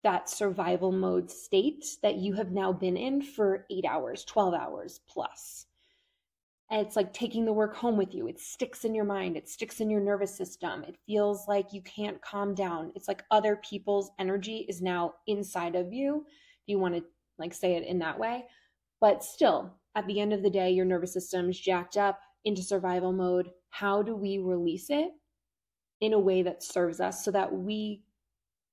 that 0.03 0.30
survival 0.30 0.91
mode 0.91 1.30
state 1.30 1.86
that 2.01 2.15
you 2.15 2.34
have 2.34 2.51
now 2.51 2.72
been 2.72 2.95
in 2.95 3.22
for 3.22 3.65
eight 3.70 3.86
hours, 3.86 4.24
12 4.26 4.53
hours 4.53 5.01
plus. 5.07 5.65
It's 6.72 6.95
like 6.95 7.13
taking 7.13 7.45
the 7.45 7.53
work 7.53 7.76
home 7.76 7.97
with 7.97 8.13
you. 8.13 8.28
It 8.28 8.39
sticks 8.39 8.86
in 8.86 8.93
your 8.93 9.05
mind, 9.05 9.38
it 9.38 9.49
sticks 9.49 9.80
in 9.82 9.89
your 9.89 10.01
nervous 10.01 10.36
system. 10.36 10.84
It 10.84 10.97
feels 11.07 11.47
like 11.47 11.74
you 11.74 11.82
can't 11.82 12.22
calm 12.22 12.53
down. 12.53 12.91
It's 12.95 13.07
like 13.07 13.24
other 13.32 13.55
people's 13.57 14.11
energy 14.20 14.65
is 14.70 14.82
now 14.82 15.15
inside 15.26 15.76
of 15.76 15.91
you. 15.91 16.26
If 16.28 16.67
you 16.67 16.78
want 16.80 16.95
to 16.95 17.03
like 17.39 17.53
say 17.53 17.76
it 17.76 17.88
in 17.88 17.97
that 17.99 18.20
way. 18.20 18.45
But 19.01 19.24
still, 19.24 19.74
at 19.95 20.05
the 20.05 20.20
end 20.20 20.34
of 20.34 20.43
the 20.43 20.49
day, 20.49 20.70
your 20.70 20.86
nervous 20.86 21.13
system's 21.13 21.59
jacked 21.59 21.97
up 21.97 22.20
into 22.45 22.61
survival 22.61 23.13
mode. 23.13 23.49
How 23.72 24.03
do 24.03 24.15
we 24.15 24.38
release 24.38 24.89
it 24.89 25.09
in 26.01 26.13
a 26.13 26.20
way 26.20 26.43
that 26.43 26.63
serves 26.63 26.99
us 26.99 27.24
so 27.26 27.32
that 27.32 27.51
we 27.51 28.03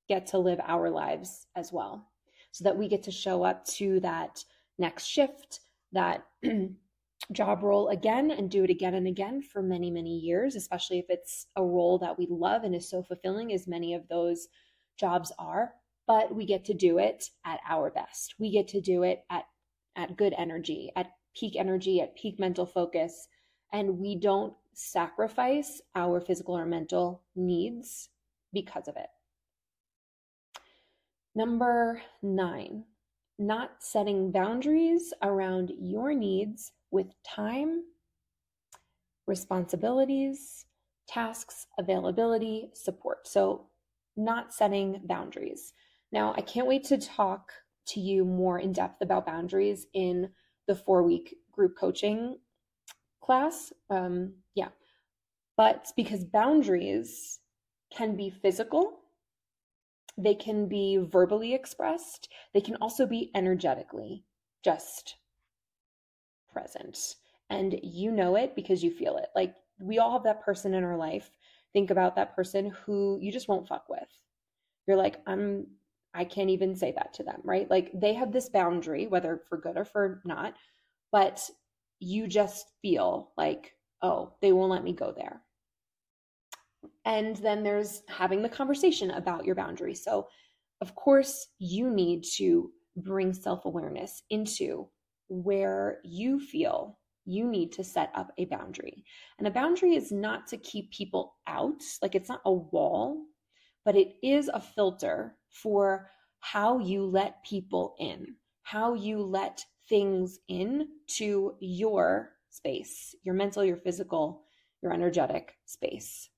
get 0.08 0.26
to 0.28 0.38
live 0.38 0.60
our 0.64 0.90
lives 0.90 1.46
as 1.56 1.72
well. 1.72 2.08
So 2.52 2.64
that 2.64 2.76
we 2.76 2.88
get 2.88 3.02
to 3.04 3.10
show 3.10 3.42
up 3.42 3.64
to 3.66 4.00
that 4.00 4.42
next 4.78 5.06
shift, 5.06 5.60
that 5.92 6.24
job 7.32 7.62
role 7.62 7.88
again 7.88 8.30
and 8.30 8.50
do 8.50 8.64
it 8.64 8.70
again 8.70 8.94
and 8.94 9.06
again 9.06 9.42
for 9.42 9.62
many, 9.62 9.90
many 9.90 10.16
years, 10.18 10.54
especially 10.54 10.98
if 10.98 11.06
it's 11.08 11.46
a 11.56 11.62
role 11.62 11.98
that 11.98 12.18
we 12.18 12.26
love 12.30 12.64
and 12.64 12.74
is 12.74 12.88
so 12.88 13.02
fulfilling 13.02 13.52
as 13.52 13.66
many 13.66 13.94
of 13.94 14.08
those 14.08 14.48
jobs 14.98 15.32
are. 15.38 15.72
But 16.06 16.34
we 16.34 16.46
get 16.46 16.64
to 16.66 16.74
do 16.74 16.98
it 16.98 17.30
at 17.44 17.58
our 17.68 17.90
best. 17.90 18.34
We 18.38 18.50
get 18.52 18.68
to 18.68 18.80
do 18.80 19.02
it 19.02 19.24
at, 19.28 19.44
at 19.96 20.16
good 20.16 20.34
energy, 20.38 20.92
at 20.94 21.10
peak 21.38 21.56
energy, 21.56 22.00
at 22.00 22.16
peak 22.16 22.38
mental 22.38 22.66
focus. 22.66 23.28
And 23.72 23.98
we 23.98 24.16
don't 24.16 24.54
sacrifice 24.72 25.80
our 25.94 26.20
physical 26.20 26.56
or 26.56 26.66
mental 26.66 27.22
needs 27.34 28.08
because 28.52 28.86
of 28.86 28.96
it. 28.96 29.08
Number 31.34 32.00
nine, 32.22 32.84
not 33.38 33.70
setting 33.80 34.32
boundaries 34.32 35.12
around 35.22 35.72
your 35.78 36.14
needs 36.14 36.72
with 36.90 37.08
time, 37.22 37.82
responsibilities, 39.26 40.64
tasks, 41.08 41.66
availability, 41.78 42.70
support. 42.74 43.26
So, 43.26 43.66
not 44.16 44.54
setting 44.54 45.00
boundaries. 45.04 45.74
Now, 46.10 46.32
I 46.36 46.40
can't 46.40 46.66
wait 46.66 46.84
to 46.84 46.96
talk 46.96 47.52
to 47.88 48.00
you 48.00 48.24
more 48.24 48.58
in 48.58 48.72
depth 48.72 49.02
about 49.02 49.26
boundaries 49.26 49.86
in 49.92 50.30
the 50.66 50.74
four 50.74 51.02
week 51.02 51.36
group 51.52 51.76
coaching 51.78 52.38
class. 53.22 53.72
Um, 53.90 54.34
yeah. 54.54 54.68
But 55.56 55.88
because 55.96 56.24
boundaries 56.24 57.40
can 57.94 58.16
be 58.16 58.30
physical 58.30 59.00
they 60.18 60.34
can 60.34 60.68
be 60.68 60.96
verbally 60.98 61.54
expressed, 61.54 62.28
they 62.54 62.60
can 62.60 62.76
also 62.76 63.06
be 63.06 63.30
energetically 63.34 64.24
just 64.64 65.16
present. 66.52 66.98
And 67.50 67.78
you 67.82 68.10
know 68.10 68.36
it 68.36 68.56
because 68.56 68.82
you 68.82 68.90
feel 68.90 69.16
it. 69.18 69.28
Like 69.34 69.54
we 69.78 69.98
all 69.98 70.12
have 70.12 70.24
that 70.24 70.42
person 70.42 70.74
in 70.74 70.84
our 70.84 70.96
life. 70.96 71.30
Think 71.72 71.90
about 71.90 72.16
that 72.16 72.34
person 72.34 72.72
who 72.84 73.18
you 73.20 73.30
just 73.30 73.48
won't 73.48 73.68
fuck 73.68 73.88
with. 73.88 74.08
You're 74.86 74.96
like, 74.96 75.20
I'm 75.26 75.66
I 76.14 76.24
can't 76.24 76.48
even 76.48 76.74
say 76.74 76.92
that 76.92 77.12
to 77.14 77.22
them, 77.22 77.42
right? 77.44 77.70
Like 77.70 77.90
they 77.92 78.14
have 78.14 78.32
this 78.32 78.48
boundary, 78.48 79.06
whether 79.06 79.42
for 79.48 79.58
good 79.58 79.76
or 79.76 79.84
for 79.84 80.22
not, 80.24 80.54
but 81.12 81.48
you 82.00 82.26
just 82.26 82.70
feel 82.80 83.32
like, 83.36 83.74
oh, 84.00 84.32
they 84.40 84.52
won't 84.52 84.70
let 84.70 84.82
me 84.82 84.94
go 84.94 85.12
there. 85.14 85.42
And 87.06 87.36
then 87.36 87.62
there's 87.62 88.02
having 88.08 88.42
the 88.42 88.48
conversation 88.48 89.12
about 89.12 89.46
your 89.46 89.54
boundaries. 89.54 90.02
So, 90.02 90.26
of 90.82 90.94
course, 90.94 91.46
you 91.58 91.88
need 91.88 92.24
to 92.36 92.70
bring 92.96 93.32
self 93.32 93.64
awareness 93.64 94.22
into 94.28 94.88
where 95.28 96.00
you 96.04 96.40
feel 96.40 96.98
you 97.24 97.48
need 97.48 97.72
to 97.72 97.84
set 97.84 98.10
up 98.14 98.30
a 98.38 98.44
boundary. 98.46 99.04
And 99.38 99.48
a 99.48 99.50
boundary 99.50 99.94
is 99.94 100.12
not 100.12 100.46
to 100.48 100.56
keep 100.56 100.92
people 100.92 101.34
out, 101.46 101.82
like 102.02 102.14
it's 102.14 102.28
not 102.28 102.40
a 102.44 102.52
wall, 102.52 103.24
but 103.84 103.96
it 103.96 104.14
is 104.22 104.48
a 104.52 104.60
filter 104.60 105.36
for 105.50 106.10
how 106.40 106.78
you 106.78 107.04
let 107.04 107.44
people 107.44 107.96
in, 107.98 108.36
how 108.62 108.94
you 108.94 109.20
let 109.22 109.64
things 109.88 110.38
in 110.48 110.88
to 111.08 111.54
your 111.60 112.30
space, 112.50 113.14
your 113.24 113.34
mental, 113.34 113.64
your 113.64 113.76
physical, 113.76 114.44
your 114.82 114.92
energetic 114.92 115.54
space. 115.66 116.30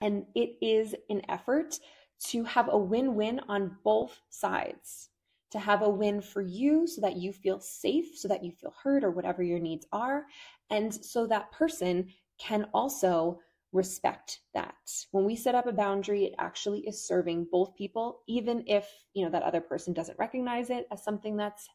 And 0.00 0.26
it 0.34 0.56
is 0.60 0.94
an 1.10 1.22
effort 1.28 1.78
to 2.26 2.44
have 2.44 2.68
a 2.70 2.78
win 2.78 3.14
win 3.14 3.40
on 3.48 3.76
both 3.84 4.20
sides, 4.30 5.10
to 5.50 5.58
have 5.58 5.82
a 5.82 5.88
win 5.88 6.20
for 6.20 6.42
you 6.42 6.86
so 6.86 7.00
that 7.00 7.16
you 7.16 7.32
feel 7.32 7.60
safe, 7.60 8.16
so 8.16 8.28
that 8.28 8.44
you 8.44 8.52
feel 8.52 8.74
heard 8.82 9.04
or 9.04 9.10
whatever 9.10 9.42
your 9.42 9.58
needs 9.58 9.86
are. 9.92 10.24
And 10.70 10.92
so 10.94 11.26
that 11.26 11.52
person 11.52 12.08
can 12.38 12.66
also 12.72 13.40
respect 13.72 14.40
that. 14.54 14.74
When 15.10 15.24
we 15.24 15.36
set 15.36 15.54
up 15.54 15.66
a 15.66 15.72
boundary, 15.72 16.24
it 16.24 16.34
actually 16.38 16.80
is 16.86 17.06
serving 17.06 17.48
both 17.50 17.74
people, 17.74 18.20
even 18.28 18.64
if, 18.66 18.88
you 19.14 19.24
know, 19.24 19.30
that 19.30 19.42
other 19.42 19.60
person 19.60 19.92
doesn't 19.92 20.18
recognize 20.18 20.70
it 20.70 20.86
as 20.92 21.02
something 21.02 21.36
that's 21.36 21.68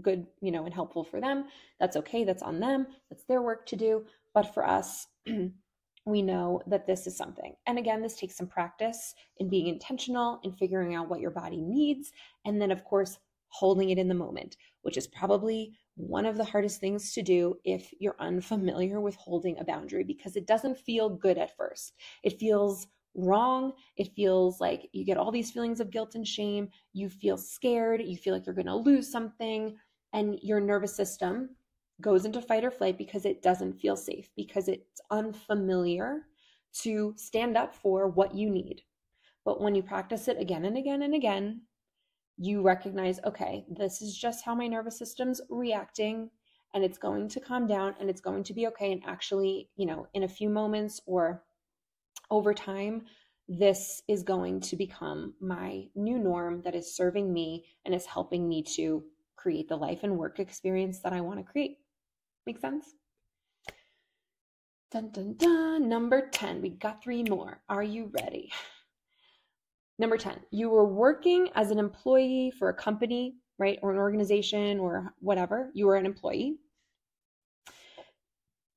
good, 0.00 0.26
you 0.40 0.50
know, 0.50 0.64
and 0.64 0.72
helpful 0.74 1.04
for 1.04 1.20
them. 1.20 1.46
That's 1.80 1.96
okay. 1.96 2.24
That's 2.24 2.42
on 2.42 2.60
them. 2.60 2.86
That's 3.10 3.24
their 3.24 3.42
work 3.42 3.66
to 3.66 3.76
do. 3.76 4.06
But 4.32 4.54
for 4.54 4.66
us, 4.66 5.06
we 6.06 6.22
know 6.22 6.60
that 6.66 6.86
this 6.86 7.06
is 7.06 7.16
something. 7.16 7.54
And 7.66 7.78
again, 7.78 8.02
this 8.02 8.16
takes 8.16 8.36
some 8.36 8.46
practice 8.46 9.14
in 9.38 9.48
being 9.48 9.68
intentional 9.68 10.40
in 10.44 10.52
figuring 10.52 10.94
out 10.94 11.08
what 11.08 11.20
your 11.20 11.30
body 11.30 11.60
needs. 11.60 12.12
And 12.44 12.60
then, 12.60 12.70
of 12.70 12.84
course, 12.84 13.18
holding 13.48 13.90
it 13.90 13.98
in 13.98 14.08
the 14.08 14.14
moment, 14.14 14.56
which 14.82 14.96
is 14.96 15.06
probably 15.06 15.72
one 15.96 16.26
of 16.26 16.36
the 16.36 16.44
hardest 16.44 16.80
things 16.80 17.12
to 17.12 17.22
do 17.22 17.56
if 17.64 17.90
you're 18.00 18.16
unfamiliar 18.18 19.00
with 19.00 19.14
holding 19.14 19.58
a 19.58 19.64
boundary 19.64 20.02
because 20.02 20.36
it 20.36 20.46
doesn't 20.46 20.76
feel 20.76 21.08
good 21.08 21.38
at 21.38 21.56
first. 21.56 21.94
It 22.22 22.38
feels 22.38 22.88
wrong. 23.14 23.72
It 23.96 24.12
feels 24.14 24.60
like 24.60 24.88
you 24.92 25.04
get 25.04 25.16
all 25.16 25.30
these 25.30 25.52
feelings 25.52 25.80
of 25.80 25.90
guilt 25.90 26.16
and 26.16 26.26
shame. 26.26 26.68
You 26.92 27.08
feel 27.08 27.38
scared. 27.38 28.02
You 28.02 28.16
feel 28.16 28.34
like 28.34 28.44
you're 28.44 28.54
going 28.54 28.66
to 28.66 28.74
lose 28.74 29.10
something. 29.10 29.76
And 30.12 30.38
your 30.42 30.60
nervous 30.60 30.94
system 30.94 31.50
goes 32.00 32.24
into 32.24 32.40
fight 32.40 32.64
or 32.64 32.70
flight 32.70 32.98
because 32.98 33.24
it 33.24 33.42
doesn't 33.42 33.80
feel 33.80 33.96
safe, 33.96 34.28
because 34.36 34.68
it's 34.68 35.00
unfamiliar 35.10 36.22
to 36.82 37.14
stand 37.16 37.56
up 37.56 37.74
for 37.74 38.08
what 38.08 38.34
you 38.34 38.50
need. 38.50 38.82
But 39.44 39.60
when 39.60 39.74
you 39.74 39.82
practice 39.82 40.28
it 40.28 40.40
again 40.40 40.64
and 40.64 40.76
again 40.76 41.02
and 41.02 41.14
again, 41.14 41.62
you 42.36 42.62
recognize, 42.62 43.20
okay, 43.24 43.64
this 43.70 44.02
is 44.02 44.16
just 44.16 44.44
how 44.44 44.54
my 44.54 44.66
nervous 44.66 44.98
system's 44.98 45.40
reacting 45.48 46.30
and 46.74 46.82
it's 46.82 46.98
going 46.98 47.28
to 47.28 47.40
calm 47.40 47.66
down 47.68 47.94
and 48.00 48.10
it's 48.10 48.20
going 48.20 48.42
to 48.44 48.52
be 48.52 48.66
okay. 48.66 48.90
And 48.90 49.02
actually, 49.06 49.70
you 49.76 49.86
know, 49.86 50.08
in 50.14 50.24
a 50.24 50.28
few 50.28 50.48
moments 50.48 51.00
or 51.06 51.44
over 52.30 52.52
time, 52.52 53.02
this 53.46 54.02
is 54.08 54.22
going 54.22 54.60
to 54.60 54.76
become 54.76 55.34
my 55.40 55.84
new 55.94 56.18
norm 56.18 56.62
that 56.62 56.74
is 56.74 56.96
serving 56.96 57.32
me 57.32 57.66
and 57.84 57.94
is 57.94 58.06
helping 58.06 58.48
me 58.48 58.62
to 58.62 59.04
create 59.36 59.68
the 59.68 59.76
life 59.76 60.00
and 60.02 60.16
work 60.16 60.40
experience 60.40 61.00
that 61.00 61.12
I 61.12 61.20
want 61.20 61.38
to 61.38 61.44
create. 61.44 61.78
Make 62.46 62.58
sense? 62.58 62.94
Dun 64.90 65.10
dun 65.10 65.34
dun. 65.34 65.88
Number 65.88 66.28
10. 66.28 66.60
We 66.60 66.70
got 66.70 67.02
three 67.02 67.24
more. 67.24 67.60
Are 67.68 67.82
you 67.82 68.10
ready? 68.20 68.52
Number 69.98 70.16
10, 70.16 70.40
you 70.50 70.70
were 70.70 70.86
working 70.86 71.48
as 71.54 71.70
an 71.70 71.78
employee 71.78 72.52
for 72.58 72.68
a 72.68 72.74
company, 72.74 73.36
right? 73.58 73.78
Or 73.80 73.92
an 73.92 73.98
organization 73.98 74.80
or 74.80 75.14
whatever. 75.20 75.70
You 75.72 75.86
were 75.86 75.96
an 75.96 76.06
employee. 76.06 76.56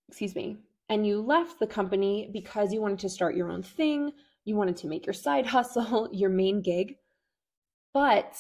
Excuse 0.09 0.36
me. 0.36 0.57
And 0.89 1.05
you 1.05 1.22
left 1.22 1.59
the 1.59 1.68
company 1.68 2.30
because 2.32 2.72
you 2.72 2.82
wanted 2.82 2.99
to 2.99 3.09
start 3.09 3.36
your 3.36 3.51
own 3.51 3.63
thing. 3.63 4.11
You 4.45 4.55
wanted 4.55 4.78
to 4.78 4.88
make 4.88 5.05
your 5.05 5.13
side 5.13 5.45
hustle 5.45 6.07
your 6.13 6.30
main 6.30 6.61
gig. 6.61 6.95
But, 7.93 8.38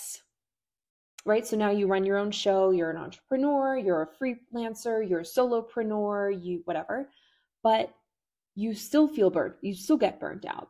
right? 1.27 1.45
So 1.45 1.57
now 1.57 1.69
you 1.69 1.87
run 1.87 2.05
your 2.05 2.17
own 2.17 2.31
show. 2.31 2.71
You're 2.71 2.89
an 2.89 2.97
entrepreneur. 2.97 3.77
You're 3.77 4.01
a 4.01 4.23
freelancer. 4.23 5.07
You're 5.07 5.19
a 5.19 5.23
solopreneur. 5.23 6.43
You, 6.43 6.61
whatever. 6.65 7.09
But 7.63 7.93
you 8.55 8.73
still 8.73 9.07
feel 9.07 9.29
burnt. 9.29 9.55
You 9.61 9.75
still 9.75 9.97
get 9.97 10.19
burnt 10.19 10.45
out 10.45 10.69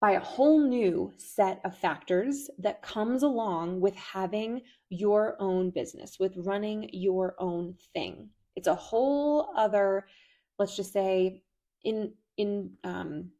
by 0.00 0.12
a 0.12 0.20
whole 0.20 0.60
new 0.60 1.12
set 1.16 1.60
of 1.64 1.76
factors 1.76 2.50
that 2.58 2.82
comes 2.82 3.22
along 3.22 3.80
with 3.80 3.96
having 3.96 4.60
your 4.90 5.36
own 5.40 5.70
business, 5.70 6.18
with 6.20 6.36
running 6.36 6.90
your 6.92 7.34
own 7.38 7.74
thing. 7.94 8.28
It's 8.56 8.68
a 8.68 8.74
whole 8.74 9.50
other, 9.56 10.06
let's 10.58 10.76
just 10.76 10.92
say, 10.92 11.42
in 11.82 12.12
in 12.36 12.72
um, 12.84 13.30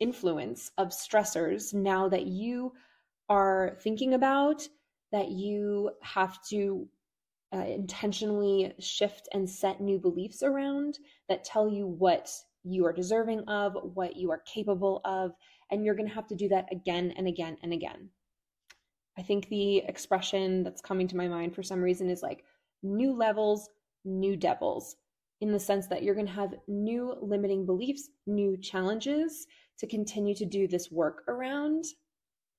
influence 0.00 0.70
of 0.78 0.88
stressors 0.88 1.74
now 1.74 2.08
that 2.08 2.26
you 2.26 2.72
are 3.28 3.76
thinking 3.82 4.14
about 4.14 4.66
that 5.12 5.30
you 5.30 5.90
have 6.02 6.38
to 6.50 6.88
uh, 7.54 7.64
intentionally 7.64 8.74
shift 8.78 9.28
and 9.32 9.48
set 9.48 9.80
new 9.80 9.98
beliefs 9.98 10.42
around 10.42 10.98
that 11.28 11.44
tell 11.44 11.68
you 11.68 11.86
what 11.86 12.30
you 12.64 12.84
are 12.84 12.92
deserving 12.92 13.40
of, 13.48 13.76
what 13.94 14.16
you 14.16 14.30
are 14.30 14.42
capable 14.52 15.00
of, 15.04 15.32
and 15.70 15.84
you're 15.84 15.94
going 15.94 16.08
to 16.08 16.14
have 16.14 16.26
to 16.26 16.34
do 16.34 16.48
that 16.48 16.66
again 16.72 17.14
and 17.16 17.28
again 17.28 17.56
and 17.62 17.72
again. 17.72 18.08
I 19.18 19.22
think 19.22 19.48
the 19.48 19.78
expression 19.78 20.62
that's 20.62 20.80
coming 20.80 21.08
to 21.08 21.16
my 21.16 21.28
mind 21.28 21.54
for 21.54 21.62
some 21.62 21.80
reason 21.80 22.10
is 22.10 22.22
like 22.22 22.44
new 22.82 23.14
levels, 23.14 23.70
new 24.04 24.36
devils, 24.36 24.96
in 25.40 25.52
the 25.52 25.60
sense 25.60 25.86
that 25.86 26.02
you're 26.02 26.14
going 26.14 26.26
to 26.26 26.32
have 26.32 26.54
new 26.66 27.14
limiting 27.20 27.66
beliefs, 27.66 28.10
new 28.26 28.56
challenges 28.56 29.46
to 29.78 29.86
continue 29.86 30.34
to 30.34 30.44
do 30.44 30.66
this 30.66 30.90
work 30.90 31.22
around. 31.28 31.84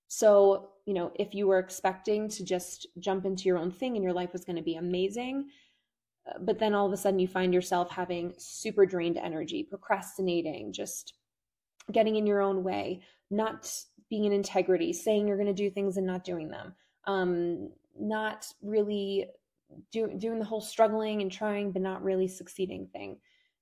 So, 0.08 0.70
you 0.88 0.94
know, 0.94 1.12
if 1.16 1.36
you 1.36 1.48
were 1.48 1.60
expecting 1.60 2.30
to 2.30 2.46
just 2.46 2.88
jump 2.98 3.26
into 3.26 3.44
your 3.44 3.58
own 3.58 3.70
thing 3.70 3.96
and 3.96 4.04
your 4.04 4.14
life 4.14 4.32
was 4.32 4.46
going 4.46 4.56
to 4.56 4.62
be 4.62 4.76
amazing, 4.76 5.50
uh, 6.26 6.40
but 6.40 6.60
then 6.60 6.74
all 6.74 6.88
of 6.88 6.94
a 6.94 6.98
sudden 6.98 7.20
you 7.20 7.28
find 7.28 7.54
yourself 7.54 7.92
having 7.92 8.34
super 8.38 8.86
drained 8.86 9.18
energy, 9.18 9.64
procrastinating, 9.64 10.72
just 10.72 11.16
getting 11.92 12.16
in 12.16 12.26
your 12.26 12.42
own 12.42 12.64
way, 12.64 13.02
not 13.30 13.70
being 14.10 14.24
in 14.24 14.32
integrity, 14.32 14.94
saying 14.94 15.28
you're 15.28 15.36
going 15.36 15.46
to 15.46 15.54
do 15.54 15.70
things 15.70 15.98
and 15.98 16.08
not 16.08 16.24
doing 16.24 16.50
them, 16.50 16.74
um, 17.06 17.70
not 18.00 18.48
really 18.62 19.26
do, 19.92 20.10
doing 20.18 20.40
the 20.40 20.46
whole 20.46 20.62
struggling 20.62 21.22
and 21.22 21.30
trying 21.30 21.74
but 21.74 21.82
not 21.82 22.02
really 22.02 22.30
succeeding 22.30 22.88
thing. 22.94 23.18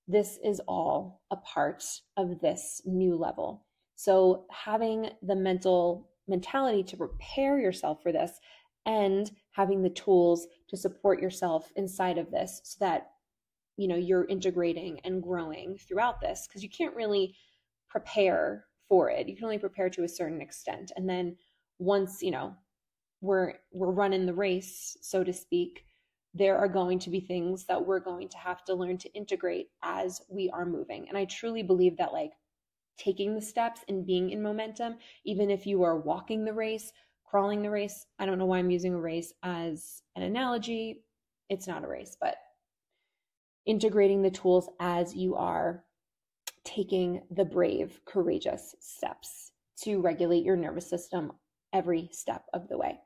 This 0.08 0.38
is 0.44 0.62
all 0.68 1.24
a 1.32 1.38
part 1.38 1.84
of 2.18 2.40
this 2.40 2.84
new 2.86 3.16
level. 3.16 3.66
So, 3.96 4.46
having 4.52 5.10
the 5.24 5.36
mental 5.36 6.10
mentality 6.28 6.84
to 6.84 6.98
prepare 6.98 7.60
yourself 7.60 8.02
for 8.02 8.12
this 8.12 8.40
and 8.86 9.32
having 9.52 9.82
the 9.82 9.90
tools 9.90 10.48
to 10.70 10.78
support 10.78 11.22
yourself 11.22 11.72
inside 11.76 12.18
of 12.18 12.32
this 12.32 12.62
so 12.64 12.78
that 12.80 13.12
you 13.78 13.88
know 13.88 13.96
you're 13.96 14.26
integrating 14.26 15.00
and 15.04 15.22
growing 15.22 15.78
throughout 15.78 16.22
this 16.22 16.48
because 16.48 16.64
you 16.64 16.70
can't 16.70 16.96
really 16.96 17.36
prepare 17.90 18.66
for 18.88 19.10
it. 19.10 19.28
You 19.28 19.36
can 19.36 19.46
only 19.46 19.58
prepare 19.58 19.90
to 19.90 20.04
a 20.04 20.10
certain 20.10 20.42
extent. 20.42 20.92
And 20.96 21.10
then 21.10 21.38
once, 21.80 22.22
you 22.22 22.32
know, 22.32 22.56
we're 23.22 23.54
we're 23.72 23.92
running 23.92 24.26
the 24.26 24.34
race, 24.34 24.98
so 25.02 25.24
to 25.24 25.34
speak, 25.34 25.86
there 26.34 26.58
are 26.58 26.68
going 26.68 27.00
to 27.00 27.10
be 27.10 27.20
things 27.20 27.66
that 27.66 27.86
we're 27.86 28.00
going 28.00 28.30
to 28.30 28.38
have 28.38 28.64
to 28.66 28.74
learn 28.74 28.98
to 29.00 29.14
integrate 29.14 29.70
as 29.84 30.22
we 30.30 30.50
are 30.52 30.66
moving. 30.66 31.08
And 31.08 31.18
I 31.18 31.26
truly 31.26 31.64
believe 31.64 31.98
that 31.98 32.14
like 32.14 32.32
taking 32.98 33.36
the 33.36 33.42
steps 33.42 33.82
and 33.88 34.06
being 34.06 34.30
in 34.30 34.42
momentum, 34.42 34.96
even 35.26 35.50
if 35.50 35.66
you 35.66 35.84
are 35.84 36.00
walking 36.00 36.46
the 36.46 36.54
race, 36.54 36.92
crawling 37.24 37.62
the 37.62 37.70
race, 37.70 38.06
I 38.20 38.26
don't 38.26 38.38
know 38.38 38.46
why 38.46 38.60
I'm 38.60 38.72
using 38.72 38.94
a 38.94 39.00
race 39.00 39.34
as 39.44 40.02
an 40.16 40.24
analogy. 40.24 41.04
It's 41.50 41.68
not 41.68 41.84
a 41.84 41.88
race, 41.88 42.16
but 42.20 42.38
integrating 43.66 44.22
the 44.22 44.32
tools 44.32 44.70
as 44.80 45.16
you 45.16 45.36
are 45.36 45.84
taking 46.64 47.22
the 47.32 47.46
brave, 47.46 48.00
courageous 48.06 48.76
steps 48.80 49.52
to 49.82 50.02
regulate 50.02 50.44
your 50.44 50.56
nervous 50.56 50.90
system 50.90 51.32
every 51.74 52.10
step 52.12 52.46
of 52.54 52.68
the 52.70 52.78
way. 52.78 53.00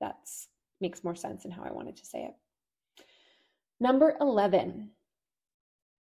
That 0.00 0.16
makes 0.80 1.04
more 1.04 1.14
sense 1.14 1.44
in 1.44 1.50
how 1.50 1.62
I 1.62 1.72
wanted 1.72 1.96
to 1.96 2.06
say 2.06 2.24
it. 2.24 2.34
Number 3.78 4.16
11, 4.20 4.90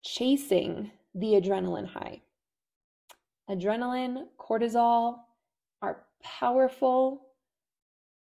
chasing 0.03 0.91
the 1.15 1.33
adrenaline 1.35 1.87
high. 1.87 2.23
Adrenaline, 3.51 4.27
cortisol 4.39 5.19
are 5.83 6.05
powerful 6.23 7.27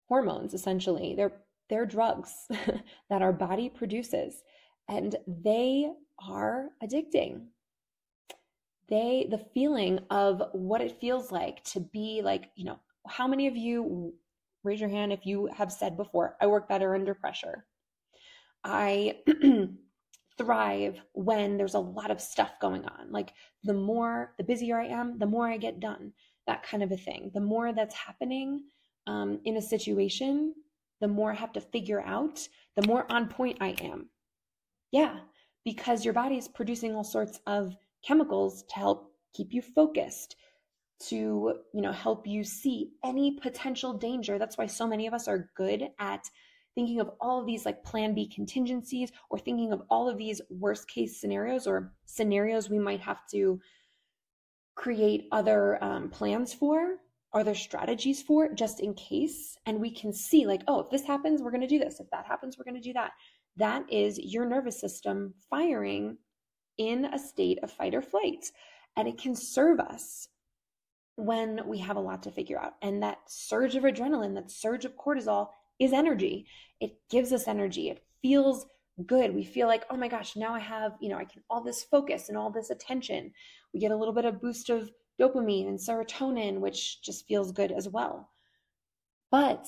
hormones 0.07 0.53
essentially. 0.53 1.13
They're 1.15 1.33
they're 1.69 1.85
drugs 1.85 2.47
that 3.09 3.21
our 3.21 3.33
body 3.33 3.69
produces 3.69 4.41
and 4.87 5.15
they 5.27 5.91
are 6.19 6.69
addicting 6.83 7.47
they 8.89 9.27
the 9.29 9.37
feeling 9.53 9.99
of 10.09 10.41
what 10.53 10.81
it 10.81 10.99
feels 10.99 11.31
like 11.31 11.63
to 11.63 11.79
be 11.79 12.21
like 12.23 12.49
you 12.55 12.65
know 12.65 12.79
how 13.07 13.27
many 13.27 13.47
of 13.47 13.55
you 13.55 14.13
raise 14.63 14.79
your 14.79 14.89
hand 14.89 15.13
if 15.13 15.25
you 15.25 15.47
have 15.47 15.71
said 15.71 15.95
before 15.97 16.35
i 16.41 16.47
work 16.47 16.67
better 16.67 16.95
under 16.95 17.13
pressure 17.13 17.65
i 18.63 19.15
thrive 20.37 20.99
when 21.13 21.57
there's 21.57 21.73
a 21.73 21.79
lot 21.79 22.11
of 22.11 22.21
stuff 22.21 22.51
going 22.61 22.85
on. 22.85 23.11
Like 23.11 23.33
the 23.63 23.73
more 23.73 24.33
the 24.37 24.43
busier 24.43 24.79
i 24.79 24.85
am 24.85 25.17
the 25.17 25.25
more 25.25 25.47
i 25.47 25.57
get 25.57 25.79
done 25.79 26.13
that 26.45 26.63
kind 26.63 26.83
of 26.83 26.91
a 26.91 26.97
thing. 26.97 27.31
The 27.33 27.41
more 27.41 27.73
that's 27.73 27.95
happening 27.95 28.63
um, 29.05 29.39
in 29.45 29.57
a 29.57 29.61
situation 29.61 30.53
the 30.99 31.07
more 31.07 31.31
i 31.31 31.35
have 31.35 31.53
to 31.53 31.61
figure 31.61 32.01
out 32.01 32.47
the 32.75 32.87
more 32.87 33.05
on 33.11 33.27
point 33.27 33.57
i 33.61 33.69
am. 33.81 34.09
Yeah 34.91 35.19
because 35.67 36.05
your 36.05 36.13
body 36.13 36.37
is 36.37 36.47
producing 36.47 36.95
all 36.95 37.03
sorts 37.03 37.41
of 37.45 37.75
chemicals 38.01 38.63
to 38.69 38.75
help 38.75 39.11
keep 39.33 39.51
you 39.51 39.61
focused, 39.61 40.37
to, 40.97 41.55
you 41.73 41.81
know, 41.81 41.91
help 41.91 42.25
you 42.25 42.41
see 42.41 42.91
any 43.03 43.37
potential 43.41 43.91
danger. 43.91 44.39
That's 44.39 44.57
why 44.57 44.65
so 44.65 44.87
many 44.87 45.07
of 45.07 45.13
us 45.13 45.27
are 45.27 45.51
good 45.57 45.89
at 45.99 46.23
thinking 46.77 46.99
of 46.99 47.09
all 47.19 47.39
of 47.39 47.47
these 47.47 47.65
like 47.65 47.83
plan 47.83 48.13
B 48.13 48.27
contingencies 48.27 49.11
or 49.31 49.39
thinking 49.39 49.73
of 49.73 49.81
all 49.89 50.07
of 50.07 50.19
these 50.19 50.39
worst 50.51 50.87
case 50.87 51.19
scenarios 51.19 51.65
or 51.65 51.91
scenarios 52.05 52.69
we 52.69 52.77
might 52.77 52.99
have 52.99 53.27
to 53.31 53.59
create 54.75 55.27
other 55.31 55.83
um, 55.83 56.07
plans 56.07 56.53
for, 56.53 56.97
other 57.33 57.55
strategies 57.55 58.21
for, 58.21 58.53
just 58.53 58.79
in 58.79 58.93
case. 58.93 59.57
And 59.65 59.81
we 59.81 59.89
can 59.89 60.13
see, 60.13 60.45
like, 60.45 60.61
oh, 60.67 60.81
if 60.81 60.91
this 60.91 61.03
happens, 61.03 61.41
we're 61.41 61.49
going 61.49 61.61
to 61.61 61.67
do 61.67 61.79
this. 61.79 61.99
If 61.99 62.11
that 62.11 62.27
happens, 62.27 62.59
we're 62.59 62.71
going 62.71 62.79
to 62.79 62.87
do 62.87 62.93
that. 62.93 63.13
That 63.55 63.91
is 63.91 64.19
your 64.19 64.45
nervous 64.45 64.79
system 64.79 65.33
firing 65.49 66.19
in 66.77 67.05
a 67.05 67.17
state 67.17 67.57
of 67.63 67.71
fight 67.71 67.95
or 67.95 68.03
flight. 68.03 68.51
And 68.95 69.07
it 69.07 69.17
can 69.17 69.35
serve 69.35 69.79
us 69.79 70.27
when 71.15 71.61
we 71.65 71.79
have 71.79 71.97
a 71.97 72.01
lot 72.01 72.21
to 72.23 72.31
figure 72.31 72.59
out. 72.59 72.73
And 72.83 73.01
that 73.01 73.17
surge 73.25 73.75
of 73.75 73.83
adrenaline, 73.83 74.35
that 74.35 74.51
surge 74.51 74.85
of 74.85 74.95
cortisol 74.95 75.47
is 75.79 75.93
energy. 75.93 76.47
It 76.79 76.97
gives 77.09 77.33
us 77.33 77.47
energy. 77.47 77.89
It 77.89 78.03
feels 78.21 78.65
good. 79.05 79.33
We 79.33 79.43
feel 79.43 79.67
like, 79.67 79.85
oh 79.89 79.97
my 79.97 80.07
gosh, 80.07 80.35
now 80.35 80.53
I 80.53 80.59
have, 80.59 80.93
you 80.99 81.09
know, 81.09 81.17
I 81.17 81.25
can 81.25 81.43
all 81.49 81.63
this 81.63 81.83
focus 81.83 82.29
and 82.29 82.37
all 82.37 82.49
this 82.49 82.69
attention. 82.69 83.31
We 83.73 83.79
get 83.79 83.91
a 83.91 83.95
little 83.95 84.13
bit 84.13 84.25
of 84.25 84.41
boost 84.41 84.69
of 84.69 84.89
dopamine 85.19 85.67
and 85.67 85.79
serotonin, 85.79 86.59
which 86.59 87.01
just 87.01 87.27
feels 87.27 87.51
good 87.51 87.71
as 87.71 87.87
well. 87.87 88.29
But 89.31 89.67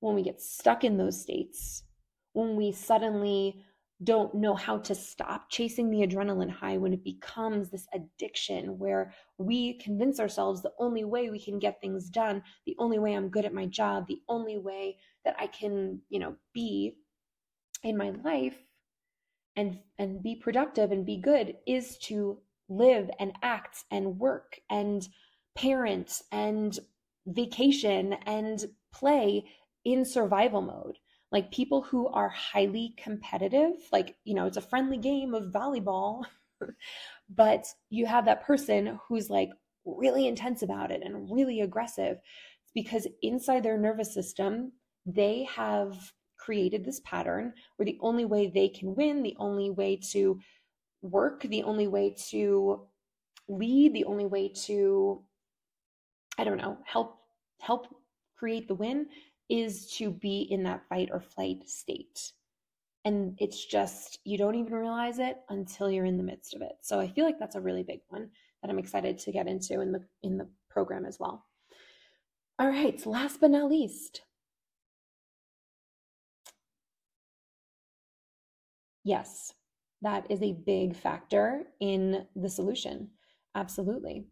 when 0.00 0.14
we 0.14 0.22
get 0.22 0.40
stuck 0.40 0.84
in 0.84 0.96
those 0.96 1.20
states, 1.20 1.84
when 2.32 2.56
we 2.56 2.72
suddenly 2.72 3.64
don't 4.02 4.34
know 4.34 4.54
how 4.54 4.78
to 4.78 4.94
stop 4.94 5.50
chasing 5.50 5.90
the 5.90 6.06
adrenaline 6.06 6.50
high 6.50 6.78
when 6.78 6.92
it 6.92 7.04
becomes 7.04 7.68
this 7.68 7.86
addiction 7.92 8.78
where 8.78 9.12
we 9.36 9.74
convince 9.74 10.18
ourselves 10.18 10.62
the 10.62 10.72
only 10.78 11.04
way 11.04 11.28
we 11.28 11.38
can 11.38 11.58
get 11.58 11.80
things 11.80 12.08
done, 12.08 12.42
the 12.64 12.76
only 12.78 12.98
way 12.98 13.14
I'm 13.14 13.28
good 13.28 13.44
at 13.44 13.52
my 13.52 13.66
job, 13.66 14.06
the 14.06 14.22
only 14.28 14.56
way 14.56 14.96
that 15.24 15.36
I 15.38 15.46
can, 15.48 16.00
you 16.08 16.18
know, 16.18 16.36
be 16.54 16.96
in 17.82 17.96
my 17.96 18.10
life 18.24 18.56
and 19.56 19.78
and 19.98 20.22
be 20.22 20.36
productive 20.36 20.92
and 20.92 21.04
be 21.04 21.18
good 21.18 21.56
is 21.66 21.98
to 21.98 22.38
live 22.68 23.10
and 23.18 23.32
act 23.42 23.84
and 23.90 24.18
work 24.18 24.60
and 24.70 25.08
parent 25.56 26.22
and 26.32 26.78
vacation 27.26 28.14
and 28.24 28.64
play 28.92 29.44
in 29.84 30.04
survival 30.04 30.62
mode 30.62 30.96
like 31.32 31.52
people 31.52 31.82
who 31.82 32.08
are 32.08 32.28
highly 32.28 32.94
competitive 32.96 33.72
like 33.92 34.16
you 34.24 34.34
know 34.34 34.46
it's 34.46 34.56
a 34.56 34.62
friendly 34.62 34.98
game 34.98 35.34
of 35.34 35.52
volleyball 35.52 36.22
but 37.30 37.66
you 37.88 38.06
have 38.06 38.24
that 38.24 38.44
person 38.44 38.98
who's 39.08 39.30
like 39.30 39.50
really 39.84 40.26
intense 40.26 40.62
about 40.62 40.90
it 40.90 41.02
and 41.04 41.30
really 41.30 41.60
aggressive 41.60 42.18
it's 42.62 42.72
because 42.74 43.06
inside 43.22 43.62
their 43.62 43.78
nervous 43.78 44.12
system 44.12 44.72
they 45.06 45.44
have 45.44 46.12
created 46.36 46.84
this 46.84 47.00
pattern 47.04 47.52
where 47.76 47.86
the 47.86 47.98
only 48.00 48.24
way 48.24 48.48
they 48.48 48.68
can 48.68 48.94
win 48.94 49.22
the 49.22 49.36
only 49.38 49.70
way 49.70 49.96
to 49.96 50.38
work 51.02 51.42
the 51.42 51.62
only 51.62 51.86
way 51.86 52.14
to 52.28 52.86
lead 53.48 53.92
the 53.94 54.04
only 54.04 54.26
way 54.26 54.48
to 54.48 55.22
i 56.38 56.44
don't 56.44 56.58
know 56.58 56.78
help 56.84 57.18
help 57.60 57.86
create 58.36 58.68
the 58.68 58.74
win 58.74 59.06
is 59.50 59.90
to 59.96 60.10
be 60.10 60.42
in 60.50 60.62
that 60.62 60.86
fight 60.88 61.10
or 61.12 61.20
flight 61.20 61.68
state. 61.68 62.32
And 63.04 63.36
it's 63.38 63.64
just, 63.64 64.18
you 64.24 64.38
don't 64.38 64.54
even 64.54 64.74
realize 64.74 65.18
it 65.18 65.38
until 65.48 65.90
you're 65.90 66.04
in 66.04 66.18
the 66.18 66.22
midst 66.22 66.54
of 66.54 66.62
it. 66.62 66.72
So 66.82 67.00
I 67.00 67.08
feel 67.08 67.24
like 67.24 67.38
that's 67.38 67.56
a 67.56 67.60
really 67.60 67.82
big 67.82 68.00
one 68.08 68.30
that 68.62 68.70
I'm 68.70 68.78
excited 68.78 69.18
to 69.18 69.32
get 69.32 69.48
into 69.48 69.80
in 69.80 69.92
the 69.92 70.04
in 70.22 70.36
the 70.36 70.48
program 70.68 71.06
as 71.06 71.18
well. 71.18 71.46
All 72.58 72.68
right, 72.68 73.00
so 73.00 73.10
last 73.10 73.40
but 73.40 73.50
not 73.50 73.70
least. 73.70 74.22
Yes, 79.02 79.54
that 80.02 80.30
is 80.30 80.42
a 80.42 80.52
big 80.52 80.94
factor 80.94 81.64
in 81.80 82.26
the 82.36 82.50
solution. 82.50 83.10
Absolutely. 83.54 84.26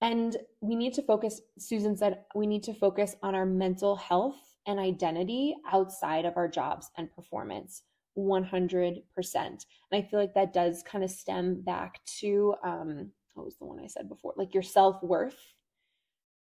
And 0.00 0.36
we 0.60 0.76
need 0.76 0.94
to 0.94 1.02
focus, 1.02 1.40
Susan 1.58 1.96
said, 1.96 2.20
we 2.34 2.46
need 2.46 2.62
to 2.64 2.74
focus 2.74 3.16
on 3.22 3.34
our 3.34 3.46
mental 3.46 3.96
health 3.96 4.36
and 4.66 4.78
identity 4.78 5.56
outside 5.72 6.24
of 6.24 6.36
our 6.36 6.48
jobs 6.48 6.90
and 6.96 7.12
performance 7.12 7.82
100%. 8.16 9.02
And 9.36 9.56
I 9.92 10.02
feel 10.02 10.20
like 10.20 10.34
that 10.34 10.52
does 10.52 10.82
kind 10.82 11.02
of 11.02 11.10
stem 11.10 11.62
back 11.62 12.00
to, 12.20 12.54
um, 12.62 13.10
what 13.34 13.44
was 13.44 13.56
the 13.56 13.64
one 13.64 13.80
I 13.80 13.86
said 13.86 14.08
before? 14.08 14.34
Like 14.36 14.54
your 14.54 14.62
self 14.62 15.02
worth 15.02 15.54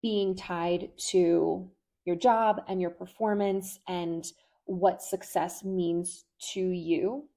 being 0.02 0.34
tied 0.34 0.90
to 1.10 1.68
your 2.04 2.16
job 2.16 2.62
and 2.68 2.80
your 2.80 2.90
performance 2.90 3.78
and 3.88 4.26
what 4.64 5.02
success 5.02 5.64
means 5.64 6.24
to 6.52 6.60
you. 6.60 7.28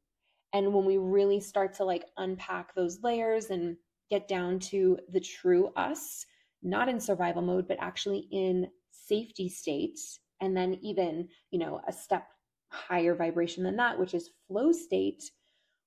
And 0.54 0.74
when 0.74 0.86
we 0.86 0.98
really 0.98 1.40
start 1.40 1.74
to 1.76 1.84
like 1.84 2.06
unpack 2.18 2.76
those 2.76 3.02
layers 3.04 3.48
and 3.48 3.76
get 4.14 4.28
down 4.28 4.60
to 4.60 4.96
the 5.12 5.20
true 5.20 5.72
us, 5.76 6.24
not 6.62 6.88
in 6.88 7.00
survival 7.00 7.42
mode, 7.42 7.68
but 7.68 7.78
actually 7.82 8.28
in 8.32 8.68
safety 8.92 9.50
states. 9.50 10.20
And 10.40 10.56
then 10.56 10.78
even, 10.84 11.28
you 11.50 11.58
know, 11.58 11.82
a 11.88 11.92
step 11.92 12.28
higher 12.70 13.16
vibration 13.16 13.64
than 13.64 13.76
that, 13.78 13.98
which 13.98 14.14
is 14.14 14.30
flow 14.48 14.72
state, 14.72 15.24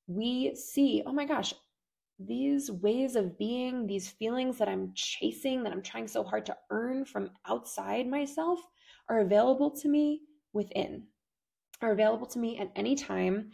we 0.08 0.56
see, 0.56 1.04
oh 1.06 1.12
my 1.12 1.24
gosh, 1.24 1.54
these 2.18 2.68
ways 2.68 3.14
of 3.14 3.38
being, 3.38 3.86
these 3.86 4.08
feelings 4.08 4.58
that 4.58 4.68
I'm 4.68 4.92
chasing, 4.94 5.62
that 5.62 5.72
I'm 5.72 5.82
trying 5.82 6.08
so 6.08 6.24
hard 6.24 6.46
to 6.46 6.56
earn 6.70 7.04
from 7.04 7.30
outside 7.46 8.08
myself, 8.08 8.58
are 9.08 9.20
available 9.20 9.70
to 9.82 9.88
me 9.88 10.22
within, 10.52 11.04
are 11.80 11.92
available 11.92 12.26
to 12.26 12.40
me 12.40 12.58
at 12.58 12.72
any 12.74 12.96
time 12.96 13.52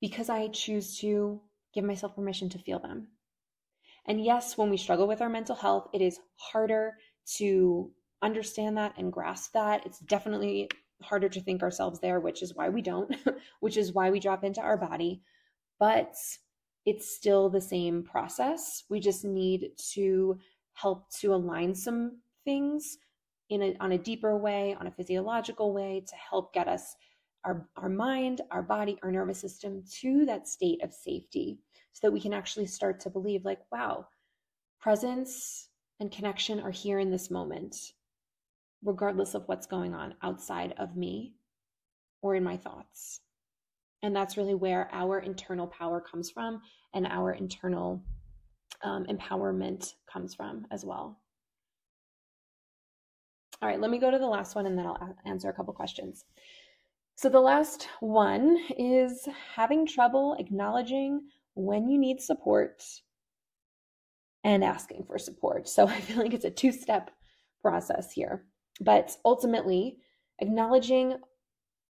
because 0.00 0.30
I 0.30 0.48
choose 0.48 0.98
to 1.00 1.42
give 1.74 1.84
myself 1.84 2.14
permission 2.14 2.48
to 2.50 2.58
feel 2.58 2.78
them. 2.78 3.08
And 4.08 4.24
yes, 4.24 4.56
when 4.56 4.70
we 4.70 4.78
struggle 4.78 5.06
with 5.06 5.20
our 5.20 5.28
mental 5.28 5.54
health, 5.54 5.88
it 5.92 6.00
is 6.00 6.18
harder 6.36 6.94
to 7.36 7.90
understand 8.22 8.76
that 8.78 8.94
and 8.96 9.12
grasp 9.12 9.52
that. 9.52 9.84
It's 9.84 10.00
definitely 10.00 10.70
harder 11.02 11.28
to 11.28 11.40
think 11.40 11.62
ourselves 11.62 12.00
there, 12.00 12.18
which 12.18 12.42
is 12.42 12.54
why 12.54 12.70
we 12.70 12.82
don't, 12.82 13.14
which 13.60 13.76
is 13.76 13.92
why 13.92 14.10
we 14.10 14.18
drop 14.18 14.42
into 14.44 14.62
our 14.62 14.78
body. 14.78 15.20
But 15.78 16.16
it's 16.86 17.14
still 17.14 17.50
the 17.50 17.60
same 17.60 18.02
process. 18.02 18.84
We 18.88 18.98
just 18.98 19.24
need 19.24 19.72
to 19.92 20.38
help 20.72 21.10
to 21.20 21.34
align 21.34 21.74
some 21.74 22.18
things 22.44 22.96
in 23.50 23.62
a, 23.62 23.76
on 23.78 23.92
a 23.92 23.98
deeper 23.98 24.36
way, 24.38 24.74
on 24.80 24.86
a 24.86 24.90
physiological 24.90 25.74
way 25.74 26.02
to 26.08 26.16
help 26.16 26.54
get 26.54 26.66
us 26.66 26.96
our, 27.48 27.66
our 27.76 27.88
mind, 27.88 28.42
our 28.50 28.62
body, 28.62 28.98
our 29.02 29.10
nervous 29.10 29.40
system 29.40 29.82
to 30.00 30.26
that 30.26 30.46
state 30.46 30.84
of 30.84 30.92
safety 30.92 31.58
so 31.92 32.06
that 32.06 32.12
we 32.12 32.20
can 32.20 32.34
actually 32.34 32.66
start 32.66 33.00
to 33.00 33.10
believe, 33.10 33.44
like, 33.44 33.60
wow, 33.72 34.06
presence 34.78 35.70
and 35.98 36.12
connection 36.12 36.60
are 36.60 36.70
here 36.70 36.98
in 36.98 37.10
this 37.10 37.30
moment, 37.30 37.74
regardless 38.84 39.34
of 39.34 39.44
what's 39.46 39.66
going 39.66 39.94
on 39.94 40.14
outside 40.22 40.74
of 40.78 40.94
me 40.94 41.34
or 42.20 42.34
in 42.34 42.44
my 42.44 42.56
thoughts. 42.56 43.20
And 44.02 44.14
that's 44.14 44.36
really 44.36 44.54
where 44.54 44.88
our 44.92 45.18
internal 45.18 45.66
power 45.66 46.00
comes 46.00 46.30
from 46.30 46.60
and 46.94 47.06
our 47.06 47.32
internal 47.32 48.04
um, 48.84 49.06
empowerment 49.06 49.94
comes 50.12 50.34
from 50.34 50.66
as 50.70 50.84
well. 50.84 51.18
All 53.60 53.68
right, 53.68 53.80
let 53.80 53.90
me 53.90 53.98
go 53.98 54.10
to 54.10 54.18
the 54.18 54.26
last 54.26 54.54
one 54.54 54.66
and 54.66 54.78
then 54.78 54.86
I'll 54.86 55.16
answer 55.24 55.48
a 55.48 55.52
couple 55.52 55.72
questions. 55.72 56.24
So, 57.18 57.28
the 57.28 57.40
last 57.40 57.88
one 57.98 58.56
is 58.78 59.26
having 59.56 59.88
trouble 59.88 60.36
acknowledging 60.38 61.22
when 61.54 61.88
you 61.88 61.98
need 61.98 62.20
support 62.20 62.80
and 64.44 64.62
asking 64.62 65.02
for 65.04 65.18
support. 65.18 65.68
So 65.68 65.88
I 65.88 66.00
feel 66.00 66.18
like 66.18 66.32
it's 66.32 66.44
a 66.44 66.50
two 66.52 66.70
step 66.70 67.10
process 67.60 68.12
here. 68.12 68.44
But 68.80 69.16
ultimately, 69.24 69.98
acknowledging 70.38 71.16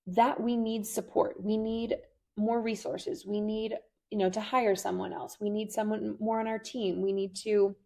that 0.07 0.41
we 0.41 0.57
need 0.57 0.87
support, 0.87 1.35
we 1.45 1.59
need 1.59 1.97
more 2.39 2.63
resources, 2.63 3.27
we 3.27 3.43
need 3.43 3.75
you 4.11 4.17
know 4.17 4.31
to 4.31 4.41
hire 4.41 4.75
someone 4.75 5.13
else 5.13 5.37
we 5.39 5.51
need 5.51 5.71
someone 5.71 6.17
more 6.19 6.41
on 6.41 6.47
our 6.47 6.59
team 6.59 7.03
we 7.03 7.13
need 7.13 7.37
to 7.37 7.77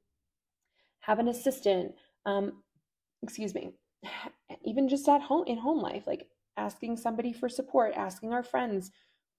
have 1.01 1.19
an 1.19 1.27
assistant 1.27 1.91
um 2.27 2.63
excuse 3.25 3.53
me 3.57 3.73
even 4.65 4.89
just 4.89 5.09
at 5.09 5.21
home 5.21 5.43
in 5.49 5.59
home 5.59 5.81
life 5.81 6.07
like 6.07 6.29
asking 6.57 6.97
somebody 6.97 7.33
for 7.33 7.49
support 7.49 7.93
asking 7.97 8.33
our 8.33 8.43
friends 8.43 8.91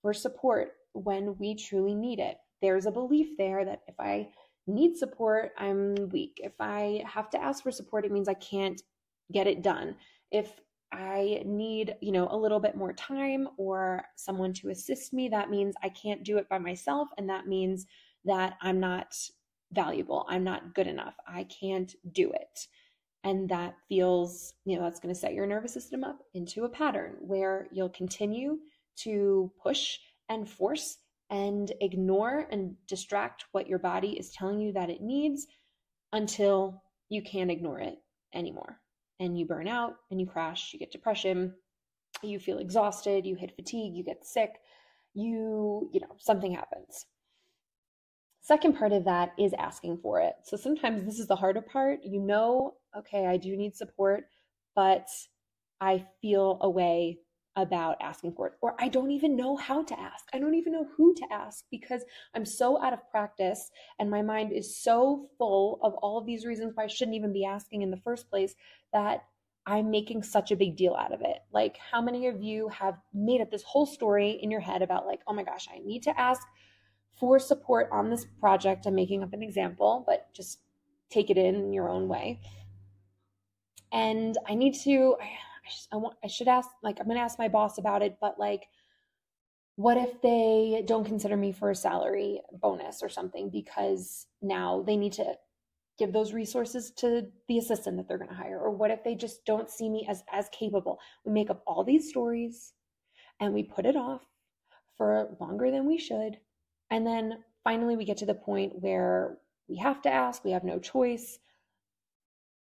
for 0.02 0.14
support 0.14 0.74
when 0.94 1.36
we 1.38 1.56
truly 1.56 1.96
need 1.96 2.20
it. 2.20 2.38
There's 2.62 2.86
a 2.86 2.92
belief 2.92 3.38
there 3.38 3.66
that 3.66 3.82
if 3.88 4.00
I 4.00 4.30
need 4.68 4.96
support, 4.96 5.52
I'm 5.58 5.96
weak. 6.10 6.40
If 6.44 6.54
I 6.60 7.04
have 7.06 7.30
to 7.32 7.42
ask 7.42 7.64
for 7.64 7.72
support, 7.72 8.06
it 8.06 8.12
means 8.12 8.28
I 8.28 8.36
can't 8.36 8.82
get 9.32 9.48
it 9.48 9.62
done. 9.62 9.96
If 10.32 10.60
I 10.92 11.42
need, 11.46 11.96
you 12.02 12.12
know, 12.12 12.28
a 12.30 12.38
little 12.38 12.60
bit 12.60 12.78
more 12.78 12.94
time 12.94 13.50
or 13.58 14.04
someone 14.16 14.54
to 14.54 14.70
assist 14.70 15.12
me, 15.14 15.28
that 15.30 15.50
means 15.50 15.74
I 15.82 15.90
can't 15.90 16.24
do 16.24 16.38
it 16.38 16.48
by 16.50 16.60
myself 16.60 17.08
and 17.18 17.30
that 17.30 17.48
means 17.48 17.86
that 18.26 18.54
I'm 18.62 18.80
not 18.80 19.16
valuable. 19.72 20.26
I'm 20.30 20.44
not 20.44 20.76
good 20.76 20.88
enough. 20.88 21.16
I 21.28 21.46
can't 21.46 21.94
do 22.14 22.32
it. 22.32 22.68
And 23.24 23.48
that 23.50 23.76
feels, 23.88 24.54
you 24.66 24.76
know, 24.76 24.84
that's 24.84 25.00
going 25.00 25.14
to 25.14 25.20
set 25.20 25.34
your 25.34 25.48
nervous 25.48 25.74
system 25.74 26.04
up 26.04 26.20
into 26.34 26.66
a 26.66 26.70
pattern 26.70 27.16
where 27.22 27.68
you'll 27.72 27.90
continue 27.90 28.58
to 28.98 29.52
push 29.62 29.98
and 30.30 30.50
force 30.50 30.98
and 31.30 31.72
ignore 31.82 32.48
and 32.52 32.76
distract 32.88 33.46
what 33.54 33.68
your 33.68 33.80
body 33.80 34.18
is 34.20 34.32
telling 34.32 34.60
you 34.60 34.74
that 34.74 34.90
it 34.90 35.02
needs 35.02 35.48
until 36.12 36.82
you 37.10 37.22
can't 37.22 37.52
ignore 37.52 37.80
it 37.80 37.98
anymore. 38.34 38.80
And 39.20 39.38
you 39.38 39.46
burn 39.46 39.68
out 39.68 39.96
and 40.12 40.20
you 40.20 40.28
crash, 40.28 40.74
you 40.74 40.80
get 40.80 40.92
depression, 40.92 41.54
you 42.22 42.40
feel 42.40 42.60
exhausted, 42.60 43.26
you 43.26 43.36
hit 43.36 43.56
fatigue, 43.56 43.96
you 43.96 44.04
get 44.04 44.26
sick, 44.26 44.52
you, 45.14 45.90
you 45.94 46.02
know, 46.02 46.16
something 46.20 46.54
happens. 46.54 47.06
Second 48.44 48.78
part 48.78 48.92
of 48.92 49.06
that 49.06 49.32
is 49.40 49.54
asking 49.58 49.98
for 50.04 50.20
it. 50.20 50.34
So 50.44 50.58
sometimes 50.58 51.06
this 51.06 51.18
is 51.18 51.28
the 51.28 51.36
harder 51.36 51.62
part. 51.62 52.02
You 52.04 52.20
know, 52.20 52.74
okay, 52.98 53.26
I 53.26 53.38
do 53.38 53.56
need 53.56 53.74
support, 53.74 54.26
but 54.76 55.08
I 55.80 56.06
feel 56.22 56.60
a 56.62 56.70
way 56.70 57.20
about 57.56 57.96
asking 58.02 58.34
for 58.34 58.48
it, 58.48 58.54
or 58.62 58.76
I 58.80 58.90
don't 58.90 59.12
even 59.12 59.38
know 59.38 59.56
how 59.56 59.84
to 59.84 59.98
ask. 59.98 60.26
I 60.34 60.40
don't 60.40 60.56
even 60.56 60.74
know 60.74 60.88
who 60.98 61.14
to 61.16 61.26
ask 61.32 61.64
because 61.72 62.04
I'm 62.36 62.44
so 62.44 62.84
out 62.84 62.92
of 62.92 63.10
practice 63.12 63.70
and 64.00 64.10
my 64.12 64.22
mind 64.22 64.52
is 64.52 64.76
so 64.76 65.30
full 65.38 65.80
of 65.82 65.94
all 66.02 66.18
of 66.18 66.26
these 66.26 66.46
reasons 66.46 66.74
why 66.74 66.84
I 66.84 66.88
shouldn't 66.88 67.16
even 67.16 67.32
be 67.32 67.46
asking 67.46 67.84
in 67.84 67.92
the 67.92 68.02
first 68.04 68.30
place 68.30 68.56
that 68.92 69.24
I'm 69.66 69.90
making 69.90 70.24
such 70.24 70.52
a 70.52 70.58
big 70.58 70.76
deal 70.76 70.96
out 70.96 71.14
of 71.14 71.22
it. 71.22 71.38
Like, 71.54 71.78
how 71.78 72.02
many 72.02 72.28
of 72.28 72.42
you 72.42 72.68
have 72.70 72.96
made 73.14 73.40
up 73.40 73.52
this 73.52 73.64
whole 73.64 73.86
story 73.86 74.32
in 74.42 74.52
your 74.52 74.60
head 74.60 74.82
about, 74.82 75.06
like, 75.06 75.22
oh 75.28 75.34
my 75.34 75.44
gosh, 75.44 75.68
I 75.74 75.80
need 75.80 76.04
to 76.04 76.20
ask 76.20 76.42
for 77.20 77.40
support 77.40 77.90
on 77.92 78.10
this 78.10 78.26
project? 78.40 78.86
I'm 78.86 78.96
making 78.96 79.24
up 79.24 79.34
an 79.34 79.44
example, 79.44 80.04
but 80.06 80.34
just 80.34 80.60
take 81.10 81.30
it 81.30 81.38
in 81.38 81.74
your 81.74 81.90
own 81.90 82.08
way. 82.08 82.40
And 83.92 84.38
I 84.48 84.56
need 84.56 84.76
to, 84.84 85.16
I, 85.22 85.30
I, 85.92 85.96
want, 85.98 86.18
I 86.24 86.28
should 86.28 86.48
ask, 86.48 86.70
like, 86.82 87.00
I'm 87.00 87.06
going 87.06 87.18
to 87.18 87.24
ask 87.24 87.38
my 87.38 87.48
boss 87.48 87.78
about 87.78 88.02
it, 88.02 88.18
but 88.20 88.40
like, 88.40 88.68
what 89.76 89.98
if 89.98 90.22
they 90.22 90.84
don't 90.86 91.06
consider 91.06 91.36
me 91.36 91.52
for 91.52 91.72
a 91.72 91.76
salary 91.76 92.42
bonus 92.52 93.02
or 93.02 93.10
something 93.10 93.50
because 93.50 94.28
now 94.42 94.84
they 94.86 94.96
need 94.96 95.14
to 95.14 95.34
give 95.98 96.14
those 96.14 96.34
resources 96.34 96.92
to 96.92 97.28
the 97.48 97.58
assistant 97.58 97.98
that 97.98 98.08
they're 98.08 98.18
going 98.18 98.30
to 98.30 98.36
hire 98.36 98.60
or 98.60 98.72
what 98.72 98.92
if 98.92 99.04
they 99.04 99.16
just 99.16 99.46
don't 99.46 99.70
see 99.70 99.90
me 99.90 100.06
as 100.10 100.24
as 100.32 100.50
capable 100.50 101.00
we 101.26 101.32
make 101.32 101.50
up 101.50 101.64
all 101.66 101.84
these 101.84 102.10
stories 102.10 102.74
and 103.40 103.54
we 103.54 103.64
put 103.64 103.86
it 103.86 103.96
off 103.96 104.22
for 104.98 105.36
longer 105.40 105.72
than 105.72 105.88
we 105.88 105.98
should 105.98 106.38
and 106.94 107.08
then 107.08 107.40
finally 107.64 107.96
we 107.96 108.06
get 108.06 108.18
to 108.18 108.26
the 108.26 108.36
point 108.36 108.80
where 108.80 109.38
we 109.68 109.78
have 109.78 110.02
to 110.04 110.10
ask 110.10 110.44
we 110.44 110.52
have 110.52 110.64
no 110.64 110.78
choice 110.78 111.40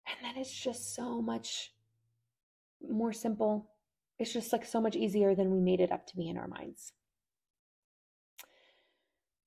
and 0.06 0.18
then 0.22 0.42
it's 0.42 0.54
just 0.54 0.94
so 0.94 1.22
much 1.22 1.72
more 2.88 3.14
simple 3.14 3.72
it's 4.20 4.34
just 4.34 4.52
like 4.52 4.66
so 4.66 4.82
much 4.82 4.96
easier 4.96 5.34
than 5.34 5.52
we 5.52 5.62
made 5.62 5.80
it 5.80 5.92
up 5.92 6.06
to 6.06 6.18
be 6.18 6.28
in 6.28 6.38
our 6.38 6.48
minds 6.48 6.92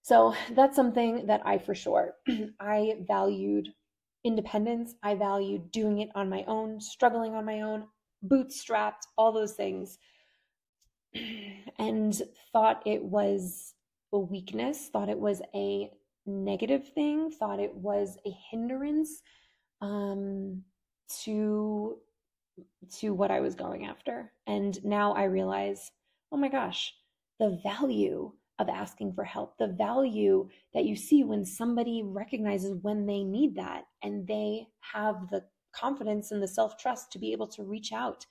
so 0.01 0.35
that's 0.53 0.77
something 0.77 1.27
that 1.27 1.43
I 1.45 1.59
for 1.59 1.75
sure 1.75 2.15
I 2.61 2.97
valued 3.07 3.69
independence. 4.25 4.95
I 5.03 5.15
valued 5.15 5.71
doing 5.71 5.99
it 5.99 6.11
on 6.15 6.29
my 6.29 6.45
own, 6.47 6.81
struggling 6.81 7.35
on 7.35 7.45
my 7.45 7.63
own, 7.63 7.85
bootstrapped, 8.27 9.07
all 9.17 9.33
those 9.33 9.53
things. 9.55 9.99
And 11.79 12.21
thought 12.53 12.83
it 12.85 13.03
was 13.03 13.75
weakness, 14.19 14.89
thought 14.93 15.09
it 15.09 15.19
was 15.19 15.41
a 15.55 15.91
negative 16.27 16.89
thing, 16.89 17.31
thought 17.31 17.61
it 17.61 17.75
was 17.75 18.17
a 18.27 18.31
hindrance 18.51 19.23
um, 19.81 20.63
to 21.23 21.97
to 22.99 23.15
what 23.15 23.31
I 23.31 23.41
was 23.41 23.55
going 23.55 23.87
after. 23.87 24.33
And 24.47 24.83
now 24.85 25.13
I 25.13 25.25
realize, 25.25 25.91
oh 26.33 26.37
my 26.37 26.49
gosh, 26.49 26.93
the 27.39 27.59
value 27.63 28.33
of 28.59 28.69
asking 28.69 29.15
for 29.15 29.25
help, 29.25 29.57
the 29.57 29.69
value 29.69 30.49
that 30.75 30.85
you 30.85 30.95
see 30.95 31.25
when 31.25 31.45
somebody 31.45 32.03
recognizes 32.05 32.75
when 32.83 33.07
they 33.07 33.25
need 33.25 33.55
that 33.57 33.85
and 34.03 34.27
they 34.27 34.67
have 34.81 35.31
the 35.31 35.43
confidence 35.73 36.31
and 36.31 36.43
the 36.43 36.49
self 36.49 36.77
trust 36.77 37.11
to 37.13 37.19
be 37.19 37.33
able 37.33 37.49
to 37.49 37.65
reach 37.65 37.93
out 37.93 38.27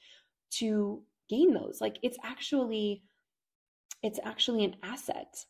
to 0.51 1.01
gain 1.29 1.53
those. 1.53 1.79
Like 1.81 1.97
it's 2.03 2.17
actually 2.23 3.03
it's 4.03 4.19
actually 4.23 4.63
an 4.63 4.75
asset. 4.83 5.43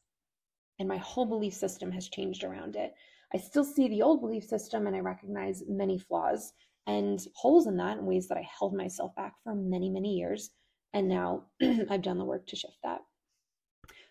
And 0.80 0.88
my 0.88 0.98
whole 0.98 1.26
belief 1.26 1.54
system 1.54 1.92
has 1.92 2.10
changed 2.10 2.44
around 2.44 2.76
it. 2.76 2.94
I 3.34 3.38
still 3.38 3.64
see 3.64 3.88
the 3.88 4.02
old 4.02 4.22
belief 4.22 4.46
system 4.46 4.88
and 4.88 4.96
I 4.96 5.00
recognize 5.00 5.64
many 5.68 6.00
flaws 6.00 6.54
and 6.88 7.20
holes 7.36 7.68
in 7.68 7.78
that 7.78 7.98
in 7.98 8.06
ways 8.06 8.28
that 8.28 8.38
I 8.38 8.48
held 8.60 8.74
myself 8.74 9.14
back 9.16 9.36
for 9.44 9.54
many, 9.54 9.90
many 9.90 10.16
years. 10.16 10.52
And 10.94 11.08
now 11.08 11.44
I've 11.90 12.02
done 12.02 12.18
the 12.18 12.26
work 12.26 12.48
to 12.48 12.56
shift 12.56 12.78
that. 12.84 13.02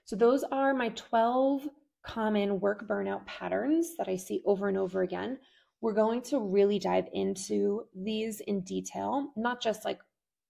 So, 0.04 0.16
those 0.16 0.44
are 0.44 0.72
my 0.72 0.90
12 0.90 1.68
common 2.02 2.60
work 2.60 2.86
burnout 2.88 3.26
patterns 3.26 3.96
that 3.98 4.08
I 4.08 4.16
see 4.16 4.42
over 4.46 4.68
and 4.68 4.78
over 4.78 5.02
again. 5.02 5.38
We're 5.80 5.92
going 5.92 6.22
to 6.22 6.40
really 6.40 6.78
dive 6.78 7.08
into 7.12 7.84
these 7.94 8.40
in 8.40 8.62
detail, 8.62 9.32
not 9.36 9.60
just 9.60 9.84
like 9.84 10.00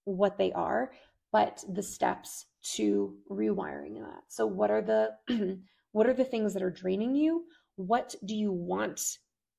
what 0.05 0.39
they 0.39 0.53
are, 0.53 0.93
but 1.33 1.65
the 1.73 1.83
steps 1.83 2.47
to 2.75 3.15
rewiring 3.31 3.95
that. 4.01 4.23
So 4.29 4.47
what 4.47 4.71
are 4.71 4.83
the 4.83 5.59
what 5.93 6.07
are 6.07 6.15
the 6.15 6.25
things 6.25 6.55
that 6.55 6.63
are 6.63 6.71
draining 6.71 7.15
you? 7.15 7.45
What 7.77 8.15
do 8.25 8.35
you 8.35 8.53
want 8.53 9.01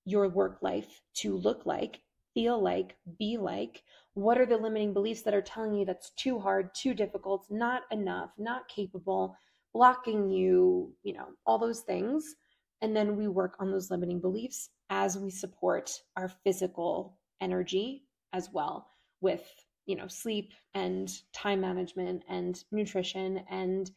your 0.06 0.28
work 0.30 0.60
life 0.62 1.02
to 1.16 1.36
look 1.36 1.66
like, 1.66 2.02
feel 2.34 2.62
like, 2.62 2.96
be 3.18 3.38
like? 3.38 3.84
What 4.14 4.38
are 4.38 4.46
the 4.46 4.58
limiting 4.58 4.94
beliefs 4.94 5.22
that 5.24 5.34
are 5.34 5.42
telling 5.42 5.74
you 5.74 5.86
that's 5.86 6.12
too 6.12 6.40
hard, 6.40 6.74
too 6.76 6.94
difficult, 6.94 7.46
not 7.50 7.84
enough, 7.92 8.32
not 8.38 8.68
capable? 8.68 9.36
blocking 9.74 10.30
you, 10.30 10.94
you 11.04 11.14
know, 11.14 11.28
all 11.46 11.58
those 11.58 11.82
things. 11.82 12.36
And 12.82 12.96
then 12.96 13.16
we 13.16 13.28
work 13.28 13.56
on 13.60 13.72
those 13.72 13.92
limiting 13.92 14.20
beliefs 14.20 14.70
as 14.90 15.18
we 15.18 15.30
support 15.30 15.92
our 16.16 16.32
physical 16.44 17.18
energy 17.42 18.04
as 18.34 18.50
well 18.52 18.88
with, 19.22 19.44
you 19.86 19.96
know, 19.96 20.08
sleep 20.08 20.54
and 20.74 21.10
time 21.34 21.62
management 21.62 22.24
and 22.30 22.64
nutrition 22.72 23.44
and 23.50 23.92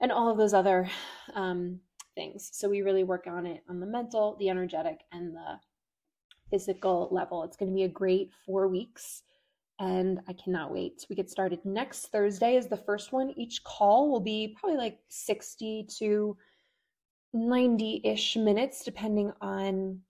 and 0.00 0.12
all 0.12 0.30
of 0.30 0.38
those 0.38 0.54
other 0.54 0.88
um, 1.34 1.80
things. 2.14 2.50
So 2.52 2.68
we 2.68 2.82
really 2.82 3.04
work 3.04 3.26
on 3.26 3.46
it 3.46 3.62
on 3.68 3.80
the 3.80 3.86
mental, 3.86 4.36
the 4.38 4.48
energetic, 4.48 5.00
and 5.12 5.34
the 5.34 5.58
physical 6.50 7.08
level. 7.10 7.42
It's 7.44 7.56
going 7.56 7.70
to 7.70 7.74
be 7.74 7.84
a 7.84 7.88
great 7.88 8.30
four 8.46 8.68
weeks 8.68 9.22
and 9.80 10.20
I 10.26 10.32
cannot 10.32 10.72
wait. 10.72 11.06
We 11.08 11.16
get 11.16 11.30
started 11.30 11.64
next 11.64 12.06
Thursday 12.06 12.56
is 12.56 12.66
the 12.66 12.76
first 12.76 13.12
one. 13.12 13.32
Each 13.36 13.62
call 13.62 14.10
will 14.10 14.20
be 14.20 14.56
probably 14.58 14.78
like 14.78 14.98
60 15.08 15.86
to 15.98 16.36
90 17.32 18.00
ish 18.04 18.36
minutes, 18.36 18.82
depending 18.84 19.32
on 19.40 20.00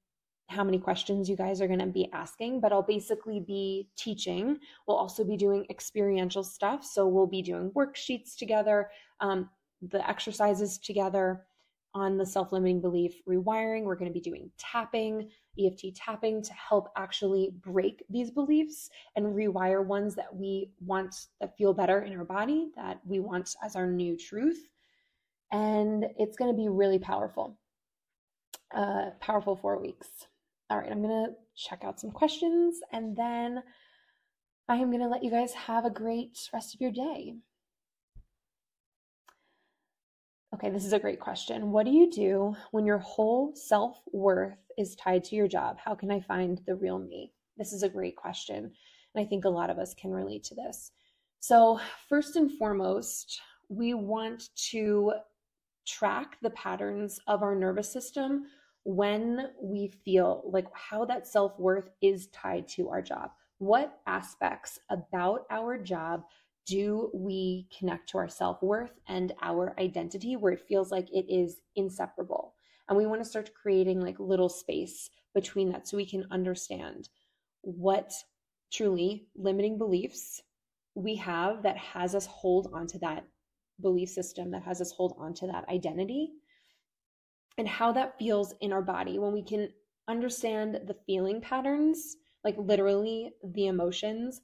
how 0.49 0.64
many 0.64 0.78
questions 0.78 1.28
you 1.28 1.36
guys 1.36 1.61
are 1.61 1.66
going 1.66 1.80
to 1.80 1.86
be 1.86 2.09
asking. 2.14 2.61
But 2.61 2.72
I'll 2.72 2.82
basically 2.82 3.41
be 3.41 3.89
teaching. 3.97 4.59
We'll 4.86 4.97
also 4.97 5.22
be 5.22 5.36
doing 5.36 5.66
experiential 5.68 6.43
stuff. 6.43 6.82
So 6.84 7.07
we'll 7.07 7.26
be 7.26 7.43
doing 7.43 7.70
worksheets 7.72 8.36
together, 8.36 8.89
um, 9.20 9.51
the 9.83 10.09
exercises 10.09 10.79
together 10.79 11.45
on 11.95 12.16
the 12.16 12.26
self 12.26 12.53
limiting 12.53 12.81
belief 12.81 13.20
rewiring. 13.29 13.85
We're 13.85 13.97
going 13.97 14.11
to 14.11 14.14
be 14.14 14.20
doing 14.20 14.51
tapping 14.59 15.31
EFT 15.59 15.95
tapping 15.95 16.43
to 16.43 16.53
help 16.53 16.91
actually 16.97 17.51
break 17.62 18.05
these 18.09 18.31
beliefs 18.31 18.91
and 19.16 19.26
rewire 19.26 19.85
ones 19.85 20.14
that 20.14 20.35
we 20.35 20.70
want 20.81 21.26
that 21.41 21.57
feel 21.57 21.72
better 21.72 22.03
in 22.03 22.16
our 22.16 22.24
body, 22.24 22.70
that 22.76 23.01
we 23.05 23.18
want 23.18 23.57
as 23.62 23.74
our 23.76 23.87
new 23.87 24.16
truth. 24.16 24.68
And 25.51 26.07
it's 26.18 26.37
going 26.37 26.51
to 26.51 26.57
be 26.57 26.68
really 26.68 26.99
powerful. 26.99 27.59
Uh, 28.74 29.11
powerful 29.20 29.57
four 29.57 29.81
weeks. 29.81 30.09
All 30.70 30.79
right, 30.79 30.93
I'm 30.93 31.03
going 31.03 31.26
to 31.26 31.33
check 31.57 31.83
out 31.83 31.99
some 31.99 32.11
questions 32.11 32.81
and 32.93 33.16
then 33.16 33.62
I 34.68 34.76
am 34.76 34.91
going 34.91 35.03
to 35.03 35.09
let 35.09 35.24
you 35.24 35.31
guys 35.31 35.55
have 35.55 35.87
a 35.87 35.91
great 35.91 36.39
rest 36.53 36.74
of 36.74 36.81
your 36.81 36.93
day. 36.93 37.35
Okay, 40.59 40.71
this 40.71 40.85
is 40.85 40.93
a 40.93 40.99
great 40.99 41.21
question. 41.21 41.71
What 41.71 41.87
do 41.87 41.93
you 41.93 42.11
do 42.11 42.57
when 42.73 42.85
your 42.85 42.99
whole 42.99 43.55
self 43.55 44.03
worth 44.13 44.59
is 44.77 44.97
tied 44.97 45.23
to 45.25 45.37
your 45.37 45.47
job? 45.47 45.79
How 45.79 45.95
can 45.95 46.11
I 46.11 46.19
find 46.19 46.61
the 46.67 46.75
real 46.75 46.99
me? 46.99 47.31
This 47.57 47.73
is 47.73 47.85
a 47.85 47.89
great 47.89 48.17
question. 48.17 48.65
And 49.15 49.25
I 49.25 49.29
think 49.29 49.45
a 49.45 49.49
lot 49.49 49.71
of 49.71 49.79
us 49.79 49.95
can 49.95 50.11
relate 50.11 50.43
to 50.45 50.57
this. 50.57 50.91
So, 51.39 51.79
first 52.09 52.35
and 52.35 52.51
foremost, 52.59 53.41
we 53.69 53.95
want 53.95 54.49
to 54.71 55.13
track 55.87 56.39
the 56.43 56.51
patterns 56.51 57.21
of 57.29 57.45
our 57.45 57.55
nervous 57.55 57.93
system 57.93 58.47
when 58.83 59.51
we 59.63 59.93
feel 60.05 60.43
like 60.45 60.67
how 60.73 61.05
that 61.05 61.29
self 61.29 61.57
worth 61.57 61.89
is 62.03 62.27
tied 62.29 62.67
to 62.71 62.89
our 62.89 63.01
job. 63.01 63.31
What 63.59 64.01
aspects 64.09 64.81
about 64.91 65.43
our 65.53 65.79
job 65.79 66.25
do 66.69 67.11
we 67.14 67.66
connect 67.77 68.11
to 68.11 68.19
our 68.19 68.29
self 68.29 68.62
worth 68.62 68.93
and 69.09 69.33
our 69.41 69.75
identity 69.81 70.37
where 70.37 70.53
it 70.53 70.66
feels 70.69 70.93
like 70.93 71.09
it 71.11 71.25
is 71.29 71.61
inseparable? 71.77 72.55
And 72.89 72.97
we 72.97 73.07
want 73.07 73.23
to 73.23 73.29
start 73.29 73.51
creating 73.61 74.01
like 74.01 74.21
little 74.21 74.51
space 74.51 75.09
between 75.35 75.71
that 75.71 75.89
so 75.89 75.97
we 75.97 76.07
can 76.07 76.27
understand 76.31 77.09
what 77.62 78.12
truly 78.71 79.29
limiting 79.35 79.79
beliefs 79.79 80.43
we 80.95 81.16
have 81.16 81.62
that 81.62 81.77
has 81.77 82.14
us 82.14 82.27
hold 82.27 82.71
onto 82.75 82.99
that 82.99 83.25
belief 83.81 84.11
system, 84.11 84.51
that 84.51 84.62
has 84.62 84.81
us 84.81 84.93
hold 84.93 85.14
onto 85.19 85.47
that 85.47 85.66
identity, 85.69 86.33
and 87.57 87.66
how 87.66 87.93
that 87.93 88.19
feels 88.19 88.53
in 88.61 88.73
our 88.73 88.83
body 88.83 89.19
when 89.19 89.33
we 89.33 89.43
can 89.43 89.69
understand 90.07 90.81
the 90.87 90.97
feeling 91.07 91.41
patterns, 91.41 92.16
like 92.45 92.57
literally 92.59 93.31
the 93.55 93.66
emotions 93.66 94.43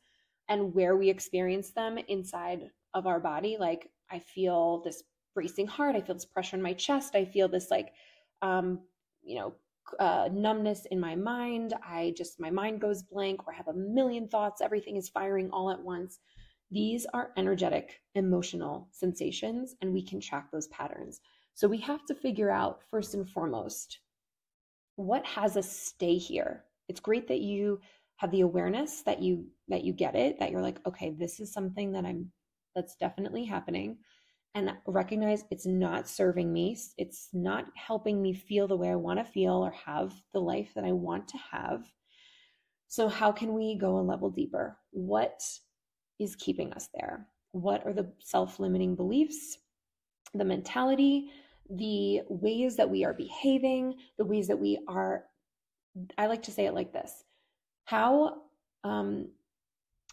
and 0.49 0.75
where 0.75 0.97
we 0.97 1.09
experience 1.09 1.71
them 1.71 1.99
inside 2.09 2.71
of 2.93 3.07
our 3.07 3.21
body. 3.21 3.57
Like, 3.59 3.91
I 4.11 4.19
feel 4.19 4.83
this 4.83 5.03
racing 5.35 5.67
heart, 5.67 5.97
I 5.97 6.01
feel 6.01 6.15
this 6.15 6.25
pressure 6.25 6.57
in 6.57 6.63
my 6.63 6.75
chest, 6.75 7.15
I 7.15 7.25
feel 7.25 7.49
this, 7.49 7.71
like, 7.71 7.93
um, 8.43 8.81
you 9.23 9.39
know, 9.39 9.55
uh, 9.99 10.29
numbness 10.33 10.87
in 10.91 10.99
my 11.01 11.15
mind. 11.15 11.75
I 11.87 12.15
just, 12.17 12.41
my 12.41 12.51
mind 12.51 12.81
goes 12.81 13.03
blank 13.03 13.47
or 13.47 13.53
I 13.53 13.57
have 13.57 13.69
a 13.69 13.75
million 13.75 14.29
thoughts. 14.29 14.61
Everything 14.61 14.97
is 14.97 15.09
firing 15.09 15.51
all 15.51 15.71
at 15.71 15.83
once. 15.83 16.21
These 16.71 17.07
are 17.13 17.33
energetic, 17.37 18.01
emotional 18.15 18.89
sensations, 18.91 19.75
and 19.81 19.93
we 19.93 20.03
can 20.03 20.21
track 20.21 20.51
those 20.51 20.69
patterns. 20.69 21.21
So 21.55 21.69
we 21.69 21.79
have 21.79 22.05
to 22.07 22.15
figure 22.15 22.51
out 22.51 22.81
first 22.91 23.15
and 23.15 23.29
foremost 23.29 24.01
what 24.97 25.25
has 25.25 25.57
us 25.57 25.71
stay 25.71 26.17
here. 26.17 26.65
It's 26.89 27.01
great 27.01 27.29
that 27.29 27.41
you 27.41 27.81
have 28.17 28.31
the 28.31 28.43
awareness 28.43 29.03
that 29.03 29.21
you 29.21 29.47
that 29.69 29.85
you 29.85 29.93
get 29.93 30.15
it 30.15 30.39
that 30.39 30.51
you're 30.51 30.63
like 30.63 30.81
okay 30.87 31.11
this 31.19 31.41
is 31.41 31.53
something 31.53 31.93
that 31.93 32.05
i'm 32.05 32.31
that's 32.75 32.97
definitely 32.97 33.45
happening 33.45 33.97
and 34.55 34.73
recognize 34.87 35.45
it's 35.51 35.67
not 35.67 36.09
serving 36.09 36.53
me. 36.53 36.79
It's 36.97 37.29
not 37.33 37.67
helping 37.75 38.23
me 38.23 38.35
feel 38.35 38.69
the 38.69 38.77
way 38.77 38.91
I 38.91 38.95
want 38.95 39.19
to 39.19 39.25
feel 39.25 39.55
or 39.55 39.73
have 39.73 40.13
the 40.33 40.41
life 40.41 40.71
that 40.75 40.85
I 40.85 40.93
want 40.93 41.27
to 41.29 41.39
have. 41.51 41.85
So, 42.87 43.09
how 43.09 43.33
can 43.33 43.53
we 43.53 43.77
go 43.77 43.99
a 43.99 44.01
level 44.01 44.31
deeper? 44.31 44.79
What 44.93 45.43
is 46.21 46.37
keeping 46.37 46.73
us 46.75 46.89
there? 46.95 47.27
What 47.51 47.85
are 47.85 47.93
the 47.93 48.13
self 48.21 48.61
limiting 48.61 48.95
beliefs, 48.95 49.59
the 50.35 50.45
mentality, 50.45 51.31
the 51.69 52.21
ways 52.29 52.77
that 52.77 52.89
we 52.89 53.05
are 53.05 53.15
behaving, 53.15 53.97
the 54.19 54.25
ways 54.25 54.47
that 54.47 54.59
we 54.59 54.79
are? 54.87 55.25
I 56.17 56.27
like 56.27 56.43
to 56.45 56.53
say 56.53 56.67
it 56.67 56.75
like 56.75 56.93
this 56.93 57.25
How, 57.85 58.43
um, 58.83 59.29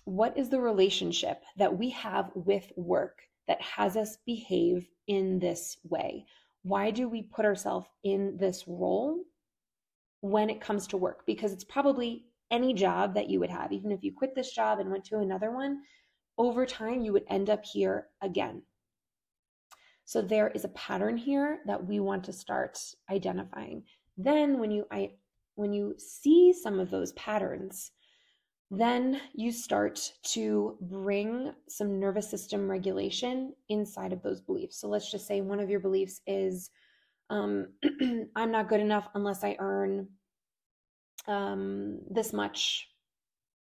what 0.06 0.38
is 0.38 0.50
the 0.50 0.60
relationship 0.60 1.42
that 1.58 1.78
we 1.78 1.90
have 1.92 2.32
with 2.36 2.72
work 2.76 3.22
that 3.48 3.62
has 3.62 3.98
us 3.98 4.18
behave 4.26 4.88
in 5.08 5.40
this 5.40 5.78
way? 5.90 6.26
Why 6.64 6.92
do 6.92 7.08
we 7.08 7.24
put 7.24 7.46
ourselves 7.46 7.88
in 8.04 8.38
this 8.38 8.66
role 8.68 9.24
when 10.22 10.50
it 10.50 10.62
comes 10.62 10.88
to 10.88 10.98
work? 10.98 11.26
Because 11.26 11.52
it's 11.52 11.64
probably 11.64 12.26
any 12.52 12.74
job 12.74 13.14
that 13.16 13.30
you 13.30 13.40
would 13.40 13.50
have, 13.50 13.72
even 13.72 13.92
if 13.92 14.04
you 14.04 14.12
quit 14.14 14.36
this 14.36 14.52
job 14.52 14.80
and 14.80 14.92
went 14.92 15.06
to 15.06 15.20
another 15.20 15.52
one, 15.52 15.82
over 16.38 16.66
time 16.66 17.02
you 17.02 17.14
would 17.14 17.26
end 17.30 17.50
up 17.50 17.64
here 17.64 18.08
again. 18.22 18.62
So 20.06 20.22
there 20.22 20.50
is 20.50 20.66
a 20.66 20.70
pattern 20.70 21.16
here 21.16 21.60
that 21.66 21.86
we 21.86 22.00
want 22.00 22.26
to 22.26 22.34
start 22.34 22.78
identifying. 23.10 23.84
Then 24.18 24.60
when 24.60 24.72
you 24.72 24.86
I 24.92 25.12
when 25.56 25.74
you 25.74 25.96
see 25.98 26.54
some 26.54 26.80
of 26.80 26.90
those 26.90 27.12
patterns, 27.14 27.92
then 28.70 29.20
you 29.34 29.52
start 29.52 30.14
to 30.24 30.78
bring 30.82 31.54
some 31.68 32.00
nervous 32.00 32.30
system 32.30 32.70
regulation 32.70 33.54
inside 33.70 34.14
of 34.14 34.24
those 34.24 34.40
beliefs. 34.42 34.80
So 34.80 34.88
let's 34.88 35.12
just 35.12 35.28
say 35.28 35.42
one 35.42 35.60
of 35.60 35.70
your 35.70 35.82
beliefs 35.82 36.22
is 36.26 36.70
um, 37.30 37.68
I'm 38.36 38.52
not 38.52 38.70
good 38.70 38.80
enough 38.80 39.08
unless 39.14 39.44
I 39.44 39.56
earn 39.60 40.08
um, 41.28 42.00
this 42.10 42.34
much 42.34 42.88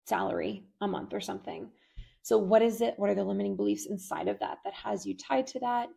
salary 0.07 0.65
a 0.81 0.89
month 0.89 1.13
or 1.13 1.21
something. 1.21 1.71
So, 2.23 2.39
what 2.39 2.63
is 2.63 2.81
it? 2.81 2.95
What 2.97 3.11
are 3.11 3.15
the 3.15 3.25
limiting 3.25 3.57
beliefs 3.57 3.87
inside 3.87 4.29
of 4.29 4.39
that 4.41 4.59
that 4.65 4.75
has 4.75 5.07
you 5.07 5.17
tied 5.17 5.47
to 5.49 5.61
that? 5.61 5.89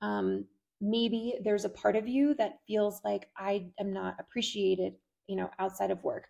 Um, 0.00 0.46
maybe 0.80 1.34
there's 1.42 1.64
a 1.64 1.70
part 1.70 1.96
of 1.96 2.08
you 2.08 2.34
that 2.34 2.58
feels 2.66 3.00
like 3.04 3.28
I 3.36 3.66
am 3.80 3.92
not 3.92 4.16
appreciated, 4.18 4.94
you 5.26 5.36
know, 5.36 5.50
outside 5.58 5.90
of 5.90 6.02
work. 6.04 6.28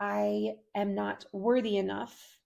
I 0.00 0.54
am 0.74 0.94
not 0.94 1.24
worthy 1.32 1.76
enough 1.76 2.38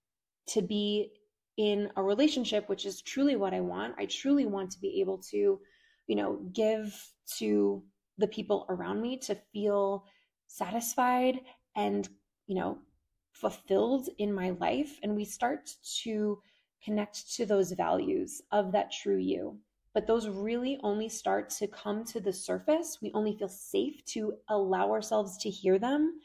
to 0.47 0.61
be 0.61 1.11
in 1.57 1.89
a 1.95 2.03
relationship, 2.03 2.69
which 2.69 2.85
is 2.85 3.01
truly 3.01 3.35
what 3.35 3.53
I 3.53 3.59
want. 3.59 3.95
I 3.97 4.05
truly 4.05 4.45
want 4.45 4.71
to 4.71 4.79
be 4.79 5.01
able 5.01 5.19
to, 5.31 5.59
you 6.07 6.15
know, 6.15 6.39
give 6.53 6.95
to 7.37 7.83
the 8.17 8.27
people 8.27 8.65
around 8.69 9.01
me 9.01 9.17
to 9.17 9.35
feel 9.53 10.05
satisfied 10.47 11.39
and, 11.75 12.07
you 12.47 12.55
know, 12.55 12.79
fulfilled 13.33 14.09
in 14.17 14.33
my 14.33 14.51
life. 14.51 14.97
And 15.03 15.15
we 15.15 15.25
start 15.25 15.69
to 16.03 16.41
connect 16.83 17.35
to 17.35 17.45
those 17.45 17.71
values 17.71 18.41
of 18.51 18.71
that 18.71 18.91
true 18.91 19.17
you. 19.17 19.59
But 19.93 20.07
those 20.07 20.27
really 20.27 20.79
only 20.83 21.09
start 21.09 21.49
to 21.51 21.67
come 21.67 22.05
to 22.05 22.19
the 22.19 22.31
surface. 22.31 22.99
We 23.01 23.11
only 23.13 23.35
feel 23.37 23.49
safe 23.49 24.03
to 24.05 24.35
allow 24.49 24.91
ourselves 24.91 25.37
to 25.39 25.49
hear 25.49 25.77
them 25.77 26.19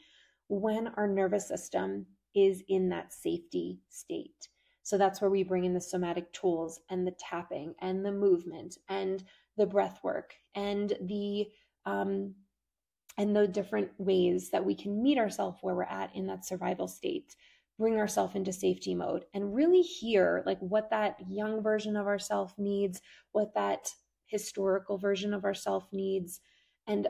when 0.47 0.87
our 0.95 1.07
nervous 1.07 1.47
system 1.47 2.05
is 2.33 2.63
in 2.69 2.89
that 2.89 3.11
safety 3.11 3.79
state. 3.89 4.47
So 4.83 4.97
that's 4.97 5.19
where 5.19 5.29
we 5.29 5.43
bring 5.43 5.65
in 5.65 5.73
the 5.73 5.81
somatic 5.81 6.31
tools 6.31 6.79
and 6.89 7.05
the 7.05 7.15
tapping 7.19 7.75
and 7.81 8.05
the 8.05 8.11
movement 8.11 8.77
and 8.87 9.21
the 9.57 9.65
breath 9.65 9.99
work 10.01 10.33
and 10.55 10.93
the 11.01 11.47
um, 11.85 12.35
and 13.17 13.35
the 13.35 13.47
different 13.47 13.89
ways 13.97 14.49
that 14.51 14.63
we 14.63 14.75
can 14.75 15.01
meet 15.01 15.17
ourselves 15.17 15.57
where 15.61 15.75
we're 15.75 15.83
at 15.83 16.15
in 16.15 16.27
that 16.27 16.45
survival 16.45 16.87
state 16.87 17.35
bring 17.77 17.97
ourselves 17.97 18.35
into 18.35 18.51
safety 18.51 18.95
mode 18.95 19.25
and 19.33 19.53
really 19.53 19.81
hear 19.81 20.43
like 20.45 20.59
what 20.59 20.89
that 20.89 21.17
young 21.29 21.61
version 21.61 21.95
of 21.95 22.07
ourself 22.07 22.53
needs 22.57 23.01
what 23.31 23.53
that 23.53 23.91
historical 24.27 24.97
version 24.97 25.33
of 25.33 25.45
ourself 25.45 25.87
needs 25.91 26.41
and 26.85 27.07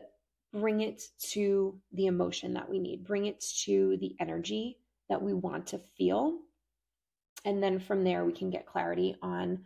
bring 0.54 0.82
it 0.82 1.04
to 1.20 1.80
the 1.94 2.08
emotion 2.08 2.54
that 2.54 2.70
we 2.70 2.80
need, 2.80 3.04
bring 3.04 3.26
it 3.26 3.44
to 3.64 3.98
the 4.00 4.16
energy 4.20 4.78
that 5.10 5.22
we 5.22 5.34
want 5.34 5.68
to 5.68 5.80
feel. 5.98 6.40
And 7.46 7.62
then 7.62 7.80
from 7.80 8.04
there, 8.04 8.26
we 8.26 8.34
can 8.34 8.50
get 8.50 8.66
clarity 8.66 9.16
on 9.22 9.66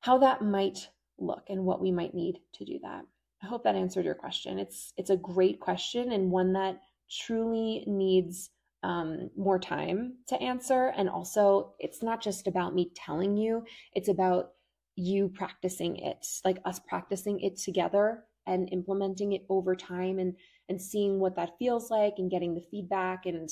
how 0.00 0.18
that 0.18 0.42
might 0.42 0.88
look 1.18 1.44
and 1.48 1.64
what 1.64 1.80
we 1.80 1.90
might 1.90 2.14
need 2.14 2.38
to 2.54 2.64
do 2.64 2.78
that. 2.82 3.04
I 3.42 3.46
hope 3.46 3.64
that 3.64 3.76
answered 3.76 4.04
your 4.04 4.14
question. 4.14 4.58
It's 4.58 4.92
it's 4.96 5.10
a 5.10 5.16
great 5.16 5.60
question 5.60 6.12
and 6.12 6.30
one 6.30 6.52
that 6.54 6.80
truly 7.10 7.84
needs 7.86 8.50
um, 8.82 9.30
more 9.36 9.58
time 9.58 10.14
to 10.28 10.40
answer. 10.40 10.92
And 10.96 11.08
also, 11.08 11.74
it's 11.78 12.02
not 12.02 12.22
just 12.22 12.46
about 12.46 12.74
me 12.74 12.90
telling 12.94 13.36
you; 13.36 13.64
it's 13.94 14.08
about 14.08 14.52
you 14.96 15.28
practicing 15.28 15.96
it, 15.96 16.26
like 16.44 16.58
us 16.64 16.80
practicing 16.88 17.40
it 17.40 17.56
together 17.56 18.24
and 18.46 18.68
implementing 18.72 19.32
it 19.32 19.44
over 19.48 19.76
time 19.76 20.18
and 20.18 20.34
and 20.68 20.80
seeing 20.80 21.20
what 21.20 21.36
that 21.36 21.58
feels 21.58 21.90
like 21.90 22.14
and 22.18 22.30
getting 22.30 22.54
the 22.54 22.64
feedback. 22.70 23.26
And 23.26 23.48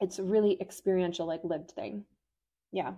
it's 0.00 0.18
really 0.18 0.60
experiential 0.60 1.26
like 1.26 1.42
lived 1.44 1.72
thing. 1.72 2.04
Yeah. 2.72 2.94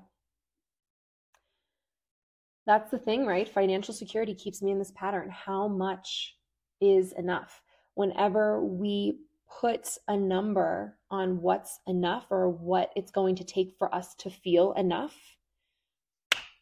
That's 2.67 2.91
the 2.91 2.99
thing 2.99 3.27
right? 3.27 3.49
Financial 3.49 3.95
security 3.95 4.35
keeps 4.35 4.63
me 4.63 4.71
in 4.71 4.79
this 4.79 4.93
pattern. 4.93 5.31
How 5.31 5.67
much 5.67 6.37
is 6.81 7.13
enough? 7.13 7.63
Whenever 7.95 8.63
we 8.65 9.19
put 9.61 9.89
a 10.09 10.17
number 10.17 10.97
on 11.11 11.41
what's 11.41 11.81
enough 11.87 12.27
or 12.31 12.49
what 12.49 12.93
it's 12.95 13.11
going 13.11 13.35
to 13.37 13.45
take 13.45 13.75
for 13.79 13.93
us 13.95 14.15
to 14.15 14.31
feel 14.31 14.73
enough 14.75 15.15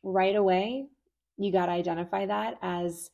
right 0.03 0.37
away 0.37 0.87
you 1.39 1.53
got 1.53 1.67
to 1.67 1.73
identify 1.73 2.27
that 2.27 2.59
as 2.63 3.11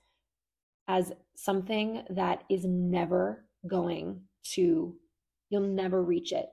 as 0.88 1.12
something 1.34 2.02
that 2.10 2.44
is 2.50 2.64
never 2.64 3.46
going 3.66 4.20
to, 4.42 4.94
you'll 5.48 5.62
never 5.62 6.02
reach 6.02 6.32
it. 6.32 6.46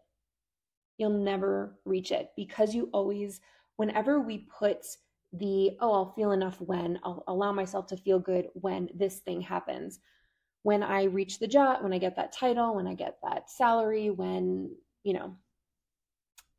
You'll 0.97 1.09
never 1.09 1.78
reach 1.86 2.11
it 2.11 2.30
because 2.38 2.74
you 2.74 2.89
always, 2.93 3.41
whenever 3.76 4.22
we 4.22 4.47
put 4.57 4.86
the, 5.34 5.72
oh, 5.80 5.93
I'll 5.93 6.13
feel 6.13 6.32
enough 6.32 6.61
when, 6.61 6.99
I'll 7.03 7.24
allow 7.28 7.51
myself 7.51 7.88
to 7.88 7.97
feel 7.97 8.19
good 8.19 8.47
when 8.53 8.89
this 8.93 9.19
thing 9.19 9.41
happens. 9.41 9.99
When 10.64 10.84
I 10.84 11.03
reach 11.03 11.39
the 11.39 11.47
job, 11.47 11.82
when 11.82 11.93
I 11.93 11.97
get 11.97 12.16
that 12.18 12.32
title, 12.32 12.76
when 12.76 12.88
I 12.88 12.93
get 12.93 13.18
that 13.24 13.49
salary, 13.49 14.09
when, 14.09 14.76
you 15.03 15.14
know, 15.14 15.36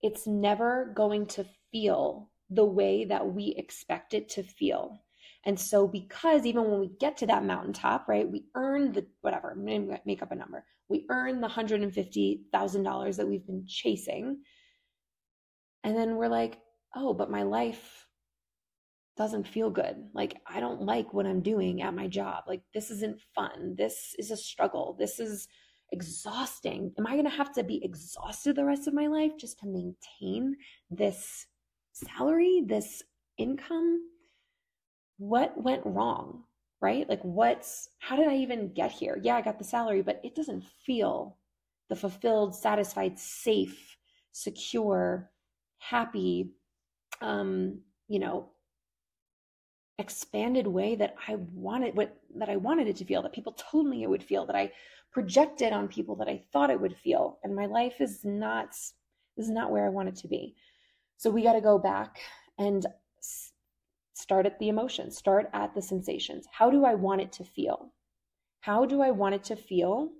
it's 0.02 0.26
never 0.26 0.92
going 0.96 1.26
to 1.26 1.46
feel 1.70 2.30
the 2.50 2.64
way 2.64 3.04
that 3.04 3.32
we 3.32 3.54
expect 3.56 4.14
it 4.14 4.28
to 4.30 4.42
feel. 4.42 5.00
And 5.44 5.58
so, 5.58 5.86
because 5.88 6.44
even 6.46 6.70
when 6.70 6.80
we 6.80 6.90
get 7.00 7.16
to 7.18 7.26
that 7.26 7.44
mountaintop, 7.44 8.08
right, 8.08 8.30
we 8.30 8.44
earn 8.54 8.92
the 8.92 9.06
whatever, 9.22 9.54
make 9.56 10.22
up 10.22 10.32
a 10.32 10.36
number, 10.36 10.64
we 10.88 11.06
earn 11.08 11.40
the 11.40 11.48
$150,000 11.48 13.16
that 13.16 13.28
we've 13.28 13.46
been 13.46 13.64
chasing. 13.66 14.38
And 15.84 15.96
then 15.96 16.16
we're 16.16 16.28
like, 16.28 16.58
oh, 16.94 17.14
but 17.14 17.30
my 17.30 17.42
life 17.42 18.01
doesn't 19.16 19.46
feel 19.46 19.70
good. 19.70 19.96
Like, 20.14 20.40
I 20.46 20.60
don't 20.60 20.82
like 20.82 21.12
what 21.12 21.26
I'm 21.26 21.42
doing 21.42 21.82
at 21.82 21.94
my 21.94 22.08
job. 22.08 22.44
Like, 22.46 22.62
this 22.72 22.90
isn't 22.90 23.20
fun. 23.34 23.74
This 23.76 24.14
is 24.18 24.30
a 24.30 24.36
struggle. 24.36 24.96
This 24.98 25.20
is 25.20 25.48
exhausting. 25.92 26.92
Am 26.98 27.06
I 27.06 27.12
going 27.12 27.24
to 27.24 27.30
have 27.30 27.52
to 27.52 27.62
be 27.62 27.84
exhausted 27.84 28.56
the 28.56 28.64
rest 28.64 28.88
of 28.88 28.94
my 28.94 29.06
life 29.06 29.32
just 29.38 29.58
to 29.60 29.66
maintain 29.66 30.56
this 30.90 31.46
salary, 31.92 32.62
this 32.66 33.02
income? 33.36 34.00
What 35.18 35.62
went 35.62 35.82
wrong? 35.84 36.44
Right? 36.80 37.08
Like, 37.08 37.22
what's, 37.22 37.90
how 38.00 38.16
did 38.16 38.28
I 38.28 38.36
even 38.36 38.72
get 38.72 38.90
here? 38.90 39.20
Yeah, 39.22 39.36
I 39.36 39.42
got 39.42 39.58
the 39.58 39.64
salary, 39.64 40.02
but 40.02 40.20
it 40.24 40.34
doesn't 40.34 40.64
feel 40.84 41.36
the 41.88 41.94
fulfilled, 41.94 42.56
satisfied, 42.56 43.18
safe, 43.18 43.96
secure, 44.32 45.30
happy, 45.78 46.52
um, 47.20 47.80
you 48.08 48.18
know, 48.18 48.48
expanded 50.02 50.66
way 50.66 50.94
that 50.96 51.14
I 51.28 51.36
wanted 51.54 51.96
what 51.96 52.16
that 52.36 52.50
I 52.50 52.56
wanted 52.56 52.88
it 52.88 52.96
to 52.96 53.04
feel, 53.04 53.22
that 53.22 53.32
people 53.32 53.52
told 53.52 53.86
me 53.86 54.02
it 54.02 54.10
would 54.10 54.22
feel, 54.22 54.44
that 54.46 54.56
I 54.56 54.72
projected 55.12 55.72
on 55.72 55.88
people 55.88 56.16
that 56.16 56.28
I 56.28 56.42
thought 56.52 56.70
it 56.70 56.80
would 56.80 56.96
feel. 56.96 57.38
And 57.44 57.54
my 57.54 57.66
life 57.66 58.00
is 58.00 58.24
not 58.24 58.74
is 59.36 59.48
not 59.48 59.70
where 59.70 59.86
I 59.86 59.90
want 59.90 60.08
it 60.08 60.16
to 60.16 60.28
be. 60.28 60.54
So 61.16 61.30
we 61.30 61.42
got 61.42 61.54
to 61.54 61.60
go 61.60 61.78
back 61.78 62.18
and 62.58 62.84
start 64.12 64.44
at 64.44 64.58
the 64.58 64.68
emotions, 64.68 65.16
start 65.16 65.48
at 65.52 65.74
the 65.74 65.82
sensations. 65.82 66.46
How 66.52 66.70
do 66.70 66.84
I 66.84 66.94
want 66.94 67.20
it 67.20 67.32
to 67.32 67.44
feel? 67.44 67.92
How 68.60 68.84
do 68.84 69.00
I 69.00 69.10
want 69.10 69.34
it 69.34 69.44
to 69.44 69.56
feel 69.56 70.10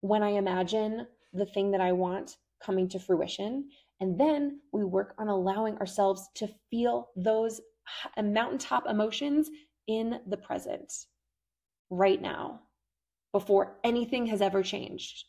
when 0.00 0.22
I 0.22 0.30
imagine 0.30 1.06
the 1.32 1.46
thing 1.46 1.70
that 1.72 1.80
I 1.80 1.92
want 1.92 2.36
coming 2.60 2.88
to 2.90 2.98
fruition? 2.98 3.68
And 4.00 4.20
then 4.20 4.60
we 4.72 4.84
work 4.84 5.14
on 5.18 5.28
allowing 5.28 5.76
ourselves 5.78 6.28
to 6.34 6.48
feel 6.70 7.10
those 7.16 7.60
mountaintop 8.22 8.86
emotions 8.88 9.50
in 9.86 10.20
the 10.26 10.36
present, 10.36 10.92
right 11.90 12.20
now, 12.20 12.60
before 13.32 13.78
anything 13.84 14.26
has 14.26 14.40
ever 14.40 14.62
changed. 14.62 15.24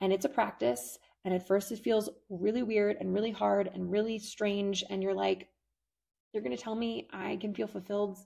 And 0.00 0.12
it's 0.12 0.24
a 0.24 0.30
practice. 0.30 0.98
And 1.24 1.34
at 1.34 1.46
first, 1.46 1.72
it 1.72 1.80
feels 1.80 2.08
really 2.28 2.62
weird 2.62 2.96
and 3.00 3.12
really 3.12 3.30
hard 3.30 3.70
and 3.72 3.90
really 3.90 4.18
strange. 4.18 4.84
And 4.88 5.02
you're 5.02 5.14
like, 5.14 5.48
you're 6.32 6.42
going 6.42 6.56
to 6.56 6.62
tell 6.62 6.74
me 6.74 7.08
I 7.12 7.36
can 7.36 7.54
feel 7.54 7.66
fulfilled 7.66 8.18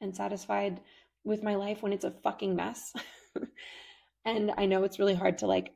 and 0.00 0.14
satisfied 0.14 0.80
with 1.24 1.42
my 1.42 1.54
life 1.54 1.82
when 1.82 1.92
it's 1.92 2.04
a 2.04 2.10
fucking 2.10 2.56
mess. 2.56 2.92
and 4.24 4.52
I 4.56 4.66
know 4.66 4.84
it's 4.84 4.98
really 4.98 5.14
hard 5.14 5.38
to 5.38 5.46
like 5.46 5.72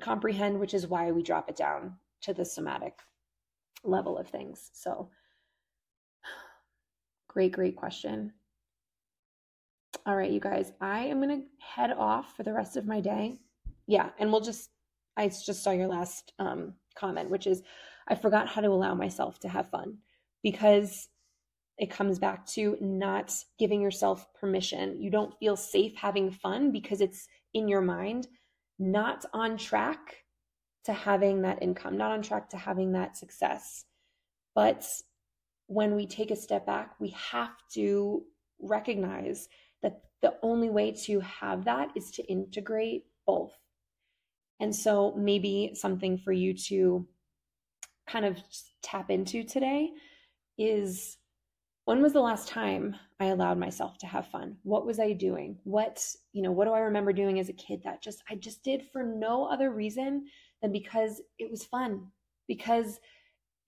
comprehend, 0.00 0.58
which 0.58 0.74
is 0.74 0.86
why 0.86 1.10
we 1.10 1.22
drop 1.22 1.48
it 1.48 1.56
down 1.56 1.96
to 2.22 2.32
the 2.32 2.44
somatic 2.44 2.94
level 3.84 4.18
of 4.18 4.28
things. 4.28 4.70
So, 4.72 5.10
great, 7.28 7.52
great 7.52 7.76
question. 7.76 8.32
All 10.06 10.16
right, 10.16 10.30
you 10.30 10.40
guys, 10.40 10.72
I 10.80 11.00
am 11.06 11.20
going 11.20 11.40
to 11.40 11.46
head 11.60 11.92
off 11.92 12.36
for 12.36 12.42
the 12.42 12.52
rest 12.52 12.76
of 12.76 12.86
my 12.86 13.00
day. 13.00 13.38
Yeah, 13.86 14.10
and 14.18 14.30
we'll 14.30 14.40
just, 14.40 14.70
I 15.16 15.28
just 15.28 15.62
saw 15.62 15.70
your 15.70 15.88
last 15.88 16.32
um, 16.38 16.74
comment, 16.96 17.30
which 17.30 17.46
is 17.46 17.62
I 18.08 18.14
forgot 18.14 18.48
how 18.48 18.60
to 18.60 18.68
allow 18.68 18.94
myself 18.94 19.38
to 19.40 19.48
have 19.48 19.70
fun 19.70 19.98
because 20.42 21.08
it 21.78 21.90
comes 21.90 22.18
back 22.18 22.46
to 22.46 22.76
not 22.80 23.32
giving 23.58 23.80
yourself 23.80 24.26
permission. 24.34 25.00
You 25.00 25.10
don't 25.10 25.34
feel 25.38 25.56
safe 25.56 25.94
having 25.96 26.30
fun 26.30 26.72
because 26.72 27.00
it's 27.00 27.28
in 27.54 27.68
your 27.68 27.82
mind, 27.82 28.26
not 28.78 29.24
on 29.32 29.56
track 29.56 30.24
to 30.84 30.92
having 30.92 31.42
that 31.42 31.62
income, 31.62 31.96
not 31.96 32.12
on 32.12 32.22
track 32.22 32.48
to 32.50 32.56
having 32.56 32.92
that 32.92 33.16
success. 33.16 33.84
But 34.54 34.86
when 35.68 35.94
we 35.94 36.06
take 36.06 36.30
a 36.30 36.36
step 36.36 36.66
back, 36.66 36.94
we 36.98 37.10
have 37.10 37.54
to 37.74 38.24
recognize 38.58 39.48
that 39.82 40.00
the 40.22 40.34
only 40.42 40.70
way 40.70 40.90
to 40.90 41.20
have 41.20 41.64
that 41.66 41.90
is 41.94 42.10
to 42.12 42.24
integrate 42.24 43.04
both. 43.26 43.52
And 44.60 44.74
so, 44.74 45.14
maybe 45.16 45.72
something 45.74 46.18
for 46.18 46.32
you 46.32 46.52
to 46.54 47.06
kind 48.08 48.24
of 48.24 48.38
tap 48.82 49.10
into 49.10 49.44
today 49.44 49.90
is 50.56 51.18
when 51.84 52.02
was 52.02 52.12
the 52.12 52.20
last 52.20 52.48
time 52.48 52.96
I 53.20 53.26
allowed 53.26 53.58
myself 53.58 53.98
to 53.98 54.06
have 54.06 54.26
fun? 54.26 54.56
What 54.62 54.84
was 54.84 54.98
I 54.98 55.12
doing? 55.12 55.58
What, 55.64 56.04
you 56.32 56.42
know, 56.42 56.50
what 56.50 56.64
do 56.64 56.72
I 56.72 56.80
remember 56.80 57.12
doing 57.12 57.38
as 57.38 57.48
a 57.48 57.54
kid 57.54 57.82
that 57.84 58.02
just 58.02 58.22
I 58.28 58.34
just 58.34 58.64
did 58.64 58.86
for 58.92 59.02
no 59.02 59.44
other 59.44 59.70
reason 59.70 60.26
than 60.60 60.72
because 60.72 61.22
it 61.38 61.50
was 61.50 61.64
fun. 61.64 62.08
Because 62.46 62.98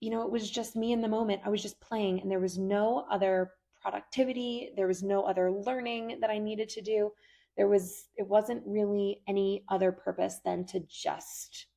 you 0.01 0.09
know, 0.09 0.23
it 0.23 0.31
was 0.31 0.49
just 0.49 0.75
me 0.75 0.91
in 0.91 0.99
the 0.99 1.07
moment. 1.07 1.43
I 1.45 1.49
was 1.49 1.61
just 1.61 1.79
playing 1.79 2.19
and 2.19 2.29
there 2.29 2.39
was 2.39 2.57
no 2.57 3.05
other 3.09 3.51
productivity, 3.81 4.71
there 4.75 4.87
was 4.87 5.01
no 5.01 5.23
other 5.23 5.51
learning 5.51 6.17
that 6.19 6.29
I 6.29 6.39
needed 6.39 6.69
to 6.69 6.81
do. 6.81 7.11
There 7.55 7.67
was 7.67 8.05
it 8.17 8.27
wasn't 8.27 8.63
really 8.65 9.21
any 9.27 9.63
other 9.69 9.91
purpose 9.91 10.39
than 10.43 10.65
to 10.67 10.81
just 10.89 11.67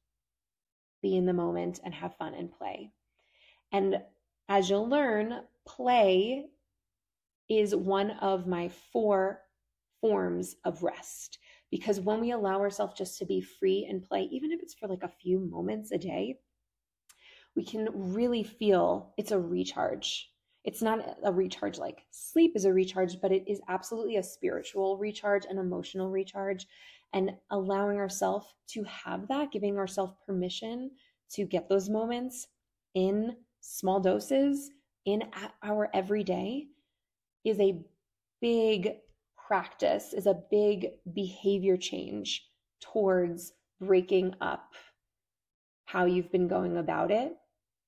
be 1.03 1.17
in 1.17 1.27
the 1.27 1.33
moment 1.33 1.81
and 1.85 1.95
have 1.95 2.17
fun 2.17 2.35
and 2.35 2.51
play. 2.51 2.91
And 3.73 3.99
as 4.49 4.71
you'll 4.71 4.89
learn, 4.89 5.41
play 5.67 6.47
is 7.51 7.75
one 7.75 8.13
of 8.13 8.47
my 8.47 8.71
four 8.93 9.41
forms 10.01 10.57
of 10.65 10.83
rest. 10.83 11.39
Because 11.71 12.01
when 12.01 12.21
we 12.21 12.31
allow 12.31 12.61
ourselves 12.61 12.97
just 12.97 13.19
to 13.19 13.27
be 13.27 13.41
free 13.41 13.87
and 13.89 14.03
play, 14.03 14.29
even 14.31 14.53
if 14.53 14.63
it's 14.63 14.75
for 14.75 14.89
like 14.89 15.03
a 15.03 15.09
few 15.09 15.41
moments 15.41 15.93
a 15.93 15.99
day, 15.99 16.39
we 17.57 17.65
can 17.65 17.89
really 17.93 18.43
feel 18.43 19.13
it's 19.17 19.33
a 19.33 19.39
recharge. 19.39 20.31
It's 20.65 20.83
not 20.83 21.19
a 21.23 21.33
recharge 21.33 21.79
like 21.79 22.03
sleep 22.11 22.53
is 22.55 22.65
a 22.65 22.73
recharge, 22.73 23.21
but 23.21 23.33
it 23.33 23.45
is 23.47 23.61
absolutely 23.69 24.17
a 24.17 24.23
spiritual 24.23 24.97
recharge, 24.97 25.45
an 25.49 25.59
emotional 25.59 26.11
recharge, 26.11 26.67
and 27.13 27.33
allowing 27.51 27.99
ourselves 27.99 28.47
to 28.69 28.83
have 28.85 29.29
that, 29.29 29.53
giving 29.53 29.77
ourselves 29.79 30.15
permission 30.27 30.91
to 31.31 31.45
get 31.45 31.69
those 31.69 31.89
moments 31.89 32.49
in 32.95 33.37
small 33.61 34.01
doses 34.01 34.71
in 35.05 35.23
our 35.63 35.91
everyday 35.95 36.67
is 37.45 37.61
a 37.61 37.79
big 38.41 38.95
practice, 39.47 40.15
is 40.15 40.27
a 40.27 40.43
big 40.51 40.89
behavior 41.13 41.77
change 41.77 42.49
towards 42.81 43.53
breaking 43.81 44.35
up 44.41 44.73
how 45.85 46.07
you've 46.07 46.33
been 46.33 46.49
going 46.49 46.79
about 46.79 47.11
it 47.11 47.37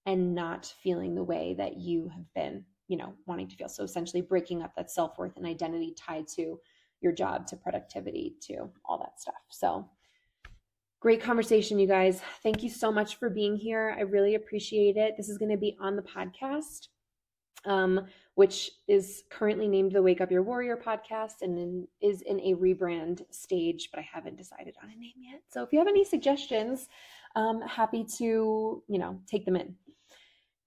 and 0.06 0.34
not 0.34 0.72
feeling 0.82 1.14
the 1.14 1.24
way 1.24 1.54
that 1.58 1.76
you 1.76 2.08
have 2.08 2.32
been, 2.34 2.64
you 2.88 2.96
know, 2.96 3.12
wanting 3.26 3.48
to 3.48 3.56
feel. 3.56 3.68
So 3.68 3.82
essentially 3.82 4.22
breaking 4.22 4.62
up 4.62 4.74
that 4.76 4.90
self-worth 4.90 5.36
and 5.36 5.44
identity 5.44 5.94
tied 5.98 6.28
to 6.36 6.58
your 7.00 7.12
job, 7.12 7.46
to 7.48 7.56
productivity, 7.56 8.36
to 8.42 8.70
all 8.84 8.98
that 8.98 9.20
stuff. 9.20 9.34
So 9.50 9.88
great 11.00 11.20
conversation, 11.20 11.78
you 11.78 11.86
guys. 11.86 12.22
Thank 12.42 12.62
you 12.62 12.70
so 12.70 12.90
much 12.90 13.16
for 13.16 13.28
being 13.28 13.56
here. 13.56 13.94
I 13.98 14.02
really 14.02 14.36
appreciate 14.36 14.96
it. 14.96 15.14
This 15.16 15.28
is 15.28 15.36
going 15.36 15.50
to 15.50 15.56
be 15.58 15.76
on 15.80 15.96
the 15.96 16.02
podcast. 16.02 16.88
Um, 17.64 18.06
which 18.36 18.70
is 18.86 19.24
currently 19.28 19.66
named 19.66 19.90
the 19.90 20.02
Wake 20.02 20.20
Up 20.20 20.30
Your 20.30 20.44
Warrior 20.44 20.76
podcast 20.76 21.42
and 21.42 21.58
in, 21.58 21.88
is 22.00 22.22
in 22.22 22.38
a 22.38 22.54
rebrand 22.54 23.22
stage, 23.34 23.88
but 23.90 23.98
I 23.98 24.08
haven't 24.12 24.36
decided 24.36 24.76
on 24.84 24.90
a 24.90 24.94
name 24.94 25.14
yet. 25.18 25.40
So 25.48 25.64
if 25.64 25.72
you 25.72 25.80
have 25.80 25.88
any 25.88 26.04
suggestions, 26.04 26.88
um, 27.34 27.60
happy 27.62 28.04
to, 28.18 28.84
you 28.86 28.98
know, 29.00 29.18
take 29.26 29.46
them 29.46 29.56
in. 29.56 29.74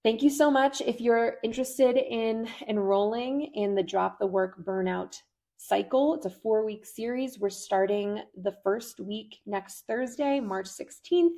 Thank 0.02 0.22
you 0.22 0.30
so 0.30 0.50
much. 0.50 0.80
If 0.80 0.98
you're 0.98 1.36
interested 1.44 1.98
in 1.98 2.48
enrolling 2.66 3.50
in 3.52 3.74
the 3.74 3.82
Drop 3.82 4.18
the 4.18 4.26
Work 4.26 4.64
Burnout 4.64 5.20
cycle, 5.58 6.14
it's 6.14 6.24
a 6.24 6.30
four 6.30 6.64
week 6.64 6.86
series. 6.86 7.38
We're 7.38 7.50
starting 7.50 8.22
the 8.34 8.56
first 8.64 8.98
week 8.98 9.40
next 9.44 9.84
Thursday, 9.86 10.40
March 10.40 10.68
16th. 10.68 11.34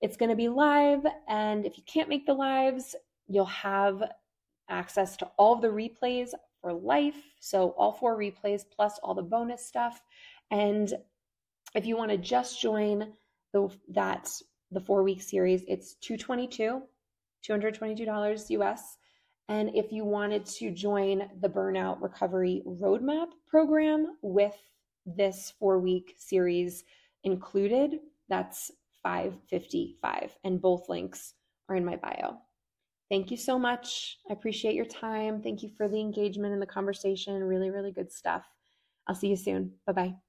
It's 0.00 0.16
going 0.16 0.30
to 0.30 0.34
be 0.34 0.48
live. 0.48 1.06
And 1.28 1.64
if 1.64 1.78
you 1.78 1.84
can't 1.86 2.08
make 2.08 2.26
the 2.26 2.34
lives, 2.34 2.96
you'll 3.28 3.44
have 3.44 4.02
access 4.68 5.16
to 5.18 5.26
all 5.38 5.54
of 5.54 5.62
the 5.62 5.68
replays 5.68 6.30
for 6.60 6.72
life. 6.72 7.22
So, 7.38 7.76
all 7.78 7.92
four 7.92 8.18
replays 8.18 8.62
plus 8.74 8.98
all 9.04 9.14
the 9.14 9.22
bonus 9.22 9.64
stuff. 9.64 10.02
And 10.50 10.92
if 11.76 11.86
you 11.86 11.96
want 11.96 12.10
to 12.10 12.18
just 12.18 12.60
join 12.60 13.12
the, 13.52 13.68
that 13.90 14.32
the 14.72 14.80
four 14.80 15.04
week 15.04 15.22
series, 15.22 15.62
it's 15.68 15.94
222 16.00 16.82
$222 17.48 18.50
US. 18.50 18.98
And 19.48 19.74
if 19.74 19.92
you 19.92 20.04
wanted 20.04 20.46
to 20.46 20.70
join 20.70 21.28
the 21.40 21.48
Burnout 21.48 22.00
Recovery 22.00 22.62
Roadmap 22.66 23.28
program 23.46 24.16
with 24.22 24.56
this 25.04 25.52
four 25.58 25.78
week 25.80 26.14
series 26.18 26.84
included, 27.24 27.98
that's 28.28 28.70
555 29.02 30.38
and 30.44 30.60
both 30.60 30.88
links 30.88 31.34
are 31.68 31.76
in 31.76 31.84
my 31.84 31.96
bio. 31.96 32.38
Thank 33.10 33.30
you 33.30 33.36
so 33.36 33.58
much. 33.58 34.18
I 34.30 34.32
appreciate 34.32 34.74
your 34.74 34.86
time. 34.86 35.42
Thank 35.42 35.62
you 35.62 35.70
for 35.76 35.88
the 35.88 36.00
engagement 36.00 36.54
and 36.54 36.62
the 36.62 36.66
conversation. 36.66 37.44
Really, 37.44 37.70
really 37.70 37.92
good 37.92 38.10
stuff. 38.10 38.44
I'll 39.06 39.14
see 39.14 39.28
you 39.28 39.36
soon. 39.36 39.72
Bye 39.86 39.92
bye. 39.92 40.23